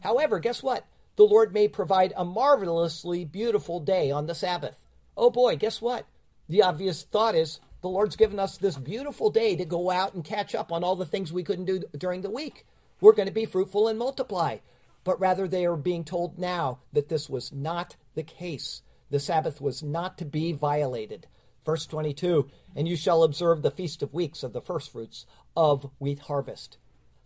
However, 0.02 0.40
guess 0.40 0.64
what? 0.64 0.86
the 1.20 1.26
Lord 1.26 1.54
may 1.54 1.68
provide 1.68 2.14
a 2.16 2.24
marvelously 2.24 3.26
beautiful 3.26 3.82
day 3.82 4.10
on 4.10 4.26
the 4.26 4.34
Sabbath. 4.34 4.80
Oh 5.18 5.30
boy, 5.30 5.58
guess 5.58 5.82
what? 5.82 6.06
The 6.48 6.62
obvious 6.62 7.04
thought 7.04 7.36
is 7.36 7.60
the 7.82 7.90
Lord's 7.90 8.16
given 8.16 8.40
us 8.40 8.56
this 8.56 8.78
beautiful 8.78 9.30
day 9.30 9.58
to 9.58 9.66
go 9.66 9.92
out 9.92 10.14
and 10.14 10.24
catch 10.24 10.56
up 10.56 10.72
on 10.72 10.82
all 10.82 10.96
the 10.96 11.06
things 11.06 11.34
we 11.34 11.44
couldn't 11.44 11.66
do 11.66 11.84
during 11.98 12.22
the 12.22 12.30
week. 12.30 12.66
We're 13.02 13.12
going 13.12 13.28
to 13.28 13.34
be 13.34 13.46
fruitful 13.46 13.90
and 13.90 14.00
multiply. 14.00 14.60
But 15.04 15.20
rather, 15.20 15.46
they 15.46 15.66
are 15.66 15.76
being 15.76 16.06
told 16.06 16.40
now 16.40 16.80
that 16.94 17.10
this 17.10 17.30
was 17.30 17.52
not 17.52 17.98
the 18.16 18.24
case. 18.24 18.82
The 19.10 19.20
Sabbath 19.20 19.60
was 19.60 19.84
not 19.84 20.18
to 20.20 20.26
be 20.26 20.54
violated. 20.54 21.28
Verse 21.66 21.86
22 21.86 22.50
And 22.78 22.88
you 22.88 22.96
shall 22.96 23.24
observe 23.24 23.62
the 23.62 23.72
feast 23.72 24.02
of 24.02 24.14
weeks 24.14 24.42
of 24.42 24.54
the 24.54 24.62
firstfruits 24.62 25.26
of 25.58 25.92
wheat 26.00 26.20
harvest. 26.20 26.78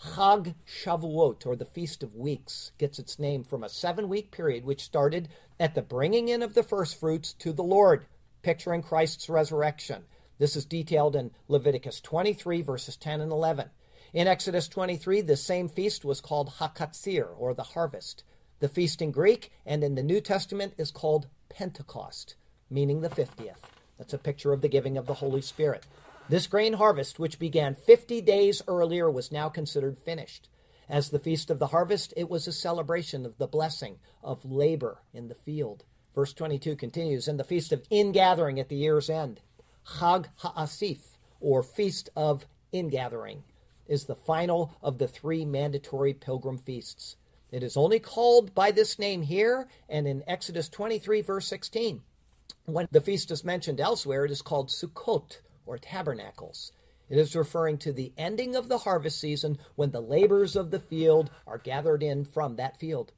Chag 0.01 0.55
Shavuot, 0.67 1.45
or 1.45 1.55
the 1.55 1.65
Feast 1.65 2.03
of 2.03 2.15
Weeks, 2.15 2.71
gets 2.77 2.99
its 2.99 3.19
name 3.19 3.43
from 3.43 3.63
a 3.63 3.69
seven 3.69 4.09
week 4.09 4.31
period 4.31 4.65
which 4.65 4.83
started 4.83 5.29
at 5.59 5.75
the 5.75 5.81
bringing 5.81 6.29
in 6.29 6.41
of 6.41 6.53
the 6.53 6.63
first 6.63 6.99
fruits 6.99 7.33
to 7.33 7.53
the 7.53 7.63
Lord, 7.63 8.05
picturing 8.41 8.81
Christ's 8.81 9.29
resurrection. 9.29 10.03
This 10.39 10.55
is 10.55 10.65
detailed 10.65 11.15
in 11.15 11.31
Leviticus 11.47 12.01
23, 12.01 12.61
verses 12.61 12.97
10 12.97 13.21
and 13.21 13.31
11. 13.31 13.69
In 14.13 14.27
Exodus 14.27 14.67
23, 14.67 15.21
the 15.21 15.37
same 15.37 15.69
feast 15.69 16.03
was 16.03 16.21
called 16.21 16.55
Hakatzir, 16.59 17.29
or 17.37 17.53
the 17.53 17.63
harvest. 17.63 18.23
The 18.59 18.69
feast 18.69 19.01
in 19.01 19.11
Greek 19.11 19.51
and 19.65 19.83
in 19.83 19.95
the 19.95 20.03
New 20.03 20.21
Testament 20.21 20.73
is 20.77 20.91
called 20.91 21.27
Pentecost, 21.49 22.35
meaning 22.69 23.01
the 23.01 23.09
50th. 23.09 23.57
That's 23.97 24.13
a 24.13 24.17
picture 24.17 24.53
of 24.53 24.61
the 24.61 24.69
giving 24.69 24.97
of 24.97 25.05
the 25.05 25.15
Holy 25.15 25.41
Spirit. 25.41 25.85
This 26.29 26.47
grain 26.47 26.73
harvest, 26.73 27.19
which 27.19 27.37
began 27.37 27.75
50 27.75 28.21
days 28.21 28.61
earlier, 28.67 29.11
was 29.11 29.31
now 29.31 29.49
considered 29.49 29.99
finished. 29.99 30.47
As 30.87 31.09
the 31.09 31.19
Feast 31.19 31.49
of 31.49 31.59
the 31.59 31.67
Harvest, 31.67 32.13
it 32.15 32.29
was 32.29 32.47
a 32.47 32.53
celebration 32.53 33.25
of 33.25 33.37
the 33.37 33.47
blessing 33.47 33.99
of 34.23 34.45
labor 34.45 34.99
in 35.13 35.27
the 35.27 35.35
field. 35.35 35.83
Verse 36.15 36.33
22 36.33 36.75
continues, 36.75 37.27
and 37.27 37.39
the 37.39 37.43
Feast 37.43 37.73
of 37.73 37.83
Ingathering 37.89 38.59
at 38.59 38.69
the 38.69 38.75
year's 38.75 39.09
end. 39.09 39.41
Chag 39.97 40.27
Ha'asif, 40.37 41.17
or 41.41 41.61
Feast 41.61 42.09
of 42.15 42.45
Ingathering 42.71 43.43
is 43.87 44.05
the 44.05 44.15
final 44.15 44.73
of 44.81 44.97
the 44.99 45.07
three 45.07 45.43
mandatory 45.43 46.13
pilgrim 46.13 46.57
feasts. 46.57 47.17
It 47.51 47.63
is 47.63 47.75
only 47.75 47.99
called 47.99 48.55
by 48.55 48.71
this 48.71 48.97
name 48.97 49.23
here 49.23 49.67
and 49.89 50.07
in 50.07 50.23
Exodus 50.25 50.69
23, 50.69 51.21
verse 51.21 51.47
16. 51.47 52.01
When 52.65 52.87
the 52.91 53.01
feast 53.01 53.29
is 53.29 53.43
mentioned 53.43 53.81
elsewhere, 53.81 54.25
it 54.25 54.31
is 54.31 54.41
called 54.41 54.69
Sukkot, 54.69 55.39
or 55.65 55.77
tabernacles. 55.77 56.71
It 57.09 57.17
is 57.17 57.35
referring 57.35 57.77
to 57.79 57.93
the 57.93 58.13
ending 58.17 58.55
of 58.55 58.69
the 58.69 58.79
harvest 58.79 59.19
season 59.19 59.57
when 59.75 59.91
the 59.91 60.01
labors 60.01 60.55
of 60.55 60.71
the 60.71 60.79
field 60.79 61.29
are 61.45 61.57
gathered 61.57 62.01
in 62.01 62.25
from 62.25 62.55
that 62.55 62.79
field. 62.79 63.11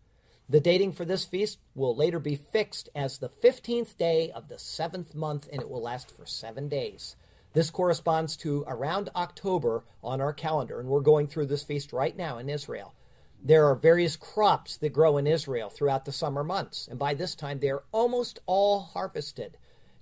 The 0.48 0.60
dating 0.60 0.94
for 0.94 1.06
this 1.06 1.26
feast 1.26 1.60
will 1.74 1.96
later 1.96 2.20
be 2.20 2.36
fixed 2.36 2.90
as 2.94 3.18
the 3.18 3.30
15th 3.30 3.98
day 3.98 4.32
of 4.32 4.48
the 4.48 4.60
seventh 4.60 5.16
month, 5.16 5.50
and 5.52 5.62
it 5.62 5.70
will 5.70 5.82
last 5.82 6.12
for 6.12 6.26
seven 6.26 6.68
days. 6.70 7.16
This 7.54 7.72
corresponds 7.72 8.36
to 8.38 8.64
around 8.68 9.10
October 9.16 9.86
on 10.04 10.22
our 10.22 10.34
calendar, 10.34 10.80
and 10.80 10.90
we're 10.90 11.00
going 11.00 11.28
through 11.28 11.46
this 11.48 11.64
feast 11.64 11.94
right 11.94 12.16
now 12.16 12.38
in 12.38 12.50
Israel. 12.50 12.94
There 13.42 13.66
are 13.66 13.76
various 13.76 14.16
crops 14.16 14.78
that 14.78 14.90
grow 14.90 15.18
in 15.18 15.26
Israel 15.26 15.70
throughout 15.70 16.06
the 16.06 16.12
summer 16.12 16.44
months, 16.44 16.88
and 16.88 17.00
by 17.00 17.14
this 17.14 17.34
time 17.34 17.60
they 17.60 17.70
are 17.70 17.84
almost 17.92 18.40
all 18.46 18.82
harvested. 18.82 19.58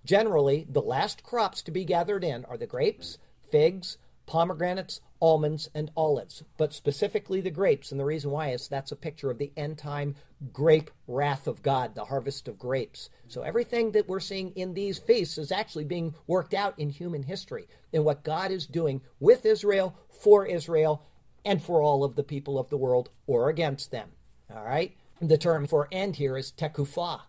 Generally, 0.06 0.68
the 0.70 0.82
last 0.82 1.24
crops 1.24 1.62
to 1.62 1.72
be 1.72 1.86
gathered 1.86 2.24
in 2.24 2.46
are 2.46 2.58
the 2.58 2.68
grapes, 2.68 3.18
figs, 3.50 3.98
pomegranates, 4.26 5.02
almonds, 5.22 5.70
and 5.74 5.92
olives, 5.96 6.44
but 6.58 6.74
specifically 6.74 7.40
the 7.40 7.50
grapes. 7.50 7.92
And 7.92 8.00
the 8.00 8.06
reason 8.06 8.32
why 8.32 8.50
is 8.50 8.68
that's 8.68 8.92
a 8.92 8.98
picture 8.98 9.32
of 9.32 9.38
the 9.38 9.52
end 9.56 9.78
time 9.78 10.16
grape 10.52 10.92
wrath 11.08 11.48
of 11.48 11.64
God, 11.64 11.96
the 11.96 12.06
harvest 12.06 12.48
of 12.48 12.60
grapes. 12.60 13.10
So 13.28 13.44
everything 13.44 13.92
that 13.94 14.10
we're 14.10 14.20
seeing 14.20 14.52
in 14.52 14.74
these 14.74 15.00
feasts 15.00 15.38
is 15.38 15.52
actually 15.52 15.86
being 15.86 16.16
worked 16.28 16.54
out 16.54 16.78
in 16.78 16.90
human 16.90 17.24
history 17.24 17.68
and 17.94 18.04
what 18.04 18.24
God 18.24 18.52
is 18.52 18.66
doing 18.66 19.02
with 19.20 19.46
Israel, 19.46 19.96
for 20.10 20.46
Israel, 20.46 21.04
and 21.46 21.64
for 21.64 21.82
all 21.82 22.04
of 22.04 22.16
the 22.16 22.24
people 22.24 22.60
of 22.60 22.70
the 22.70 22.78
world 22.78 23.10
or 23.28 23.50
against 23.50 23.92
them. 23.92 24.10
All 24.54 24.64
right? 24.64 24.96
The 25.22 25.38
term 25.38 25.68
for 25.68 25.88
end 25.92 26.18
here 26.18 26.38
is 26.38 26.52
tekufah. 26.52 27.22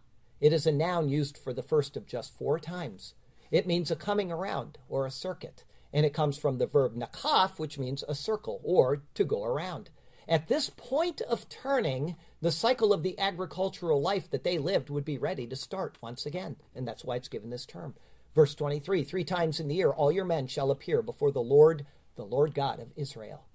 It 0.44 0.52
is 0.52 0.66
a 0.66 0.72
noun 0.72 1.08
used 1.08 1.38
for 1.38 1.54
the 1.54 1.62
first 1.62 1.96
of 1.96 2.06
just 2.06 2.36
four 2.36 2.58
times. 2.58 3.14
It 3.50 3.66
means 3.66 3.90
a 3.90 3.96
coming 3.96 4.30
around 4.30 4.76
or 4.90 5.06
a 5.06 5.10
circuit 5.10 5.64
and 5.90 6.04
it 6.04 6.12
comes 6.12 6.36
from 6.36 6.58
the 6.58 6.66
verb 6.66 6.94
nakaf, 6.94 7.58
which 7.58 7.78
means 7.78 8.04
a 8.06 8.14
circle 8.14 8.60
or 8.62 9.04
to 9.14 9.24
go 9.24 9.42
around. 9.42 9.88
At 10.28 10.48
this 10.48 10.68
point 10.68 11.22
of 11.22 11.48
turning, 11.48 12.16
the 12.42 12.52
cycle 12.52 12.92
of 12.92 13.02
the 13.02 13.18
agricultural 13.18 14.02
life 14.02 14.28
that 14.30 14.44
they 14.44 14.58
lived 14.58 14.90
would 14.90 15.06
be 15.06 15.16
ready 15.16 15.46
to 15.46 15.56
start 15.56 15.96
once 16.02 16.26
again, 16.26 16.56
and 16.74 16.86
that's 16.86 17.06
why 17.06 17.16
it's 17.16 17.28
given 17.28 17.48
this 17.48 17.64
term. 17.64 17.94
Verse 18.34 18.54
23 18.54 19.02
Three 19.02 19.24
times 19.24 19.60
in 19.60 19.68
the 19.68 19.76
year 19.76 19.92
all 19.92 20.12
your 20.12 20.26
men 20.26 20.46
shall 20.46 20.70
appear 20.70 21.00
before 21.00 21.32
the 21.32 21.40
Lord, 21.40 21.86
the 22.16 22.26
Lord 22.26 22.54
God 22.54 22.80
of 22.80 22.92
Israel. 22.96 23.46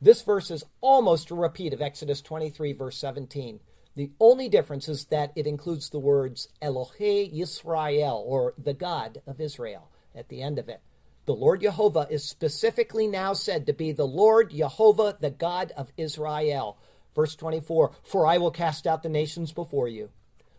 This 0.00 0.22
verse 0.22 0.52
is 0.52 0.64
almost 0.80 1.32
a 1.32 1.34
repeat 1.34 1.72
of 1.72 1.82
Exodus 1.82 2.20
23, 2.20 2.72
verse 2.72 2.98
17. 2.98 3.58
The 3.96 4.12
only 4.20 4.50
difference 4.50 4.90
is 4.90 5.06
that 5.06 5.32
it 5.34 5.46
includes 5.46 5.88
the 5.88 5.98
words 5.98 6.48
Elohe 6.60 7.34
Yisrael, 7.34 8.22
or 8.26 8.52
the 8.62 8.74
God 8.74 9.22
of 9.26 9.40
Israel, 9.40 9.90
at 10.14 10.28
the 10.28 10.42
end 10.42 10.58
of 10.58 10.68
it. 10.68 10.82
The 11.24 11.34
Lord 11.34 11.62
Jehovah 11.62 12.06
is 12.10 12.22
specifically 12.22 13.06
now 13.06 13.32
said 13.32 13.66
to 13.66 13.72
be 13.72 13.92
the 13.92 14.06
Lord 14.06 14.50
Jehovah, 14.50 15.16
the 15.18 15.30
God 15.30 15.72
of 15.78 15.92
Israel. 15.96 16.78
Verse 17.14 17.34
24 17.34 17.92
For 18.02 18.26
I 18.26 18.36
will 18.36 18.50
cast 18.50 18.86
out 18.86 19.02
the 19.02 19.08
nations 19.08 19.52
before 19.52 19.88
you. 19.88 20.10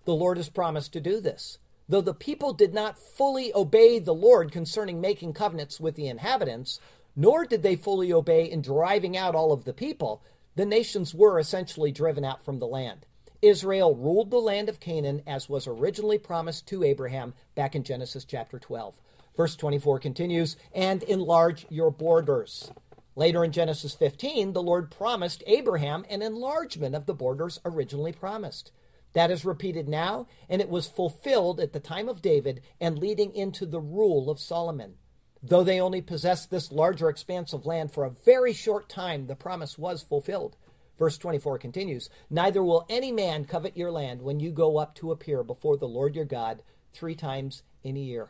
The 0.05 0.15
Lord 0.15 0.37
has 0.37 0.49
promised 0.49 0.91
to 0.93 0.99
do 0.99 1.21
this. 1.21 1.59
Though 1.87 2.01
the 2.01 2.13
people 2.15 2.53
did 2.53 2.73
not 2.73 2.99
fully 2.99 3.53
obey 3.53 3.99
the 3.99 4.15
Lord 4.15 4.51
concerning 4.51 4.99
making 4.99 5.33
covenants 5.33 5.79
with 5.79 5.95
the 5.95 6.07
inhabitants, 6.07 6.79
nor 7.15 7.45
did 7.45 7.61
they 7.61 7.75
fully 7.75 8.11
obey 8.11 8.45
in 8.45 8.61
driving 8.61 9.15
out 9.15 9.35
all 9.35 9.51
of 9.51 9.63
the 9.63 9.73
people, 9.73 10.23
the 10.55 10.65
nations 10.65 11.13
were 11.13 11.39
essentially 11.39 11.91
driven 11.91 12.25
out 12.25 12.43
from 12.43 12.59
the 12.59 12.67
land. 12.67 13.05
Israel 13.41 13.95
ruled 13.95 14.31
the 14.31 14.37
land 14.37 14.69
of 14.69 14.79
Canaan 14.79 15.21
as 15.27 15.49
was 15.49 15.67
originally 15.67 16.17
promised 16.17 16.67
to 16.67 16.83
Abraham 16.83 17.33
back 17.55 17.75
in 17.75 17.83
Genesis 17.83 18.25
chapter 18.25 18.57
12. 18.57 18.99
Verse 19.35 19.55
24 19.55 19.99
continues, 19.99 20.57
and 20.73 21.03
enlarge 21.03 21.65
your 21.69 21.91
borders. 21.91 22.71
Later 23.15 23.43
in 23.43 23.51
Genesis 23.51 23.93
15, 23.93 24.53
the 24.53 24.63
Lord 24.63 24.89
promised 24.89 25.43
Abraham 25.45 26.05
an 26.09 26.21
enlargement 26.21 26.95
of 26.95 27.05
the 27.05 27.13
borders 27.13 27.59
originally 27.65 28.11
promised. 28.11 28.71
That 29.13 29.31
is 29.31 29.45
repeated 29.45 29.87
now, 29.87 30.27
and 30.49 30.61
it 30.61 30.69
was 30.69 30.87
fulfilled 30.87 31.59
at 31.59 31.73
the 31.73 31.79
time 31.79 32.09
of 32.09 32.21
David 32.21 32.61
and 32.79 32.99
leading 32.99 33.33
into 33.33 33.65
the 33.65 33.79
rule 33.79 34.29
of 34.29 34.39
Solomon. 34.39 34.95
Though 35.41 35.63
they 35.63 35.79
only 35.79 36.01
possessed 36.01 36.49
this 36.49 36.71
larger 36.71 37.09
expanse 37.09 37.53
of 37.53 37.65
land 37.65 37.91
for 37.91 38.03
a 38.03 38.09
very 38.09 38.53
short 38.53 38.89
time, 38.89 39.27
the 39.27 39.35
promise 39.35 39.77
was 39.77 40.01
fulfilled. 40.01 40.57
Verse 40.97 41.17
24 41.17 41.59
continues 41.59 42.09
Neither 42.29 42.63
will 42.63 42.85
any 42.89 43.11
man 43.11 43.45
covet 43.45 43.77
your 43.77 43.91
land 43.91 44.21
when 44.21 44.39
you 44.39 44.51
go 44.51 44.77
up 44.77 44.95
to 44.95 45.11
appear 45.11 45.43
before 45.43 45.77
the 45.77 45.87
Lord 45.87 46.15
your 46.15 46.25
God 46.25 46.63
three 46.91 47.15
times 47.15 47.63
in 47.83 47.95
a 47.95 48.01
year. 48.01 48.29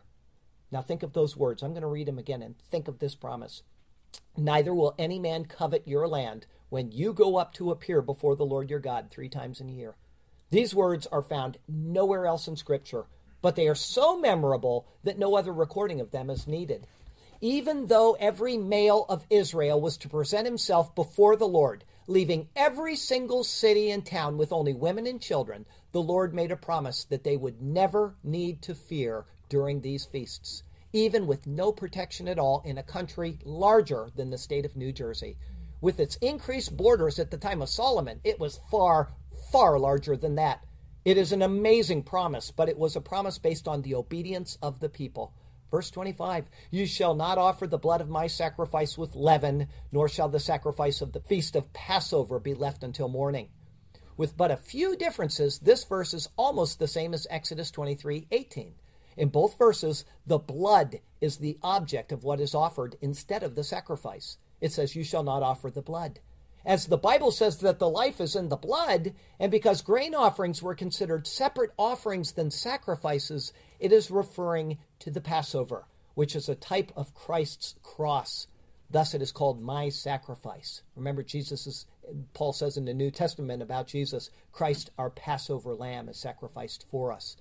Now 0.71 0.81
think 0.81 1.03
of 1.03 1.13
those 1.13 1.37
words. 1.37 1.63
I'm 1.63 1.71
going 1.71 1.81
to 1.81 1.87
read 1.87 2.07
them 2.07 2.19
again 2.19 2.41
and 2.41 2.57
think 2.57 2.87
of 2.87 2.99
this 2.99 3.15
promise. 3.15 3.63
Neither 4.35 4.73
will 4.73 4.95
any 4.99 5.19
man 5.19 5.45
covet 5.45 5.87
your 5.87 6.07
land 6.07 6.45
when 6.69 6.91
you 6.91 7.13
go 7.13 7.37
up 7.37 7.53
to 7.53 7.71
appear 7.71 8.01
before 8.01 8.35
the 8.35 8.45
Lord 8.45 8.69
your 8.69 8.79
God 8.79 9.09
three 9.09 9.29
times 9.29 9.61
in 9.61 9.69
a 9.69 9.73
year. 9.73 9.95
These 10.49 10.75
words 10.75 11.07
are 11.07 11.21
found 11.21 11.57
nowhere 11.67 12.25
else 12.25 12.47
in 12.47 12.55
Scripture, 12.55 13.05
but 13.41 13.55
they 13.55 13.67
are 13.67 13.75
so 13.75 14.19
memorable 14.19 14.87
that 15.03 15.17
no 15.17 15.35
other 15.35 15.53
recording 15.53 16.01
of 16.01 16.11
them 16.11 16.29
is 16.29 16.47
needed. 16.47 16.87
Even 17.39 17.87
though 17.87 18.13
every 18.19 18.57
male 18.57 19.05
of 19.09 19.25
Israel 19.29 19.79
was 19.79 19.97
to 19.97 20.09
present 20.09 20.45
himself 20.45 20.93
before 20.95 21.35
the 21.35 21.47
Lord, 21.47 21.83
leaving 22.07 22.47
every 22.55 22.95
single 22.95 23.43
city 23.43 23.91
and 23.91 24.05
town 24.05 24.37
with 24.37 24.53
only 24.53 24.73
women 24.73 25.05
and 25.05 25.21
children, 25.21 25.65
the 25.91 26.01
Lord 26.01 26.33
made 26.33 26.51
a 26.51 26.57
promise 26.57 27.03
that 27.03 27.23
they 27.23 27.35
would 27.35 27.61
never 27.61 28.15
need 28.23 28.61
to 28.63 28.73
fear 28.73 29.25
during 29.49 29.81
these 29.81 30.05
feasts, 30.05 30.63
even 30.93 31.27
with 31.27 31.45
no 31.45 31.71
protection 31.71 32.27
at 32.27 32.39
all 32.39 32.61
in 32.65 32.77
a 32.77 32.83
country 32.83 33.37
larger 33.43 34.09
than 34.15 34.29
the 34.29 34.37
state 34.37 34.65
of 34.65 34.77
New 34.77 34.93
Jersey. 34.93 35.37
With 35.81 35.99
its 35.99 36.15
increased 36.17 36.75
borders 36.75 37.19
at 37.19 37.29
the 37.29 37.37
time 37.37 37.61
of 37.61 37.69
Solomon, 37.69 38.21
it 38.23 38.39
was 38.39 38.59
far, 38.71 39.11
far 39.51 39.77
larger 39.77 40.15
than 40.15 40.35
that. 40.35 40.63
It 41.05 41.17
is 41.17 41.31
an 41.31 41.41
amazing 41.41 42.03
promise, 42.03 42.51
but 42.51 42.67
it 42.67 42.77
was 42.77 42.95
a 42.95 43.01
promise 43.01 43.37
based 43.37 43.67
on 43.67 43.81
the 43.81 43.95
obedience 43.95 44.57
of 44.61 44.79
the 44.79 44.89
people. 44.89 45.33
Verse 45.69 45.91
25 45.91 46.45
You 46.71 46.85
shall 46.85 47.15
not 47.15 47.37
offer 47.37 47.67
the 47.67 47.77
blood 47.77 48.01
of 48.01 48.09
my 48.09 48.27
sacrifice 48.27 48.97
with 48.97 49.15
leaven, 49.15 49.67
nor 49.91 50.07
shall 50.07 50.29
the 50.29 50.39
sacrifice 50.39 51.01
of 51.01 51.11
the 51.11 51.19
feast 51.19 51.55
of 51.55 51.73
Passover 51.73 52.39
be 52.39 52.53
left 52.53 52.83
until 52.83 53.07
morning. 53.07 53.49
With 54.15 54.35
but 54.35 54.51
a 54.51 54.57
few 54.57 54.95
differences, 54.95 55.59
this 55.59 55.83
verse 55.83 56.13
is 56.13 56.29
almost 56.37 56.79
the 56.79 56.87
same 56.87 57.13
as 57.13 57.27
Exodus 57.29 57.69
23 57.71 58.27
18. 58.31 58.75
In 59.17 59.29
both 59.29 59.57
verses, 59.57 60.05
the 60.25 60.37
blood 60.37 61.01
is 61.21 61.37
the 61.37 61.57
object 61.61 62.11
of 62.11 62.23
what 62.23 62.39
is 62.39 62.55
offered 62.55 62.95
instead 63.01 63.43
of 63.43 63.55
the 63.55 63.63
sacrifice. 63.63 64.37
It 64.61 64.71
says, 64.71 64.95
You 64.95 65.03
shall 65.03 65.23
not 65.23 65.43
offer 65.43 65.69
the 65.69 65.81
blood. 65.81 66.19
As 66.67 66.87
the 66.87 66.97
Bible 66.97 67.31
says 67.31 67.59
that 67.59 67.79
the 67.79 67.89
life 67.89 68.19
is 68.19 68.35
in 68.35 68.49
the 68.49 68.57
blood, 68.57 69.13
and 69.39 69.49
because 69.49 69.81
grain 69.81 70.13
offerings 70.13 70.61
were 70.61 70.75
considered 70.75 71.25
separate 71.25 71.71
offerings 71.77 72.33
than 72.33 72.51
sacrifices, 72.51 73.53
it 73.79 73.93
is 73.93 74.11
referring 74.11 74.77
to 74.99 75.09
the 75.09 75.21
Passover, 75.21 75.85
which 76.13 76.35
is 76.35 76.49
a 76.49 76.55
type 76.55 76.91
of 76.93 77.13
Christ's 77.13 77.75
cross. 77.83 78.47
Thus 78.89 79.13
it 79.13 79.21
is 79.21 79.31
called 79.31 79.61
my 79.61 79.87
sacrifice. 79.87 80.81
Remember, 80.97 81.23
Jesus 81.23 81.67
is, 81.67 81.85
Paul 82.33 82.51
says 82.51 82.75
in 82.75 82.83
the 82.83 82.93
New 82.93 83.11
Testament 83.11 83.63
about 83.63 83.87
Jesus, 83.87 84.29
Christ, 84.51 84.89
our 84.97 85.09
Passover 85.09 85.73
lamb, 85.73 86.09
is 86.09 86.19
sacrificed 86.19 86.85
for 86.91 87.13
us. 87.13 87.37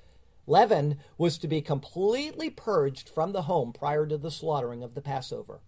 Leaven 0.47 0.99
was 1.18 1.37
to 1.39 1.49
be 1.49 1.61
completely 1.61 2.49
purged 2.49 3.09
from 3.09 3.33
the 3.33 3.43
home 3.43 3.72
prior 3.72 4.07
to 4.07 4.18
the 4.18 4.31
slaughtering 4.31 4.85
of 4.85 4.95
the 4.95 5.03
Passover. 5.03 5.62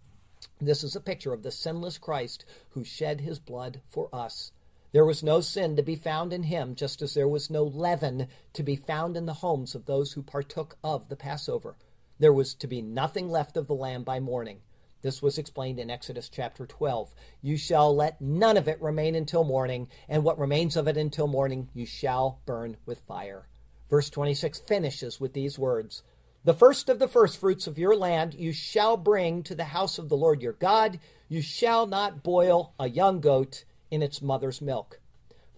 This 0.60 0.82
is 0.82 0.96
a 0.96 1.00
picture 1.00 1.32
of 1.32 1.44
the 1.44 1.52
sinless 1.52 1.98
Christ 1.98 2.44
who 2.70 2.82
shed 2.82 3.20
his 3.20 3.38
blood 3.38 3.80
for 3.88 4.08
us. 4.12 4.50
There 4.90 5.04
was 5.04 5.22
no 5.22 5.40
sin 5.40 5.76
to 5.76 5.82
be 5.82 5.94
found 5.94 6.32
in 6.32 6.44
him, 6.44 6.74
just 6.74 7.00
as 7.00 7.14
there 7.14 7.28
was 7.28 7.48
no 7.48 7.62
leaven 7.62 8.26
to 8.54 8.62
be 8.64 8.74
found 8.74 9.16
in 9.16 9.26
the 9.26 9.34
homes 9.34 9.74
of 9.74 9.84
those 9.84 10.12
who 10.12 10.22
partook 10.22 10.76
of 10.82 11.08
the 11.08 11.16
Passover. 11.16 11.76
There 12.18 12.32
was 12.32 12.54
to 12.54 12.66
be 12.66 12.82
nothing 12.82 13.28
left 13.28 13.56
of 13.56 13.68
the 13.68 13.74
lamb 13.74 14.02
by 14.02 14.18
morning. 14.18 14.62
This 15.02 15.22
was 15.22 15.38
explained 15.38 15.78
in 15.78 15.90
Exodus 15.90 16.28
chapter 16.28 16.66
12. 16.66 17.14
You 17.40 17.56
shall 17.56 17.94
let 17.94 18.20
none 18.20 18.56
of 18.56 18.66
it 18.66 18.82
remain 18.82 19.14
until 19.14 19.44
morning, 19.44 19.88
and 20.08 20.24
what 20.24 20.38
remains 20.38 20.76
of 20.76 20.88
it 20.88 20.96
until 20.96 21.28
morning 21.28 21.68
you 21.72 21.86
shall 21.86 22.40
burn 22.46 22.78
with 22.84 22.98
fire. 23.06 23.46
Verse 23.88 24.10
26 24.10 24.58
finishes 24.60 25.20
with 25.20 25.34
these 25.34 25.56
words 25.56 26.02
The 26.48 26.54
first 26.54 26.88
of 26.88 26.98
the 26.98 27.08
firstfruits 27.08 27.66
of 27.66 27.76
your 27.76 27.94
land 27.94 28.32
you 28.32 28.54
shall 28.54 28.96
bring 28.96 29.42
to 29.42 29.54
the 29.54 29.64
house 29.64 29.98
of 29.98 30.08
the 30.08 30.16
Lord 30.16 30.40
your 30.40 30.54
God. 30.54 30.98
You 31.28 31.42
shall 31.42 31.86
not 31.86 32.22
boil 32.22 32.72
a 32.80 32.88
young 32.88 33.20
goat 33.20 33.64
in 33.90 34.00
its 34.00 34.22
mother's 34.22 34.62
milk. 34.62 34.98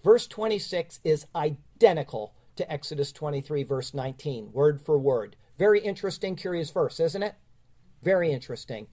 Verse 0.03 0.27
26 0.27 0.99
is 1.05 1.29
identical 1.33 2.35
to 2.57 2.69
Exodus 2.69 3.13
23, 3.13 3.63
verse 3.63 3.95
19, 3.95 4.51
word 4.51 4.81
for 4.81 4.99
word. 4.99 5.37
Very 5.57 5.79
interesting, 5.79 6.35
curious 6.35 6.73
verse, 6.73 6.99
isn't 6.99 7.23
it? 7.23 7.37
Very 8.03 8.33
interesting. 8.33 8.89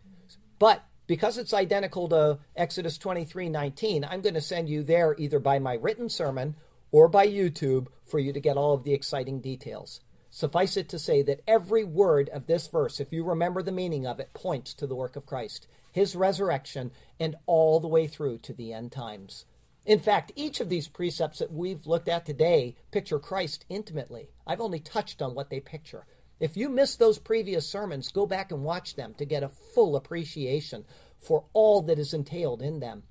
But 0.60 0.86
because 1.08 1.40
it's 1.40 1.52
identical 1.52 2.08
to 2.10 2.38
Exodus 2.56 3.00
23 3.00 3.50
19, 3.50 4.06
I'm 4.06 4.22
going 4.22 4.36
to 4.36 4.42
send 4.42 4.70
you 4.70 4.84
there 4.84 5.16
either 5.18 5.40
by 5.40 5.58
my 5.58 5.74
written 5.74 6.10
sermon 6.10 6.58
or 6.92 7.08
by 7.08 7.26
YouTube 7.26 7.88
for 8.06 8.20
you 8.20 8.34
to 8.34 8.40
get 8.40 8.56
all 8.56 8.76
of 8.76 8.84
the 8.84 8.94
exciting 8.94 9.42
details. 9.42 10.02
Suffice 10.38 10.78
it 10.78 10.88
to 10.90 11.00
say 11.00 11.24
that 11.24 11.42
every 11.48 11.84
word 11.84 12.30
of 12.30 12.46
this 12.46 12.68
verse, 12.68 13.00
if 13.00 13.12
you 13.12 13.24
remember 13.24 13.64
the 13.64 13.72
meaning 13.72 14.06
of 14.06 14.20
it, 14.20 14.36
points 14.36 14.72
to 14.76 14.86
the 14.86 14.94
work 14.94 15.16
of 15.16 15.26
Christ, 15.26 15.66
his 15.92 16.16
resurrection, 16.16 16.92
and 17.20 17.36
all 17.48 17.80
the 17.80 17.88
way 17.88 18.06
through 18.06 18.38
to 18.44 18.54
the 18.54 18.72
end 18.72 18.92
times. 18.92 19.46
In 19.84 19.98
fact, 19.98 20.32
each 20.36 20.60
of 20.60 20.70
these 20.70 20.88
precepts 20.88 21.40
that 21.40 21.52
we've 21.52 21.88
looked 21.88 22.08
at 22.08 22.24
today 22.24 22.76
picture 22.92 23.18
Christ 23.18 23.66
intimately. 23.68 24.30
I've 24.46 24.62
only 24.62 24.80
touched 24.80 25.24
on 25.24 25.34
what 25.34 25.50
they 25.50 25.60
picture. 25.60 26.06
If 26.40 26.56
you 26.56 26.70
missed 26.70 27.00
those 27.00 27.18
previous 27.18 27.68
sermons, 27.68 28.12
go 28.12 28.28
back 28.28 28.52
and 28.52 28.64
watch 28.64 28.94
them 28.94 29.16
to 29.16 29.26
get 29.26 29.42
a 29.42 29.50
full 29.50 29.96
appreciation 29.96 30.86
for 31.18 31.46
all 31.54 31.82
that 31.82 31.98
is 31.98 32.14
entailed 32.14 32.62
in 32.62 32.80
them. 32.80 33.02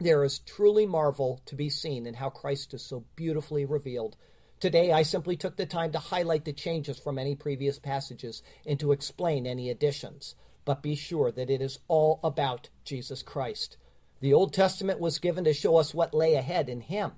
There 0.00 0.22
is 0.22 0.40
truly 0.40 0.84
marvel 0.84 1.40
to 1.46 1.54
be 1.54 1.70
seen 1.70 2.06
in 2.06 2.12
how 2.12 2.28
Christ 2.28 2.74
is 2.74 2.82
so 2.82 3.06
beautifully 3.16 3.64
revealed. 3.64 4.18
Today, 4.60 4.90
I 4.90 5.02
simply 5.02 5.36
took 5.36 5.56
the 5.56 5.66
time 5.66 5.92
to 5.92 6.00
highlight 6.00 6.44
the 6.44 6.52
changes 6.52 6.98
from 6.98 7.16
any 7.16 7.36
previous 7.36 7.78
passages 7.78 8.42
and 8.66 8.80
to 8.80 8.90
explain 8.90 9.46
any 9.46 9.70
additions. 9.70 10.34
But 10.64 10.82
be 10.82 10.96
sure 10.96 11.30
that 11.30 11.48
it 11.48 11.62
is 11.62 11.78
all 11.86 12.18
about 12.24 12.68
Jesus 12.84 13.22
Christ. 13.22 13.76
The 14.18 14.34
Old 14.34 14.52
Testament 14.52 14.98
was 14.98 15.20
given 15.20 15.44
to 15.44 15.54
show 15.54 15.76
us 15.76 15.94
what 15.94 16.12
lay 16.12 16.34
ahead 16.34 16.68
in 16.68 16.80
Him. 16.80 17.12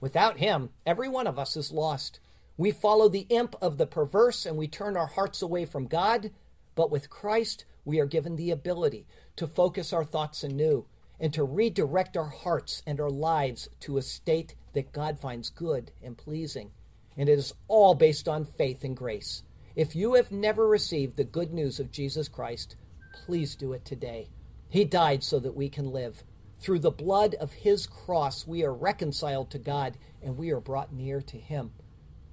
Without 0.00 0.38
Him, 0.38 0.70
every 0.86 1.06
one 1.06 1.26
of 1.26 1.38
us 1.38 1.54
is 1.54 1.70
lost. 1.70 2.18
We 2.56 2.70
follow 2.70 3.10
the 3.10 3.26
imp 3.28 3.56
of 3.60 3.76
the 3.76 3.86
perverse 3.86 4.46
and 4.46 4.56
we 4.56 4.66
turn 4.66 4.96
our 4.96 5.06
hearts 5.06 5.42
away 5.42 5.66
from 5.66 5.88
God. 5.88 6.30
But 6.74 6.90
with 6.90 7.10
Christ, 7.10 7.66
we 7.84 8.00
are 8.00 8.06
given 8.06 8.36
the 8.36 8.50
ability 8.50 9.06
to 9.36 9.46
focus 9.46 9.92
our 9.92 10.04
thoughts 10.04 10.42
anew 10.42 10.86
and 11.20 11.30
to 11.34 11.44
redirect 11.44 12.16
our 12.16 12.30
hearts 12.30 12.82
and 12.86 12.98
our 13.00 13.10
lives 13.10 13.68
to 13.80 13.98
a 13.98 14.02
state 14.02 14.54
that 14.72 14.92
God 14.92 15.20
finds 15.20 15.50
good 15.50 15.92
and 16.02 16.16
pleasing. 16.16 16.70
And 17.16 17.28
it 17.28 17.38
is 17.38 17.54
all 17.68 17.94
based 17.94 18.28
on 18.28 18.44
faith 18.44 18.84
and 18.84 18.96
grace. 18.96 19.42
If 19.74 19.94
you 19.94 20.14
have 20.14 20.32
never 20.32 20.66
received 20.66 21.16
the 21.16 21.24
good 21.24 21.52
news 21.52 21.80
of 21.80 21.92
Jesus 21.92 22.28
Christ, 22.28 22.76
please 23.12 23.54
do 23.54 23.72
it 23.72 23.84
today. 23.84 24.28
He 24.68 24.84
died 24.84 25.22
so 25.22 25.38
that 25.40 25.54
we 25.54 25.68
can 25.68 25.92
live. 25.92 26.24
Through 26.58 26.80
the 26.80 26.90
blood 26.90 27.34
of 27.34 27.52
his 27.52 27.86
cross, 27.86 28.46
we 28.46 28.64
are 28.64 28.72
reconciled 28.72 29.50
to 29.50 29.58
God 29.58 29.98
and 30.22 30.36
we 30.36 30.50
are 30.50 30.60
brought 30.60 30.92
near 30.92 31.20
to 31.22 31.36
him. 31.36 31.72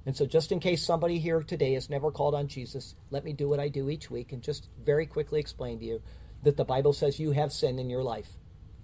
And 0.06 0.16
so, 0.16 0.26
just 0.26 0.52
in 0.52 0.60
case 0.60 0.84
somebody 0.84 1.20
here 1.20 1.42
today 1.42 1.74
has 1.74 1.90
never 1.90 2.12
called 2.12 2.36
on 2.36 2.48
Jesus, 2.48 2.96
let 3.10 3.24
me 3.24 3.32
do 3.32 3.48
what 3.48 3.60
I 3.60 3.70
do 3.70 3.90
each 3.90 4.12
week 4.12 4.34
and 4.34 4.42
just 4.42 4.68
very 4.84 5.06
quickly 5.06 5.40
explain 5.40 5.80
to 5.80 5.86
you 5.86 6.02
that 6.44 6.58
the 6.58 6.66
Bible 6.66 6.94
says 6.94 7.20
you 7.20 7.32
have 7.32 7.54
sin 7.54 7.80
in 7.80 7.90
your 7.90 8.04
life. 8.04 8.38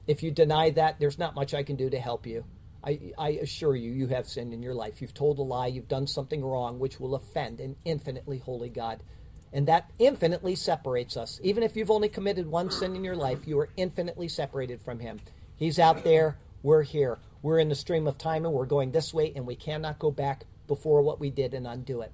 If 0.07 0.23
you 0.23 0.31
deny 0.31 0.69
that, 0.71 0.99
there's 0.99 1.19
not 1.19 1.35
much 1.35 1.53
I 1.53 1.63
can 1.63 1.75
do 1.75 1.89
to 1.89 1.99
help 1.99 2.25
you. 2.25 2.45
I, 2.83 3.11
I 3.17 3.29
assure 3.29 3.75
you, 3.75 3.91
you 3.91 4.07
have 4.07 4.27
sinned 4.27 4.53
in 4.53 4.63
your 4.63 4.73
life. 4.73 5.01
You've 5.01 5.13
told 5.13 5.39
a 5.39 5.43
lie, 5.43 5.67
you've 5.67 5.87
done 5.87 6.07
something 6.07 6.43
wrong, 6.43 6.79
which 6.79 6.99
will 6.99 7.15
offend 7.15 7.59
an 7.59 7.75
infinitely 7.83 8.39
holy 8.39 8.69
God. 8.69 9.03
And 9.51 9.67
that 9.67 9.89
infinitely 9.99 10.55
separates 10.55 11.17
us. 11.17 11.39
Even 11.43 11.63
if 11.63 11.75
you've 11.75 11.91
only 11.91 12.09
committed 12.09 12.47
one 12.47 12.71
sin 12.71 12.95
in 12.95 13.03
your 13.03 13.15
life, 13.15 13.47
you 13.47 13.59
are 13.59 13.69
infinitely 13.75 14.27
separated 14.27 14.81
from 14.81 14.99
Him. 14.99 15.19
He's 15.55 15.79
out 15.79 16.03
there, 16.03 16.37
we're 16.63 16.83
here. 16.83 17.17
We're 17.41 17.59
in 17.59 17.69
the 17.69 17.75
stream 17.75 18.07
of 18.07 18.17
time 18.17 18.45
and 18.45 18.53
we're 18.53 18.65
going 18.65 18.91
this 18.91 19.13
way, 19.13 19.33
and 19.35 19.45
we 19.45 19.55
cannot 19.55 19.99
go 19.99 20.11
back 20.11 20.45
before 20.67 21.01
what 21.01 21.19
we 21.19 21.29
did 21.29 21.53
and 21.53 21.65
undo 21.65 22.01
it. 22.01 22.11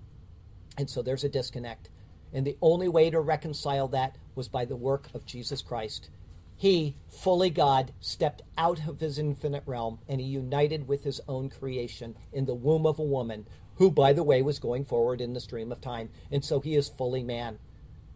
And 0.77 0.89
so 0.89 1.01
there's 1.01 1.23
a 1.23 1.29
disconnect. 1.29 1.89
And 2.33 2.45
the 2.45 2.57
only 2.61 2.87
way 2.87 3.09
to 3.09 3.19
reconcile 3.19 3.87
that 3.89 4.17
was 4.35 4.47
by 4.47 4.65
the 4.65 4.75
work 4.75 5.09
of 5.13 5.25
Jesus 5.25 5.61
Christ. 5.61 6.09
He, 6.57 6.95
fully 7.09 7.49
God, 7.49 7.91
stepped 7.99 8.41
out 8.57 8.87
of 8.87 8.99
his 8.99 9.19
infinite 9.19 9.63
realm 9.65 9.99
and 10.07 10.21
he 10.21 10.27
united 10.27 10.87
with 10.87 11.03
his 11.03 11.19
own 11.27 11.49
creation 11.49 12.15
in 12.31 12.45
the 12.45 12.55
womb 12.55 12.85
of 12.85 12.97
a 12.97 13.03
woman, 13.03 13.47
who, 13.75 13.91
by 13.91 14.13
the 14.13 14.23
way, 14.23 14.41
was 14.41 14.57
going 14.59 14.85
forward 14.85 15.19
in 15.19 15.33
the 15.33 15.41
stream 15.41 15.71
of 15.71 15.81
time. 15.81 16.09
And 16.31 16.45
so 16.45 16.61
he 16.61 16.75
is 16.75 16.87
fully 16.87 17.23
man. 17.23 17.59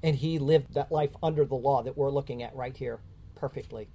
And 0.01 0.15
he 0.15 0.39
lived 0.39 0.73
that 0.73 0.91
life 0.91 1.15
under 1.21 1.43
the 1.43 1.55
law 1.55 1.83
that 1.83 1.97
we're 1.97 2.11
looking 2.11 2.41
at 2.41 2.55
right 2.55 2.75
here 2.75 3.01
perfectly. 3.35 3.89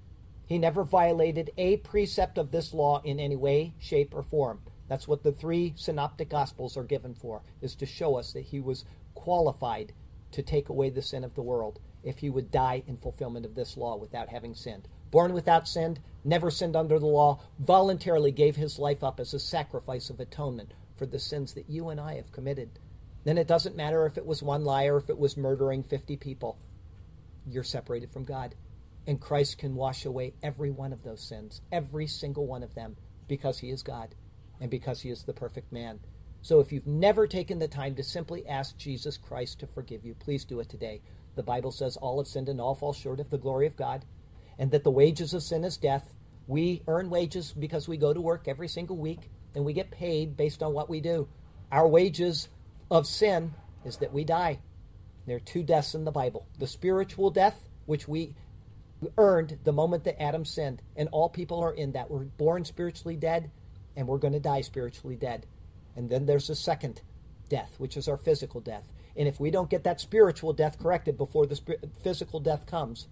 He 0.47 0.59
never 0.59 0.85
violated 0.85 1.51
a 1.57 1.79
precept 1.79 2.37
of 2.37 2.51
this 2.51 2.75
law 2.75 3.01
in 3.03 3.19
any 3.19 3.37
way, 3.37 3.73
shape, 3.79 4.15
or 4.15 4.23
form. 4.23 4.61
That's 4.89 5.09
what 5.09 5.23
the 5.23 5.33
three 5.33 5.73
synoptic 5.77 6.29
gospels 6.29 6.77
are 6.77 6.85
given 6.85 7.15
for, 7.15 7.43
is 7.63 7.75
to 7.77 7.87
show 7.87 8.17
us 8.17 8.33
that 8.35 8.43
he 8.43 8.61
was 8.61 8.85
qualified 9.15 9.95
to 10.33 10.43
take 10.43 10.69
away 10.69 10.91
the 10.91 11.01
sin 11.01 11.25
of 11.25 11.35
the 11.35 11.43
world 11.43 11.81
if 12.05 12.19
he 12.19 12.31
would 12.31 12.51
die 12.51 12.83
in 12.87 12.97
fulfillment 12.97 13.47
of 13.47 13.55
this 13.55 13.77
law 13.77 13.97
without 13.97 14.29
having 14.29 14.55
sinned. 14.55 14.87
Born 15.11 15.33
without 15.33 15.67
sin, 15.67 15.99
never 16.25 16.51
sinned 16.51 16.77
under 16.77 16.99
the 16.99 17.07
law, 17.07 17.41
voluntarily 17.59 18.31
gave 18.31 18.57
his 18.57 18.79
life 18.79 19.03
up 19.03 19.19
as 19.19 19.33
a 19.35 19.39
sacrifice 19.41 20.11
of 20.11 20.21
atonement 20.21 20.75
for 20.97 21.07
the 21.07 21.19
sins 21.19 21.55
that 21.55 21.69
you 21.69 21.89
and 21.89 22.01
I 22.01 22.15
have 22.15 22.33
committed. 22.33 22.79
Then 23.25 23.39
it 23.39 23.49
doesn't 23.49 23.77
matter 23.77 24.07
if 24.07 24.19
it 24.19 24.27
was 24.27 24.43
one 24.43 24.65
lie 24.65 24.85
or 24.85 24.97
if 24.99 25.09
it 25.09 25.19
was 25.19 25.37
murdering 25.37 25.83
50 25.83 26.17
people. 26.17 26.59
You're 27.47 27.65
separated 27.65 28.13
from 28.13 28.25
God. 28.25 28.55
And 29.07 29.21
Christ 29.21 29.59
can 29.59 29.75
wash 29.75 30.05
away 30.05 30.35
every 30.43 30.71
one 30.71 30.93
of 30.93 31.03
those 31.03 31.21
sins, 31.21 31.61
every 31.73 32.07
single 32.07 32.47
one 32.47 32.63
of 32.63 32.75
them, 32.75 32.97
because 33.29 33.59
he 33.59 33.71
is 33.71 33.83
God 33.83 34.15
and 34.61 34.71
because 34.71 35.03
he 35.03 35.11
is 35.11 35.25
the 35.25 35.33
perfect 35.33 35.73
man. 35.73 36.01
So 36.43 36.61
if 36.61 36.73
you've 36.73 36.87
never 36.87 37.27
taken 37.27 37.59
the 37.59 37.69
time 37.69 37.95
to 37.95 38.03
simply 38.03 38.47
ask 38.47 38.77
Jesus 38.77 39.17
Christ 39.17 39.61
to 39.61 39.67
forgive 39.67 40.05
you, 40.05 40.15
please 40.15 40.45
do 40.45 40.61
it 40.61 40.69
today. 40.69 41.01
The 41.35 41.43
Bible 41.43 41.73
says 41.73 41.97
all 41.97 42.19
have 42.19 42.27
sinned 42.27 42.49
and 42.49 42.61
all 42.61 42.75
fall 42.75 42.93
short 42.93 43.21
of 43.21 43.31
the 43.31 43.39
glory 43.39 43.67
of 43.67 43.77
God, 43.77 44.05
and 44.59 44.71
that 44.71 44.85
the 44.85 44.91
wages 44.91 45.35
of 45.35 45.43
sin 45.43 45.65
is 45.65 45.77
death. 45.77 46.15
We 46.47 46.83
earn 46.87 47.11
wages 47.11 47.53
because 47.53 47.89
we 47.89 47.97
go 47.97 48.13
to 48.13 48.21
work 48.21 48.47
every 48.47 48.69
single 48.69 48.97
week 48.97 49.31
and 49.55 49.65
we 49.65 49.73
get 49.73 49.91
paid 49.91 50.37
based 50.37 50.63
on 50.63 50.73
what 50.73 50.91
we 50.91 51.01
do. 51.01 51.29
Our 51.73 51.89
wages 51.89 52.49
of 52.91 53.07
sin 53.07 53.55
is 53.85 53.99
that 53.99 54.13
we 54.13 54.25
die. 54.25 54.61
There 55.27 55.37
are 55.37 55.41
two 55.41 55.63
deaths 55.63 55.95
in 55.95 56.05
the 56.05 56.11
Bible 56.11 56.47
the 56.59 56.67
spiritual 56.67 57.31
death, 57.31 57.69
which 57.87 58.07
we 58.07 58.35
earned 59.19 59.59
the 59.65 59.73
moment 59.73 60.05
that 60.05 60.23
Adam 60.23 60.45
sinned, 60.45 60.83
and 60.97 61.09
all 61.13 61.29
people 61.29 61.61
are 61.61 61.73
in 61.73 61.93
that. 61.93 62.11
We're 62.11 62.25
born 62.25 62.65
spiritually 62.65 63.17
dead, 63.17 63.51
and 63.97 64.07
we're 64.07 64.19
going 64.19 64.33
to 64.33 64.41
die 64.41 64.63
spiritually 64.63 65.17
dead. 65.17 65.47
And 65.97 66.11
then 66.11 66.27
there's 66.27 66.49
the 66.49 66.55
second 66.55 67.03
death, 67.49 67.75
which 67.79 67.97
is 67.97 68.09
our 68.09 68.17
physical 68.17 68.61
death. 68.61 68.85
And 69.17 69.29
if 69.29 69.39
we 69.39 69.51
don't 69.51 69.71
get 69.71 69.85
that 69.85 70.01
spiritual 70.01 70.53
death 70.53 70.79
corrected 70.79 71.17
before 71.17 71.47
the 71.47 71.61
physical 72.03 72.41
death 72.41 72.67
comes, 72.67 73.09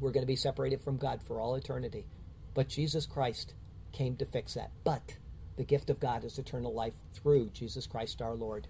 we're 0.00 0.10
going 0.10 0.22
to 0.22 0.26
be 0.26 0.36
separated 0.36 0.82
from 0.82 0.96
God 0.96 1.22
for 1.22 1.40
all 1.40 1.54
eternity. 1.54 2.06
But 2.54 2.68
Jesus 2.68 3.06
Christ 3.06 3.54
came 3.92 4.16
to 4.16 4.26
fix 4.26 4.54
that. 4.54 4.72
But 4.84 5.16
the 5.56 5.64
gift 5.64 5.90
of 5.90 6.00
God 6.00 6.24
is 6.24 6.38
eternal 6.38 6.72
life 6.72 6.94
through 7.12 7.50
Jesus 7.52 7.86
Christ 7.86 8.20
our 8.20 8.34
Lord. 8.34 8.68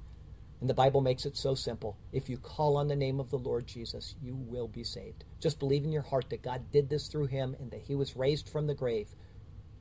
And 0.61 0.69
the 0.69 0.75
Bible 0.75 1.01
makes 1.01 1.25
it 1.25 1.37
so 1.37 1.55
simple. 1.55 1.97
If 2.13 2.29
you 2.29 2.37
call 2.37 2.77
on 2.77 2.89
the 2.89 2.97
name 2.97 3.21
of 3.21 3.31
the 3.31 3.39
Lord 3.39 3.67
Jesus, 3.67 4.15
you 4.21 4.35
will 4.35 4.67
be 4.67 4.83
saved. 4.83 5.25
Just 5.41 5.61
believe 5.61 5.85
in 5.85 5.93
your 5.93 6.03
heart 6.03 6.31
that 6.31 6.43
God 6.43 6.73
did 6.73 6.89
this 6.89 7.07
through 7.07 7.27
him 7.27 7.55
and 7.61 7.71
that 7.71 7.83
he 7.83 7.95
was 7.95 8.17
raised 8.17 8.49
from 8.49 8.67
the 8.67 8.75
grave, 8.75 9.09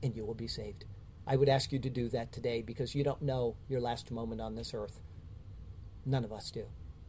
and 0.02 0.14
you 0.14 0.24
will 0.24 0.34
be 0.34 0.46
saved. 0.46 0.84
I 1.26 1.34
would 1.34 1.48
ask 1.48 1.72
you 1.72 1.80
to 1.80 1.90
do 1.90 2.08
that 2.10 2.30
today 2.32 2.62
because 2.62 2.94
you 2.94 3.02
don't 3.02 3.22
know 3.22 3.56
your 3.68 3.80
last 3.80 4.10
moment 4.12 4.40
on 4.40 4.54
this 4.54 4.72
earth. 4.72 5.00
None 6.06 6.24
of 6.24 6.32
us 6.32 6.50
do. 6.50 6.66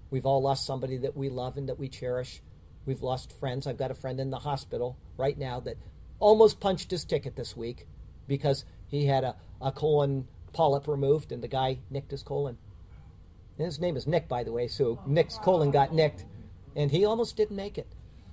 We've 0.09 0.25
all 0.25 0.41
lost 0.41 0.65
somebody 0.65 0.97
that 0.97 1.15
we 1.15 1.29
love 1.29 1.57
and 1.57 1.69
that 1.69 1.79
we 1.79 1.87
cherish. 1.87 2.41
We've 2.85 3.01
lost 3.01 3.31
friends. 3.31 3.67
I've 3.67 3.77
got 3.77 3.91
a 3.91 3.95
friend 3.95 4.19
in 4.19 4.31
the 4.31 4.39
hospital 4.39 4.97
right 5.17 5.37
now 5.37 5.59
that 5.61 5.77
almost 6.19 6.59
punched 6.59 6.91
his 6.91 7.05
ticket 7.05 7.35
this 7.35 7.55
week 7.55 7.87
because 8.27 8.65
he 8.87 9.05
had 9.05 9.23
a, 9.23 9.35
a 9.61 9.71
colon 9.71 10.27
polyp 10.53 10.87
removed 10.87 11.31
and 11.31 11.43
the 11.43 11.47
guy 11.47 11.79
nicked 11.89 12.11
his 12.11 12.23
colon. 12.23 12.57
And 13.57 13.65
his 13.65 13.79
name 13.79 13.97
is 13.97 14.07
Nick, 14.07 14.27
by 14.27 14.43
the 14.43 14.51
way, 14.51 14.67
so 14.67 14.99
Nick's 15.05 15.37
colon 15.37 15.71
got 15.71 15.93
nicked 15.93 16.25
and 16.75 16.91
he 16.91 17.05
almost 17.05 17.35
didn't 17.35 17.55
make 17.55 17.77
it. 17.77 17.87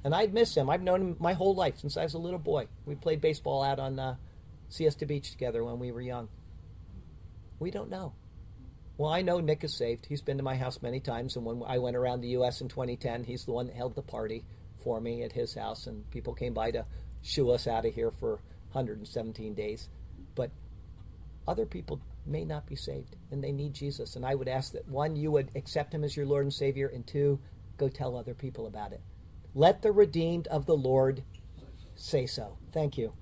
And 0.05 0.15
I'd 0.15 0.33
miss 0.33 0.57
him. 0.57 0.71
I've 0.71 0.83
known 0.83 1.03
him 1.03 1.17
my 1.19 1.33
whole 1.33 1.55
life 1.55 1.79
since 1.79 1.97
I 1.97 2.05
was 2.05 2.15
a 2.15 2.19
little 2.19 2.39
boy. 2.39 2.69
We 2.85 2.95
played 2.95 3.21
baseball 3.21 3.63
out 3.63 3.81
on 3.81 3.99
uh, 3.99 4.17
Siesta 4.69 5.05
Beach 5.05 5.33
together 5.33 5.65
when 5.65 5.79
we 5.79 5.91
were 5.91 6.01
young. 6.01 6.29
We 7.59 7.71
don't 7.71 7.91
know. 7.91 8.13
Well, 8.99 9.11
I 9.11 9.21
know 9.21 9.41
Nick 9.41 9.63
is 9.63 9.77
saved. 9.77 10.07
He's 10.07 10.23
been 10.23 10.39
to 10.39 10.43
my 10.43 10.57
house 10.57 10.81
many 10.81 11.01
times, 11.01 11.37
and 11.37 11.45
when 11.45 11.63
I 11.67 11.79
went 11.79 11.97
around 11.97 12.23
the 12.23 12.29
U.S. 12.29 12.63
in 12.63 12.69
2010, 12.69 13.25
he's 13.25 13.45
the 13.45 13.53
one 13.53 13.67
that 13.67 13.77
held 13.77 13.95
the 13.95 14.03
party 14.03 14.45
for 14.83 15.01
me 15.01 15.23
at 15.23 15.33
his 15.33 15.55
house, 15.55 15.87
and 15.87 16.11
people 16.11 16.33
came 16.33 16.55
by 16.55 16.71
to 16.71 16.87
shoo 17.23 17.51
us 17.51 17.67
out 17.67 17.85
of 17.85 17.95
here 17.95 18.11
for 18.11 18.41
117 18.73 19.55
days. 19.55 19.91
But 20.35 20.51
other 21.47 21.67
people 21.67 22.01
may 22.25 22.45
not 22.45 22.67
be 22.67 22.77
saved, 22.77 23.17
and 23.31 23.45
they 23.45 23.53
need 23.53 23.75
Jesus. 23.75 24.17
And 24.17 24.25
I 24.25 24.35
would 24.35 24.49
ask 24.49 24.73
that 24.73 24.89
one, 24.89 25.15
you 25.15 25.31
would 25.31 25.51
accept 25.55 25.93
him 25.93 26.03
as 26.03 26.17
your 26.17 26.27
Lord 26.27 26.45
and 26.45 26.53
Savior, 26.53 26.89
and 26.89 27.07
two, 27.07 27.39
go 27.77 27.89
tell 27.89 28.17
other 28.17 28.35
people 28.35 28.67
about 28.67 28.93
it. 28.93 29.03
Let 29.55 29.83
the 29.83 29.93
redeemed 29.93 30.47
of 30.47 30.65
the 30.65 30.77
Lord 30.77 31.23
say 31.97 32.25
so. 32.27 32.57
Thank 32.73 32.97
you. 32.97 33.13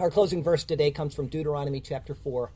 Our 0.00 0.10
closing 0.10 0.42
verse 0.42 0.64
today 0.64 0.90
comes 0.90 1.14
from 1.14 1.28
Deuteronomy 1.28 1.80
chapter 1.80 2.14
4. 2.14 2.50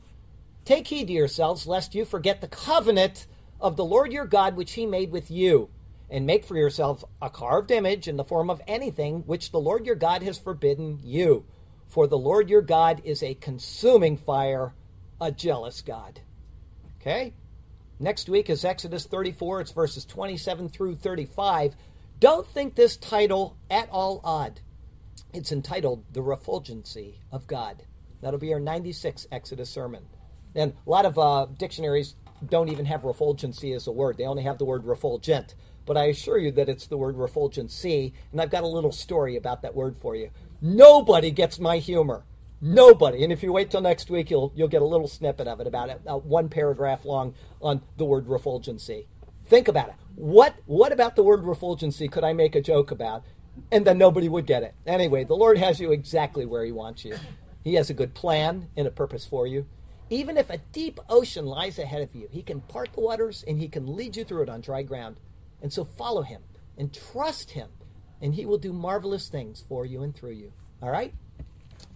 Take 0.65 0.87
heed 0.87 1.07
to 1.07 1.13
yourselves, 1.13 1.67
lest 1.67 1.93
you 1.93 2.05
forget 2.05 2.39
the 2.39 2.47
covenant 2.47 3.27
of 3.59 3.75
the 3.75 3.85
Lord 3.85 4.13
your 4.13 4.25
God 4.25 4.55
which 4.55 4.73
he 4.73 4.85
made 4.85 5.11
with 5.11 5.29
you, 5.29 5.69
and 6.09 6.25
make 6.25 6.45
for 6.45 6.55
yourselves 6.55 7.03
a 7.21 7.29
carved 7.29 7.71
image 7.71 8.07
in 8.07 8.17
the 8.17 8.23
form 8.23 8.49
of 8.49 8.61
anything 8.67 9.23
which 9.25 9.51
the 9.51 9.59
Lord 9.59 9.85
your 9.85 9.95
God 9.95 10.23
has 10.23 10.37
forbidden 10.37 10.99
you. 11.03 11.45
For 11.87 12.07
the 12.07 12.17
Lord 12.17 12.49
your 12.49 12.61
God 12.61 13.01
is 13.03 13.21
a 13.21 13.35
consuming 13.35 14.17
fire, 14.17 14.73
a 15.19 15.31
jealous 15.31 15.81
God. 15.81 16.21
Okay? 16.99 17.33
Next 17.99 18.29
week 18.29 18.49
is 18.49 18.65
Exodus 18.65 19.05
34, 19.05 19.61
it's 19.61 19.71
verses 19.71 20.05
27 20.05 20.69
through 20.69 20.95
35. 20.95 21.75
Don't 22.19 22.47
think 22.47 22.75
this 22.75 22.95
title 22.95 23.57
at 23.69 23.89
all 23.89 24.21
odd. 24.23 24.61
It's 25.33 25.51
entitled 25.51 26.05
The 26.13 26.21
Refulgency 26.21 27.15
of 27.31 27.47
God. 27.47 27.83
That'll 28.21 28.39
be 28.39 28.53
our 28.53 28.59
96 28.59 29.27
Exodus 29.31 29.69
sermon. 29.69 30.05
And 30.55 30.73
a 30.85 30.89
lot 30.89 31.05
of 31.05 31.17
uh, 31.17 31.47
dictionaries 31.57 32.15
don't 32.47 32.69
even 32.69 32.85
have 32.85 33.01
refulgency 33.01 33.75
as 33.75 33.87
a 33.87 33.91
word, 33.91 34.17
they 34.17 34.25
only 34.25 34.43
have 34.43 34.57
the 34.57 34.65
word 34.65 34.83
refulgent. 34.85 35.55
But 35.85 35.97
I 35.97 36.05
assure 36.05 36.37
you 36.37 36.51
that 36.51 36.69
it's 36.69 36.87
the 36.87 36.97
word 36.97 37.17
refulgency, 37.17 38.13
and 38.31 38.39
I've 38.39 38.49
got 38.49 38.63
a 38.63 38.67
little 38.67 38.91
story 38.91 39.35
about 39.35 39.61
that 39.63 39.75
word 39.75 39.97
for 39.97 40.15
you. 40.15 40.29
Nobody 40.61 41.29
gets 41.29 41.59
my 41.59 41.77
humor. 41.77 42.23
Nobody. 42.61 43.25
And 43.25 43.33
if 43.33 43.43
you 43.43 43.51
wait 43.51 43.69
till 43.69 43.81
next 43.81 44.09
week, 44.09 44.31
you'll 44.31 44.53
you'll 44.55 44.69
get 44.69 44.81
a 44.81 44.85
little 44.85 45.09
snippet 45.09 45.47
of 45.47 45.59
it 45.59 45.67
about 45.67 45.89
it, 45.89 46.01
uh, 46.07 46.17
one 46.17 46.47
paragraph 46.47 47.03
long 47.03 47.33
on 47.61 47.81
the 47.97 48.05
word 48.05 48.27
refulgency. 48.27 49.07
Think 49.45 49.67
about 49.67 49.89
it. 49.89 49.95
What 50.15 50.55
what 50.65 50.93
about 50.93 51.17
the 51.17 51.23
word 51.23 51.43
refulgency 51.43 52.09
could 52.09 52.23
I 52.23 52.31
make 52.31 52.55
a 52.55 52.61
joke 52.61 52.89
about, 52.89 53.25
and 53.69 53.83
then 53.85 53.97
nobody 53.97 54.29
would 54.29 54.45
get 54.45 54.63
it? 54.63 54.75
Anyway, 54.87 55.25
the 55.25 55.35
Lord 55.35 55.57
has 55.57 55.81
you 55.81 55.91
exactly 55.91 56.45
where 56.45 56.63
He 56.63 56.71
wants 56.71 57.03
you. 57.03 57.17
He 57.61 57.73
has 57.73 57.89
a 57.89 57.93
good 57.93 58.13
plan 58.13 58.69
and 58.77 58.87
a 58.87 58.91
purpose 58.91 59.25
for 59.25 59.45
you. 59.45 59.65
Even 60.09 60.37
if 60.37 60.49
a 60.49 60.59
deep 60.71 60.99
ocean 61.09 61.45
lies 61.45 61.79
ahead 61.79 62.01
of 62.01 62.15
you, 62.15 62.27
He 62.31 62.41
can 62.41 62.61
part 62.61 62.93
the 62.93 63.01
waters 63.01 63.43
and 63.47 63.59
He 63.59 63.67
can 63.67 63.95
lead 63.95 64.15
you 64.15 64.23
through 64.23 64.43
it 64.43 64.49
on 64.49 64.61
dry 64.61 64.83
ground. 64.83 65.17
And 65.61 65.71
so 65.71 65.85
follow 65.85 66.21
Him 66.23 66.41
and 66.77 66.93
trust 66.93 67.51
Him, 67.51 67.69
and 68.21 68.35
He 68.35 68.45
will 68.45 68.57
do 68.57 68.73
marvelous 68.73 69.29
things 69.29 69.63
for 69.67 69.85
you 69.85 70.03
and 70.03 70.15
through 70.15 70.31
you. 70.31 70.53
All 70.81 70.91
right? 70.91 71.13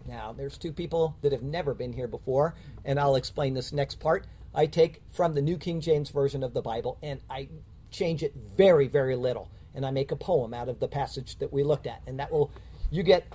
Now, 0.08 0.32
there's 0.32 0.58
two 0.58 0.72
people 0.72 1.18
that 1.22 1.34
have 1.34 1.44
never 1.44 1.74
been 1.74 1.94
here 1.94 2.08
before, 2.08 2.56
and 2.86 3.00
I'll 3.00 3.18
explain 3.18 3.54
this 3.54 3.74
next 3.74 4.00
part. 4.00 4.26
I 4.58 4.66
take 4.66 5.04
from 5.10 5.36
the 5.36 5.42
New 5.42 5.58
King 5.58 5.82
James 5.82 6.10
Version 6.10 6.44
of 6.44 6.54
the 6.54 6.64
Bible 6.64 6.98
and 7.04 7.22
I 7.30 7.50
change 7.92 8.24
it 8.24 8.34
very, 8.56 8.88
very 8.88 9.16
little. 9.16 9.52
And 9.76 9.86
I 9.86 9.92
make 9.92 10.12
a 10.12 10.16
poem 10.16 10.54
out 10.54 10.68
of 10.68 10.80
the 10.80 10.88
passage 10.88 11.38
that 11.38 11.54
we 11.54 11.64
looked 11.64 11.86
at. 11.86 12.02
And 12.08 12.20
that 12.20 12.32
will, 12.32 12.52
you 12.90 13.04
get 13.04 13.28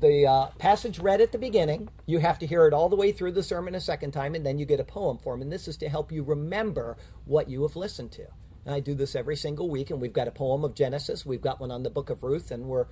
the 0.00 0.26
uh, 0.26 0.46
passage 0.58 0.98
read 0.98 1.20
at 1.20 1.32
the 1.32 1.38
beginning. 1.38 1.88
You 2.06 2.18
have 2.18 2.38
to 2.40 2.46
hear 2.46 2.66
it 2.66 2.74
all 2.74 2.88
the 2.88 2.96
way 2.96 3.12
through 3.12 3.32
the 3.32 3.42
sermon 3.42 3.74
a 3.74 3.80
second 3.80 4.12
time, 4.12 4.34
and 4.34 4.44
then 4.44 4.58
you 4.58 4.66
get 4.66 4.80
a 4.80 4.84
poem 4.84 5.18
form. 5.18 5.42
And 5.42 5.52
this 5.52 5.68
is 5.68 5.76
to 5.78 5.88
help 5.88 6.12
you 6.12 6.22
remember 6.22 6.96
what 7.24 7.48
you 7.48 7.62
have 7.62 7.76
listened 7.76 8.12
to. 8.12 8.26
And 8.64 8.74
I 8.74 8.80
do 8.80 8.94
this 8.94 9.16
every 9.16 9.36
single 9.36 9.70
week, 9.70 9.90
and 9.90 10.00
we've 10.00 10.12
got 10.12 10.28
a 10.28 10.32
poem 10.32 10.64
of 10.64 10.74
Genesis, 10.74 11.24
we've 11.24 11.40
got 11.40 11.60
one 11.60 11.70
on 11.70 11.82
the 11.82 11.90
book 11.90 12.10
of 12.10 12.22
Ruth, 12.22 12.50
and 12.50 12.64
we're 12.64 12.86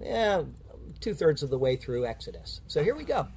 yeah, 0.00 0.42
two 1.00 1.14
thirds 1.14 1.42
of 1.42 1.50
the 1.50 1.58
way 1.58 1.76
through 1.76 2.06
Exodus. 2.06 2.60
So 2.66 2.82
here 2.82 2.94
we 2.94 3.04
go. 3.04 3.28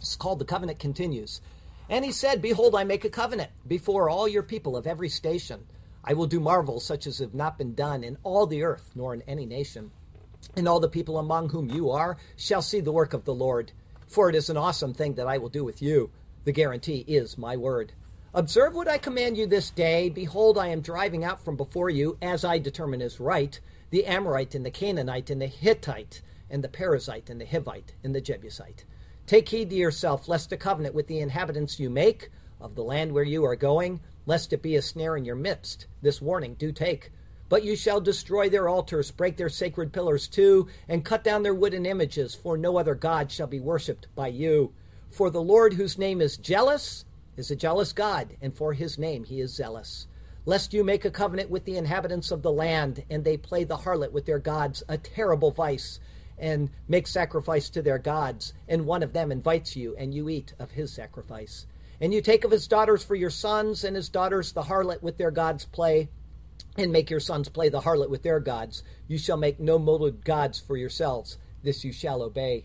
It's 0.00 0.16
called 0.16 0.38
The 0.38 0.44
Covenant 0.44 0.78
Continues. 0.78 1.40
And 1.88 2.04
he 2.04 2.12
said, 2.12 2.42
Behold, 2.42 2.74
I 2.74 2.84
make 2.84 3.04
a 3.04 3.10
covenant 3.10 3.50
before 3.66 4.10
all 4.10 4.28
your 4.28 4.42
people 4.42 4.76
of 4.76 4.86
every 4.86 5.08
station. 5.08 5.66
I 6.04 6.14
will 6.14 6.26
do 6.26 6.40
marvels 6.40 6.84
such 6.84 7.06
as 7.06 7.18
have 7.18 7.34
not 7.34 7.58
been 7.58 7.74
done 7.74 8.04
in 8.04 8.18
all 8.22 8.46
the 8.46 8.62
earth, 8.62 8.90
nor 8.94 9.14
in 9.14 9.22
any 9.22 9.46
nation. 9.46 9.90
And 10.56 10.68
all 10.68 10.80
the 10.80 10.88
people 10.88 11.18
among 11.18 11.50
whom 11.50 11.70
you 11.70 11.90
are 11.90 12.16
shall 12.36 12.62
see 12.62 12.80
the 12.80 12.92
work 12.92 13.12
of 13.14 13.24
the 13.24 13.34
Lord. 13.34 13.72
For 14.06 14.28
it 14.28 14.34
is 14.34 14.50
an 14.50 14.56
awesome 14.56 14.94
thing 14.94 15.14
that 15.14 15.26
I 15.26 15.38
will 15.38 15.48
do 15.48 15.64
with 15.64 15.82
you. 15.82 16.10
The 16.44 16.52
guarantee 16.52 17.04
is 17.06 17.36
my 17.36 17.56
word. 17.56 17.92
Observe 18.34 18.74
what 18.74 18.88
I 18.88 18.98
command 18.98 19.36
you 19.36 19.46
this 19.46 19.70
day. 19.70 20.10
Behold, 20.10 20.58
I 20.58 20.68
am 20.68 20.80
driving 20.80 21.24
out 21.24 21.44
from 21.44 21.56
before 21.56 21.90
you, 21.90 22.16
as 22.22 22.44
I 22.44 22.58
determine 22.58 23.00
is 23.00 23.20
right, 23.20 23.58
the 23.90 24.06
Amorite 24.06 24.54
and 24.54 24.64
the 24.64 24.70
Canaanite 24.70 25.30
and 25.30 25.40
the 25.40 25.46
Hittite 25.46 26.22
and 26.50 26.62
the 26.62 26.68
Perizzite 26.68 27.30
and 27.30 27.40
the 27.40 27.46
Hivite 27.46 27.94
and 28.04 28.14
the 28.14 28.20
Jebusite. 28.20 28.84
Take 29.26 29.48
heed 29.48 29.70
to 29.70 29.76
yourself, 29.76 30.28
lest 30.28 30.52
a 30.52 30.56
covenant 30.56 30.94
with 30.94 31.06
the 31.06 31.20
inhabitants 31.20 31.78
you 31.78 31.90
make 31.90 32.30
of 32.60 32.74
the 32.74 32.82
land 32.82 33.12
where 33.12 33.24
you 33.24 33.44
are 33.44 33.56
going, 33.56 34.00
lest 34.26 34.52
it 34.52 34.62
be 34.62 34.76
a 34.76 34.82
snare 34.82 35.16
in 35.16 35.24
your 35.24 35.36
midst. 35.36 35.86
This 36.00 36.22
warning 36.22 36.54
do 36.54 36.72
take. 36.72 37.10
But 37.48 37.64
you 37.64 37.76
shall 37.76 38.00
destroy 38.00 38.48
their 38.48 38.68
altars, 38.68 39.10
break 39.10 39.36
their 39.36 39.48
sacred 39.48 39.92
pillars 39.92 40.28
too, 40.28 40.68
and 40.86 41.04
cut 41.04 41.24
down 41.24 41.42
their 41.42 41.54
wooden 41.54 41.86
images, 41.86 42.34
for 42.34 42.58
no 42.58 42.76
other 42.76 42.94
God 42.94 43.32
shall 43.32 43.46
be 43.46 43.60
worshipped 43.60 44.06
by 44.14 44.28
you. 44.28 44.72
For 45.08 45.30
the 45.30 45.42
Lord, 45.42 45.74
whose 45.74 45.96
name 45.96 46.20
is 46.20 46.36
jealous, 46.36 47.04
is 47.36 47.50
a 47.50 47.56
jealous 47.56 47.92
God, 47.92 48.36
and 48.42 48.54
for 48.54 48.74
his 48.74 48.98
name 48.98 49.24
he 49.24 49.40
is 49.40 49.54
zealous. 49.54 50.06
Lest 50.44 50.74
you 50.74 50.84
make 50.84 51.04
a 51.04 51.10
covenant 51.10 51.50
with 51.50 51.64
the 51.64 51.76
inhabitants 51.76 52.30
of 52.30 52.42
the 52.42 52.52
land, 52.52 53.04
and 53.08 53.24
they 53.24 53.36
play 53.36 53.64
the 53.64 53.78
harlot 53.78 54.12
with 54.12 54.26
their 54.26 54.38
gods, 54.38 54.82
a 54.88 54.98
terrible 54.98 55.50
vice, 55.50 56.00
and 56.38 56.70
make 56.86 57.06
sacrifice 57.06 57.70
to 57.70 57.82
their 57.82 57.98
gods, 57.98 58.52
and 58.68 58.86
one 58.86 59.02
of 59.02 59.12
them 59.12 59.32
invites 59.32 59.76
you, 59.76 59.94
and 59.96 60.14
you 60.14 60.28
eat 60.28 60.54
of 60.58 60.72
his 60.72 60.92
sacrifice. 60.92 61.66
And 62.00 62.14
you 62.14 62.20
take 62.20 62.44
of 62.44 62.50
his 62.50 62.68
daughters 62.68 63.02
for 63.02 63.14
your 63.14 63.30
sons, 63.30 63.84
and 63.84 63.96
his 63.96 64.08
daughters 64.08 64.52
the 64.52 64.62
harlot 64.62 65.02
with 65.02 65.16
their 65.16 65.30
gods 65.30 65.64
play, 65.64 66.08
and 66.76 66.92
make 66.92 67.10
your 67.10 67.20
sons 67.20 67.48
play 67.48 67.68
the 67.68 67.80
harlot 67.80 68.10
with 68.10 68.22
their 68.22 68.40
gods. 68.40 68.82
You 69.06 69.18
shall 69.18 69.36
make 69.36 69.58
no 69.58 69.78
molded 69.78 70.24
gods 70.24 70.60
for 70.60 70.76
yourselves. 70.76 71.38
This 71.62 71.84
you 71.84 71.92
shall 71.92 72.22
obey. 72.22 72.64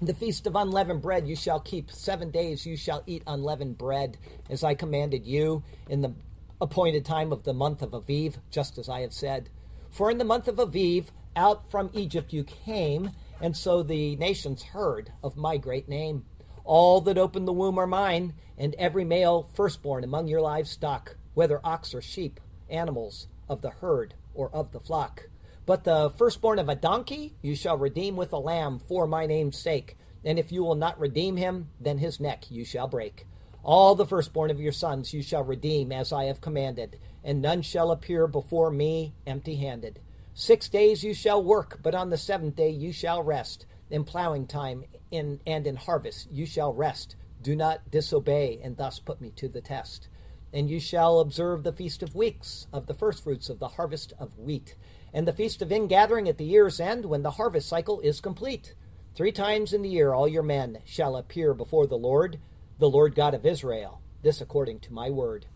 The 0.00 0.14
feast 0.14 0.46
of 0.46 0.56
unleavened 0.56 1.02
bread 1.02 1.28
you 1.28 1.36
shall 1.36 1.60
keep. 1.60 1.90
Seven 1.90 2.30
days 2.30 2.66
you 2.66 2.76
shall 2.76 3.02
eat 3.06 3.22
unleavened 3.26 3.78
bread, 3.78 4.18
as 4.50 4.64
I 4.64 4.74
commanded 4.74 5.26
you, 5.26 5.62
in 5.88 6.00
the 6.02 6.14
appointed 6.60 7.04
time 7.04 7.32
of 7.32 7.44
the 7.44 7.54
month 7.54 7.82
of 7.82 7.90
Aviv, 7.90 8.36
just 8.50 8.78
as 8.78 8.88
I 8.88 9.00
have 9.00 9.12
said. 9.12 9.48
For 9.90 10.10
in 10.10 10.18
the 10.18 10.24
month 10.24 10.48
of 10.48 10.56
Aviv, 10.56 11.06
out 11.36 11.70
from 11.70 11.90
Egypt 11.92 12.32
you 12.32 12.44
came, 12.44 13.10
and 13.40 13.56
so 13.56 13.82
the 13.82 14.16
nations 14.16 14.62
heard 14.62 15.12
of 15.22 15.36
my 15.36 15.56
great 15.56 15.88
name. 15.88 16.24
All 16.64 17.00
that 17.02 17.18
open 17.18 17.44
the 17.44 17.52
womb 17.52 17.78
are 17.78 17.86
mine, 17.86 18.34
and 18.56 18.74
every 18.76 19.04
male 19.04 19.48
firstborn 19.54 20.04
among 20.04 20.28
your 20.28 20.40
livestock, 20.40 21.16
whether 21.34 21.60
ox 21.64 21.94
or 21.94 22.00
sheep, 22.00 22.40
animals 22.72 23.28
of 23.48 23.62
the 23.62 23.70
herd 23.70 24.14
or 24.34 24.50
of 24.54 24.72
the 24.72 24.80
flock. 24.80 25.28
But 25.64 25.84
the 25.84 26.10
firstborn 26.10 26.58
of 26.58 26.68
a 26.68 26.74
donkey 26.74 27.34
you 27.42 27.54
shall 27.54 27.76
redeem 27.76 28.16
with 28.16 28.32
a 28.32 28.38
lamb 28.38 28.80
for 28.80 29.06
my 29.06 29.26
name's 29.26 29.58
sake. 29.58 29.96
And 30.24 30.38
if 30.38 30.50
you 30.50 30.64
will 30.64 30.74
not 30.74 30.98
redeem 30.98 31.36
him, 31.36 31.68
then 31.80 31.98
his 31.98 32.18
neck 32.18 32.50
you 32.50 32.64
shall 32.64 32.88
break. 32.88 33.26
All 33.62 33.94
the 33.94 34.06
firstborn 34.06 34.50
of 34.50 34.60
your 34.60 34.72
sons 34.72 35.12
you 35.12 35.22
shall 35.22 35.44
redeem 35.44 35.92
as 35.92 36.12
I 36.12 36.24
have 36.24 36.40
commanded, 36.40 36.98
and 37.22 37.40
none 37.40 37.62
shall 37.62 37.92
appear 37.92 38.26
before 38.26 38.70
me 38.70 39.14
empty 39.24 39.56
handed. 39.56 40.00
Six 40.34 40.68
days 40.68 41.04
you 41.04 41.14
shall 41.14 41.42
work, 41.42 41.78
but 41.82 41.94
on 41.94 42.10
the 42.10 42.16
seventh 42.16 42.56
day 42.56 42.70
you 42.70 42.92
shall 42.92 43.22
rest. 43.22 43.66
In 43.90 44.04
plowing 44.04 44.46
time 44.46 44.84
in, 45.10 45.40
and 45.46 45.66
in 45.66 45.76
harvest 45.76 46.30
you 46.30 46.46
shall 46.46 46.72
rest. 46.72 47.14
Do 47.40 47.54
not 47.54 47.90
disobey, 47.90 48.58
and 48.62 48.76
thus 48.76 48.98
put 48.98 49.20
me 49.20 49.30
to 49.36 49.48
the 49.48 49.60
test. 49.60 50.08
And 50.52 50.68
you 50.68 50.80
shall 50.80 51.20
observe 51.20 51.62
the 51.62 51.72
feast 51.72 52.02
of 52.02 52.14
weeks, 52.14 52.66
of 52.72 52.86
the 52.86 52.94
firstfruits 52.94 53.48
of 53.48 53.58
the 53.58 53.68
harvest 53.68 54.12
of 54.18 54.38
wheat, 54.38 54.74
and 55.12 55.26
the 55.26 55.32
feast 55.32 55.62
of 55.62 55.72
ingathering 55.72 56.28
at 56.28 56.38
the 56.38 56.44
year's 56.44 56.78
end, 56.78 57.06
when 57.06 57.22
the 57.22 57.32
harvest 57.32 57.68
cycle 57.68 58.00
is 58.00 58.20
complete. 58.20 58.74
Three 59.14 59.32
times 59.32 59.72
in 59.72 59.82
the 59.82 59.88
year 59.88 60.12
all 60.12 60.28
your 60.28 60.42
men 60.42 60.78
shall 60.84 61.16
appear 61.16 61.54
before 61.54 61.86
the 61.86 61.98
Lord, 61.98 62.38
the 62.78 62.88
Lord 62.88 63.14
God 63.14 63.34
of 63.34 63.46
Israel. 63.46 64.00
This 64.22 64.40
according 64.40 64.80
to 64.80 64.92
my 64.92 65.10
word. 65.10 65.46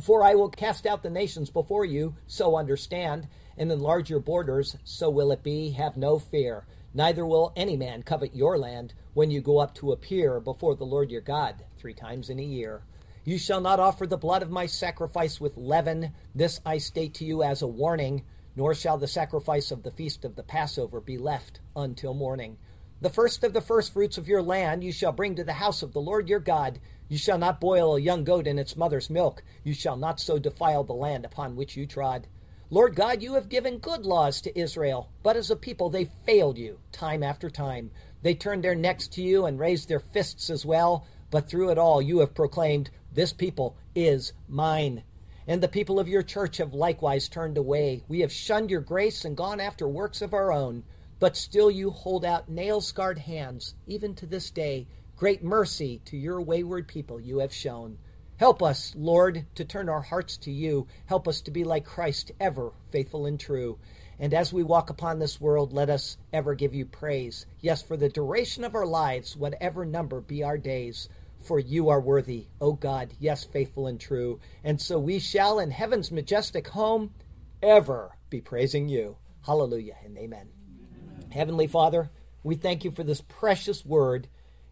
For 0.00 0.22
I 0.22 0.34
will 0.34 0.48
cast 0.48 0.86
out 0.86 1.02
the 1.02 1.10
nations 1.10 1.50
before 1.50 1.84
you, 1.84 2.16
so 2.26 2.56
understand, 2.56 3.28
and 3.56 3.70
enlarge 3.70 4.10
your 4.10 4.20
borders, 4.20 4.76
so 4.84 5.10
will 5.10 5.32
it 5.32 5.42
be. 5.42 5.70
Have 5.70 5.96
no 5.96 6.18
fear. 6.18 6.66
Neither 6.94 7.24
will 7.24 7.52
any 7.56 7.76
man 7.76 8.02
covet 8.02 8.34
your 8.34 8.58
land 8.58 8.94
when 9.14 9.30
you 9.30 9.40
go 9.40 9.58
up 9.58 9.74
to 9.76 9.92
appear 9.92 10.40
before 10.40 10.74
the 10.74 10.84
Lord 10.84 11.10
your 11.10 11.20
God 11.20 11.64
three 11.78 11.94
times 11.94 12.28
in 12.28 12.38
a 12.38 12.42
year. 12.42 12.82
You 13.24 13.38
shall 13.38 13.60
not 13.60 13.78
offer 13.78 14.06
the 14.06 14.16
blood 14.16 14.42
of 14.42 14.50
my 14.50 14.66
sacrifice 14.66 15.40
with 15.40 15.56
leaven. 15.56 16.12
This 16.34 16.60
I 16.66 16.78
state 16.78 17.14
to 17.14 17.24
you 17.24 17.42
as 17.42 17.62
a 17.62 17.66
warning. 17.68 18.24
nor 18.54 18.74
shall 18.74 18.98
the 18.98 19.08
sacrifice 19.08 19.70
of 19.70 19.82
the 19.82 19.90
feast 19.90 20.24
of 20.24 20.36
the 20.36 20.42
Passover 20.42 21.00
be 21.00 21.16
left 21.16 21.60
until 21.74 22.14
morning. 22.14 22.58
The 23.00 23.10
first 23.10 23.42
of 23.42 23.52
the 23.52 23.60
firstfruits 23.60 24.18
of 24.18 24.28
your 24.28 24.42
land 24.42 24.84
you 24.84 24.92
shall 24.92 25.12
bring 25.12 25.34
to 25.36 25.44
the 25.44 25.54
house 25.54 25.82
of 25.82 25.92
the 25.92 26.00
Lord 26.00 26.28
your 26.28 26.38
God. 26.38 26.78
You 27.08 27.18
shall 27.18 27.38
not 27.38 27.60
boil 27.60 27.96
a 27.96 28.00
young 28.00 28.24
goat 28.24 28.46
in 28.46 28.58
its 28.58 28.76
mother's 28.76 29.10
milk. 29.10 29.42
You 29.64 29.74
shall 29.74 29.96
not 29.96 30.20
so 30.20 30.38
defile 30.38 30.84
the 30.84 30.92
land 30.92 31.24
upon 31.24 31.56
which 31.56 31.76
you 31.76 31.86
trod. 31.86 32.28
Lord 32.70 32.94
God, 32.94 33.22
you 33.22 33.34
have 33.34 33.48
given 33.48 33.78
good 33.78 34.06
laws 34.06 34.40
to 34.42 34.58
Israel, 34.58 35.10
but 35.22 35.36
as 35.36 35.50
a 35.50 35.56
people 35.56 35.90
they 35.90 36.10
failed 36.24 36.56
you 36.56 36.78
time 36.90 37.22
after 37.22 37.50
time. 37.50 37.90
They 38.22 38.34
turned 38.34 38.62
their 38.62 38.74
necks 38.74 39.08
to 39.08 39.22
you 39.22 39.46
and 39.46 39.58
raised 39.58 39.88
their 39.88 40.00
fists 40.00 40.48
as 40.48 40.64
well, 40.64 41.06
but 41.30 41.48
through 41.48 41.70
it 41.70 41.78
all 41.78 42.00
you 42.00 42.20
have 42.20 42.34
proclaimed, 42.34 42.90
This 43.14 43.32
people 43.32 43.76
is 43.94 44.32
mine. 44.48 45.04
And 45.46 45.62
the 45.62 45.68
people 45.68 45.98
of 45.98 46.08
your 46.08 46.22
church 46.22 46.58
have 46.58 46.72
likewise 46.72 47.28
turned 47.28 47.58
away. 47.58 48.04
We 48.08 48.20
have 48.20 48.32
shunned 48.32 48.70
your 48.70 48.80
grace 48.80 49.24
and 49.24 49.36
gone 49.36 49.60
after 49.60 49.88
works 49.88 50.22
of 50.22 50.32
our 50.32 50.52
own. 50.52 50.84
But 51.18 51.36
still 51.36 51.70
you 51.70 51.90
hold 51.90 52.24
out 52.24 52.48
nail 52.48 52.80
scarred 52.80 53.18
hands, 53.18 53.74
even 53.86 54.14
to 54.16 54.26
this 54.26 54.50
day. 54.50 54.86
Great 55.16 55.42
mercy 55.44 56.00
to 56.06 56.16
your 56.16 56.40
wayward 56.40 56.88
people 56.88 57.20
you 57.20 57.38
have 57.38 57.52
shown. 57.52 57.98
Help 58.38 58.62
us, 58.62 58.92
Lord, 58.96 59.46
to 59.54 59.64
turn 59.64 59.88
our 59.88 60.00
hearts 60.00 60.36
to 60.38 60.50
you. 60.50 60.88
Help 61.06 61.28
us 61.28 61.40
to 61.42 61.52
be 61.52 61.62
like 61.62 61.84
Christ, 61.84 62.32
ever 62.40 62.72
faithful 62.90 63.26
and 63.26 63.38
true. 63.38 63.78
And 64.18 64.34
as 64.34 64.52
we 64.52 64.62
walk 64.62 64.90
upon 64.90 65.18
this 65.18 65.40
world, 65.40 65.72
let 65.72 65.90
us 65.90 66.16
ever 66.32 66.54
give 66.54 66.74
you 66.74 66.86
praise. 66.86 67.46
Yes, 67.60 67.82
for 67.82 67.96
the 67.96 68.08
duration 68.08 68.64
of 68.64 68.74
our 68.74 68.86
lives, 68.86 69.36
whatever 69.36 69.84
number 69.84 70.20
be 70.20 70.42
our 70.42 70.58
days. 70.58 71.08
For 71.42 71.58
you 71.58 71.88
are 71.88 72.00
worthy, 72.00 72.46
O 72.60 72.72
God, 72.72 73.14
yes, 73.18 73.42
faithful 73.42 73.86
and 73.86 74.00
true. 74.00 74.38
And 74.62 74.80
so 74.80 74.98
we 74.98 75.18
shall, 75.18 75.58
in 75.58 75.72
heaven's 75.72 76.12
majestic 76.12 76.68
home, 76.68 77.14
ever 77.62 78.16
be 78.30 78.40
praising 78.40 78.88
you. 78.88 79.16
Hallelujah 79.44 79.96
and 80.04 80.16
amen. 80.16 80.48
amen. 80.48 81.30
Heavenly 81.32 81.66
Father, 81.66 82.10
we 82.44 82.54
thank 82.54 82.84
you 82.84 82.92
for 82.92 83.02
this 83.02 83.20
precious 83.20 83.84
word. 83.84 84.28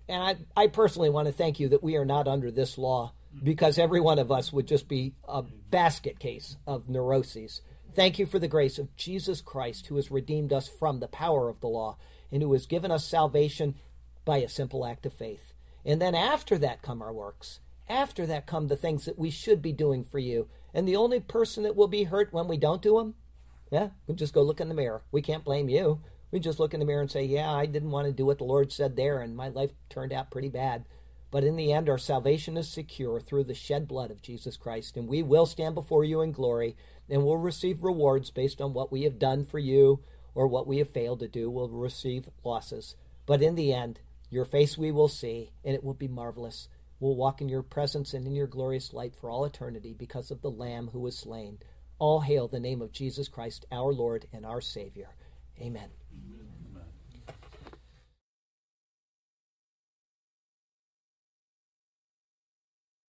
And 0.08 0.22
I, 0.22 0.62
I 0.64 0.66
personally 0.68 1.10
want 1.10 1.26
to 1.26 1.32
thank 1.32 1.58
you 1.58 1.68
that 1.68 1.82
we 1.82 1.96
are 1.96 2.04
not 2.04 2.28
under 2.28 2.50
this 2.50 2.78
law 2.78 3.12
because 3.42 3.78
every 3.78 4.00
one 4.00 4.18
of 4.18 4.30
us 4.30 4.52
would 4.52 4.66
just 4.66 4.88
be 4.88 5.14
a 5.28 5.42
basket 5.42 6.18
case 6.18 6.56
of 6.66 6.88
neuroses. 6.88 7.62
Thank 7.94 8.18
you 8.18 8.26
for 8.26 8.38
the 8.38 8.48
grace 8.48 8.78
of 8.78 8.94
Jesus 8.96 9.40
Christ, 9.40 9.88
who 9.88 9.96
has 9.96 10.10
redeemed 10.10 10.52
us 10.52 10.68
from 10.68 11.00
the 11.00 11.08
power 11.08 11.48
of 11.48 11.60
the 11.60 11.68
law 11.68 11.96
and 12.30 12.42
who 12.42 12.52
has 12.52 12.66
given 12.66 12.90
us 12.90 13.04
salvation 13.04 13.74
by 14.24 14.38
a 14.38 14.48
simple 14.48 14.86
act 14.86 15.06
of 15.06 15.12
faith. 15.12 15.49
And 15.84 16.00
then 16.00 16.14
after 16.14 16.58
that 16.58 16.82
come 16.82 17.02
our 17.02 17.12
works. 17.12 17.60
After 17.88 18.26
that 18.26 18.46
come 18.46 18.68
the 18.68 18.76
things 18.76 19.04
that 19.04 19.18
we 19.18 19.30
should 19.30 19.60
be 19.60 19.72
doing 19.72 20.04
for 20.04 20.18
you. 20.18 20.48
And 20.72 20.86
the 20.86 20.96
only 20.96 21.20
person 21.20 21.64
that 21.64 21.74
will 21.74 21.88
be 21.88 22.04
hurt 22.04 22.32
when 22.32 22.46
we 22.46 22.56
don't 22.56 22.82
do 22.82 22.98
them, 22.98 23.14
yeah, 23.72 23.90
we 24.06 24.14
just 24.14 24.34
go 24.34 24.42
look 24.42 24.60
in 24.60 24.68
the 24.68 24.74
mirror. 24.74 25.02
We 25.10 25.22
can't 25.22 25.44
blame 25.44 25.68
you. 25.68 26.00
We 26.30 26.38
just 26.38 26.60
look 26.60 26.72
in 26.74 26.80
the 26.80 26.86
mirror 26.86 27.00
and 27.00 27.10
say, 27.10 27.24
yeah, 27.24 27.50
I 27.50 27.66
didn't 27.66 27.90
want 27.90 28.06
to 28.06 28.12
do 28.12 28.26
what 28.26 28.38
the 28.38 28.44
Lord 28.44 28.72
said 28.72 28.94
there, 28.96 29.20
and 29.20 29.36
my 29.36 29.48
life 29.48 29.70
turned 29.88 30.12
out 30.12 30.30
pretty 30.30 30.48
bad. 30.48 30.84
But 31.30 31.44
in 31.44 31.56
the 31.56 31.72
end, 31.72 31.88
our 31.88 31.98
salvation 31.98 32.56
is 32.56 32.68
secure 32.68 33.20
through 33.20 33.44
the 33.44 33.54
shed 33.54 33.86
blood 33.86 34.10
of 34.10 34.22
Jesus 34.22 34.56
Christ, 34.56 34.96
and 34.96 35.08
we 35.08 35.22
will 35.22 35.46
stand 35.46 35.74
before 35.74 36.04
you 36.04 36.20
in 36.20 36.32
glory, 36.32 36.76
and 37.08 37.24
we'll 37.24 37.36
receive 37.36 37.82
rewards 37.82 38.30
based 38.30 38.60
on 38.60 38.72
what 38.72 38.92
we 38.92 39.02
have 39.02 39.18
done 39.18 39.44
for 39.44 39.58
you 39.58 40.00
or 40.34 40.46
what 40.46 40.66
we 40.66 40.78
have 40.78 40.90
failed 40.90 41.20
to 41.20 41.28
do. 41.28 41.50
We'll 41.50 41.68
receive 41.68 42.28
losses. 42.44 42.96
But 43.26 43.42
in 43.42 43.54
the 43.54 43.72
end, 43.72 44.00
your 44.30 44.44
face 44.44 44.78
we 44.78 44.92
will 44.92 45.08
see, 45.08 45.50
and 45.64 45.74
it 45.74 45.84
will 45.84 45.94
be 45.94 46.08
marvelous. 46.08 46.68
We'll 47.00 47.16
walk 47.16 47.40
in 47.40 47.48
your 47.48 47.62
presence 47.62 48.14
and 48.14 48.26
in 48.26 48.34
your 48.34 48.46
glorious 48.46 48.92
light 48.92 49.14
for 49.14 49.30
all 49.30 49.44
eternity 49.44 49.94
because 49.98 50.30
of 50.30 50.40
the 50.40 50.50
Lamb 50.50 50.90
who 50.92 51.00
was 51.00 51.18
slain. 51.18 51.58
All 51.98 52.20
hail 52.20 52.46
the 52.48 52.60
name 52.60 52.80
of 52.80 52.92
Jesus 52.92 53.28
Christ, 53.28 53.66
our 53.72 53.92
Lord 53.92 54.26
and 54.32 54.46
our 54.46 54.60
Savior. 54.60 55.08
Amen. 55.60 55.99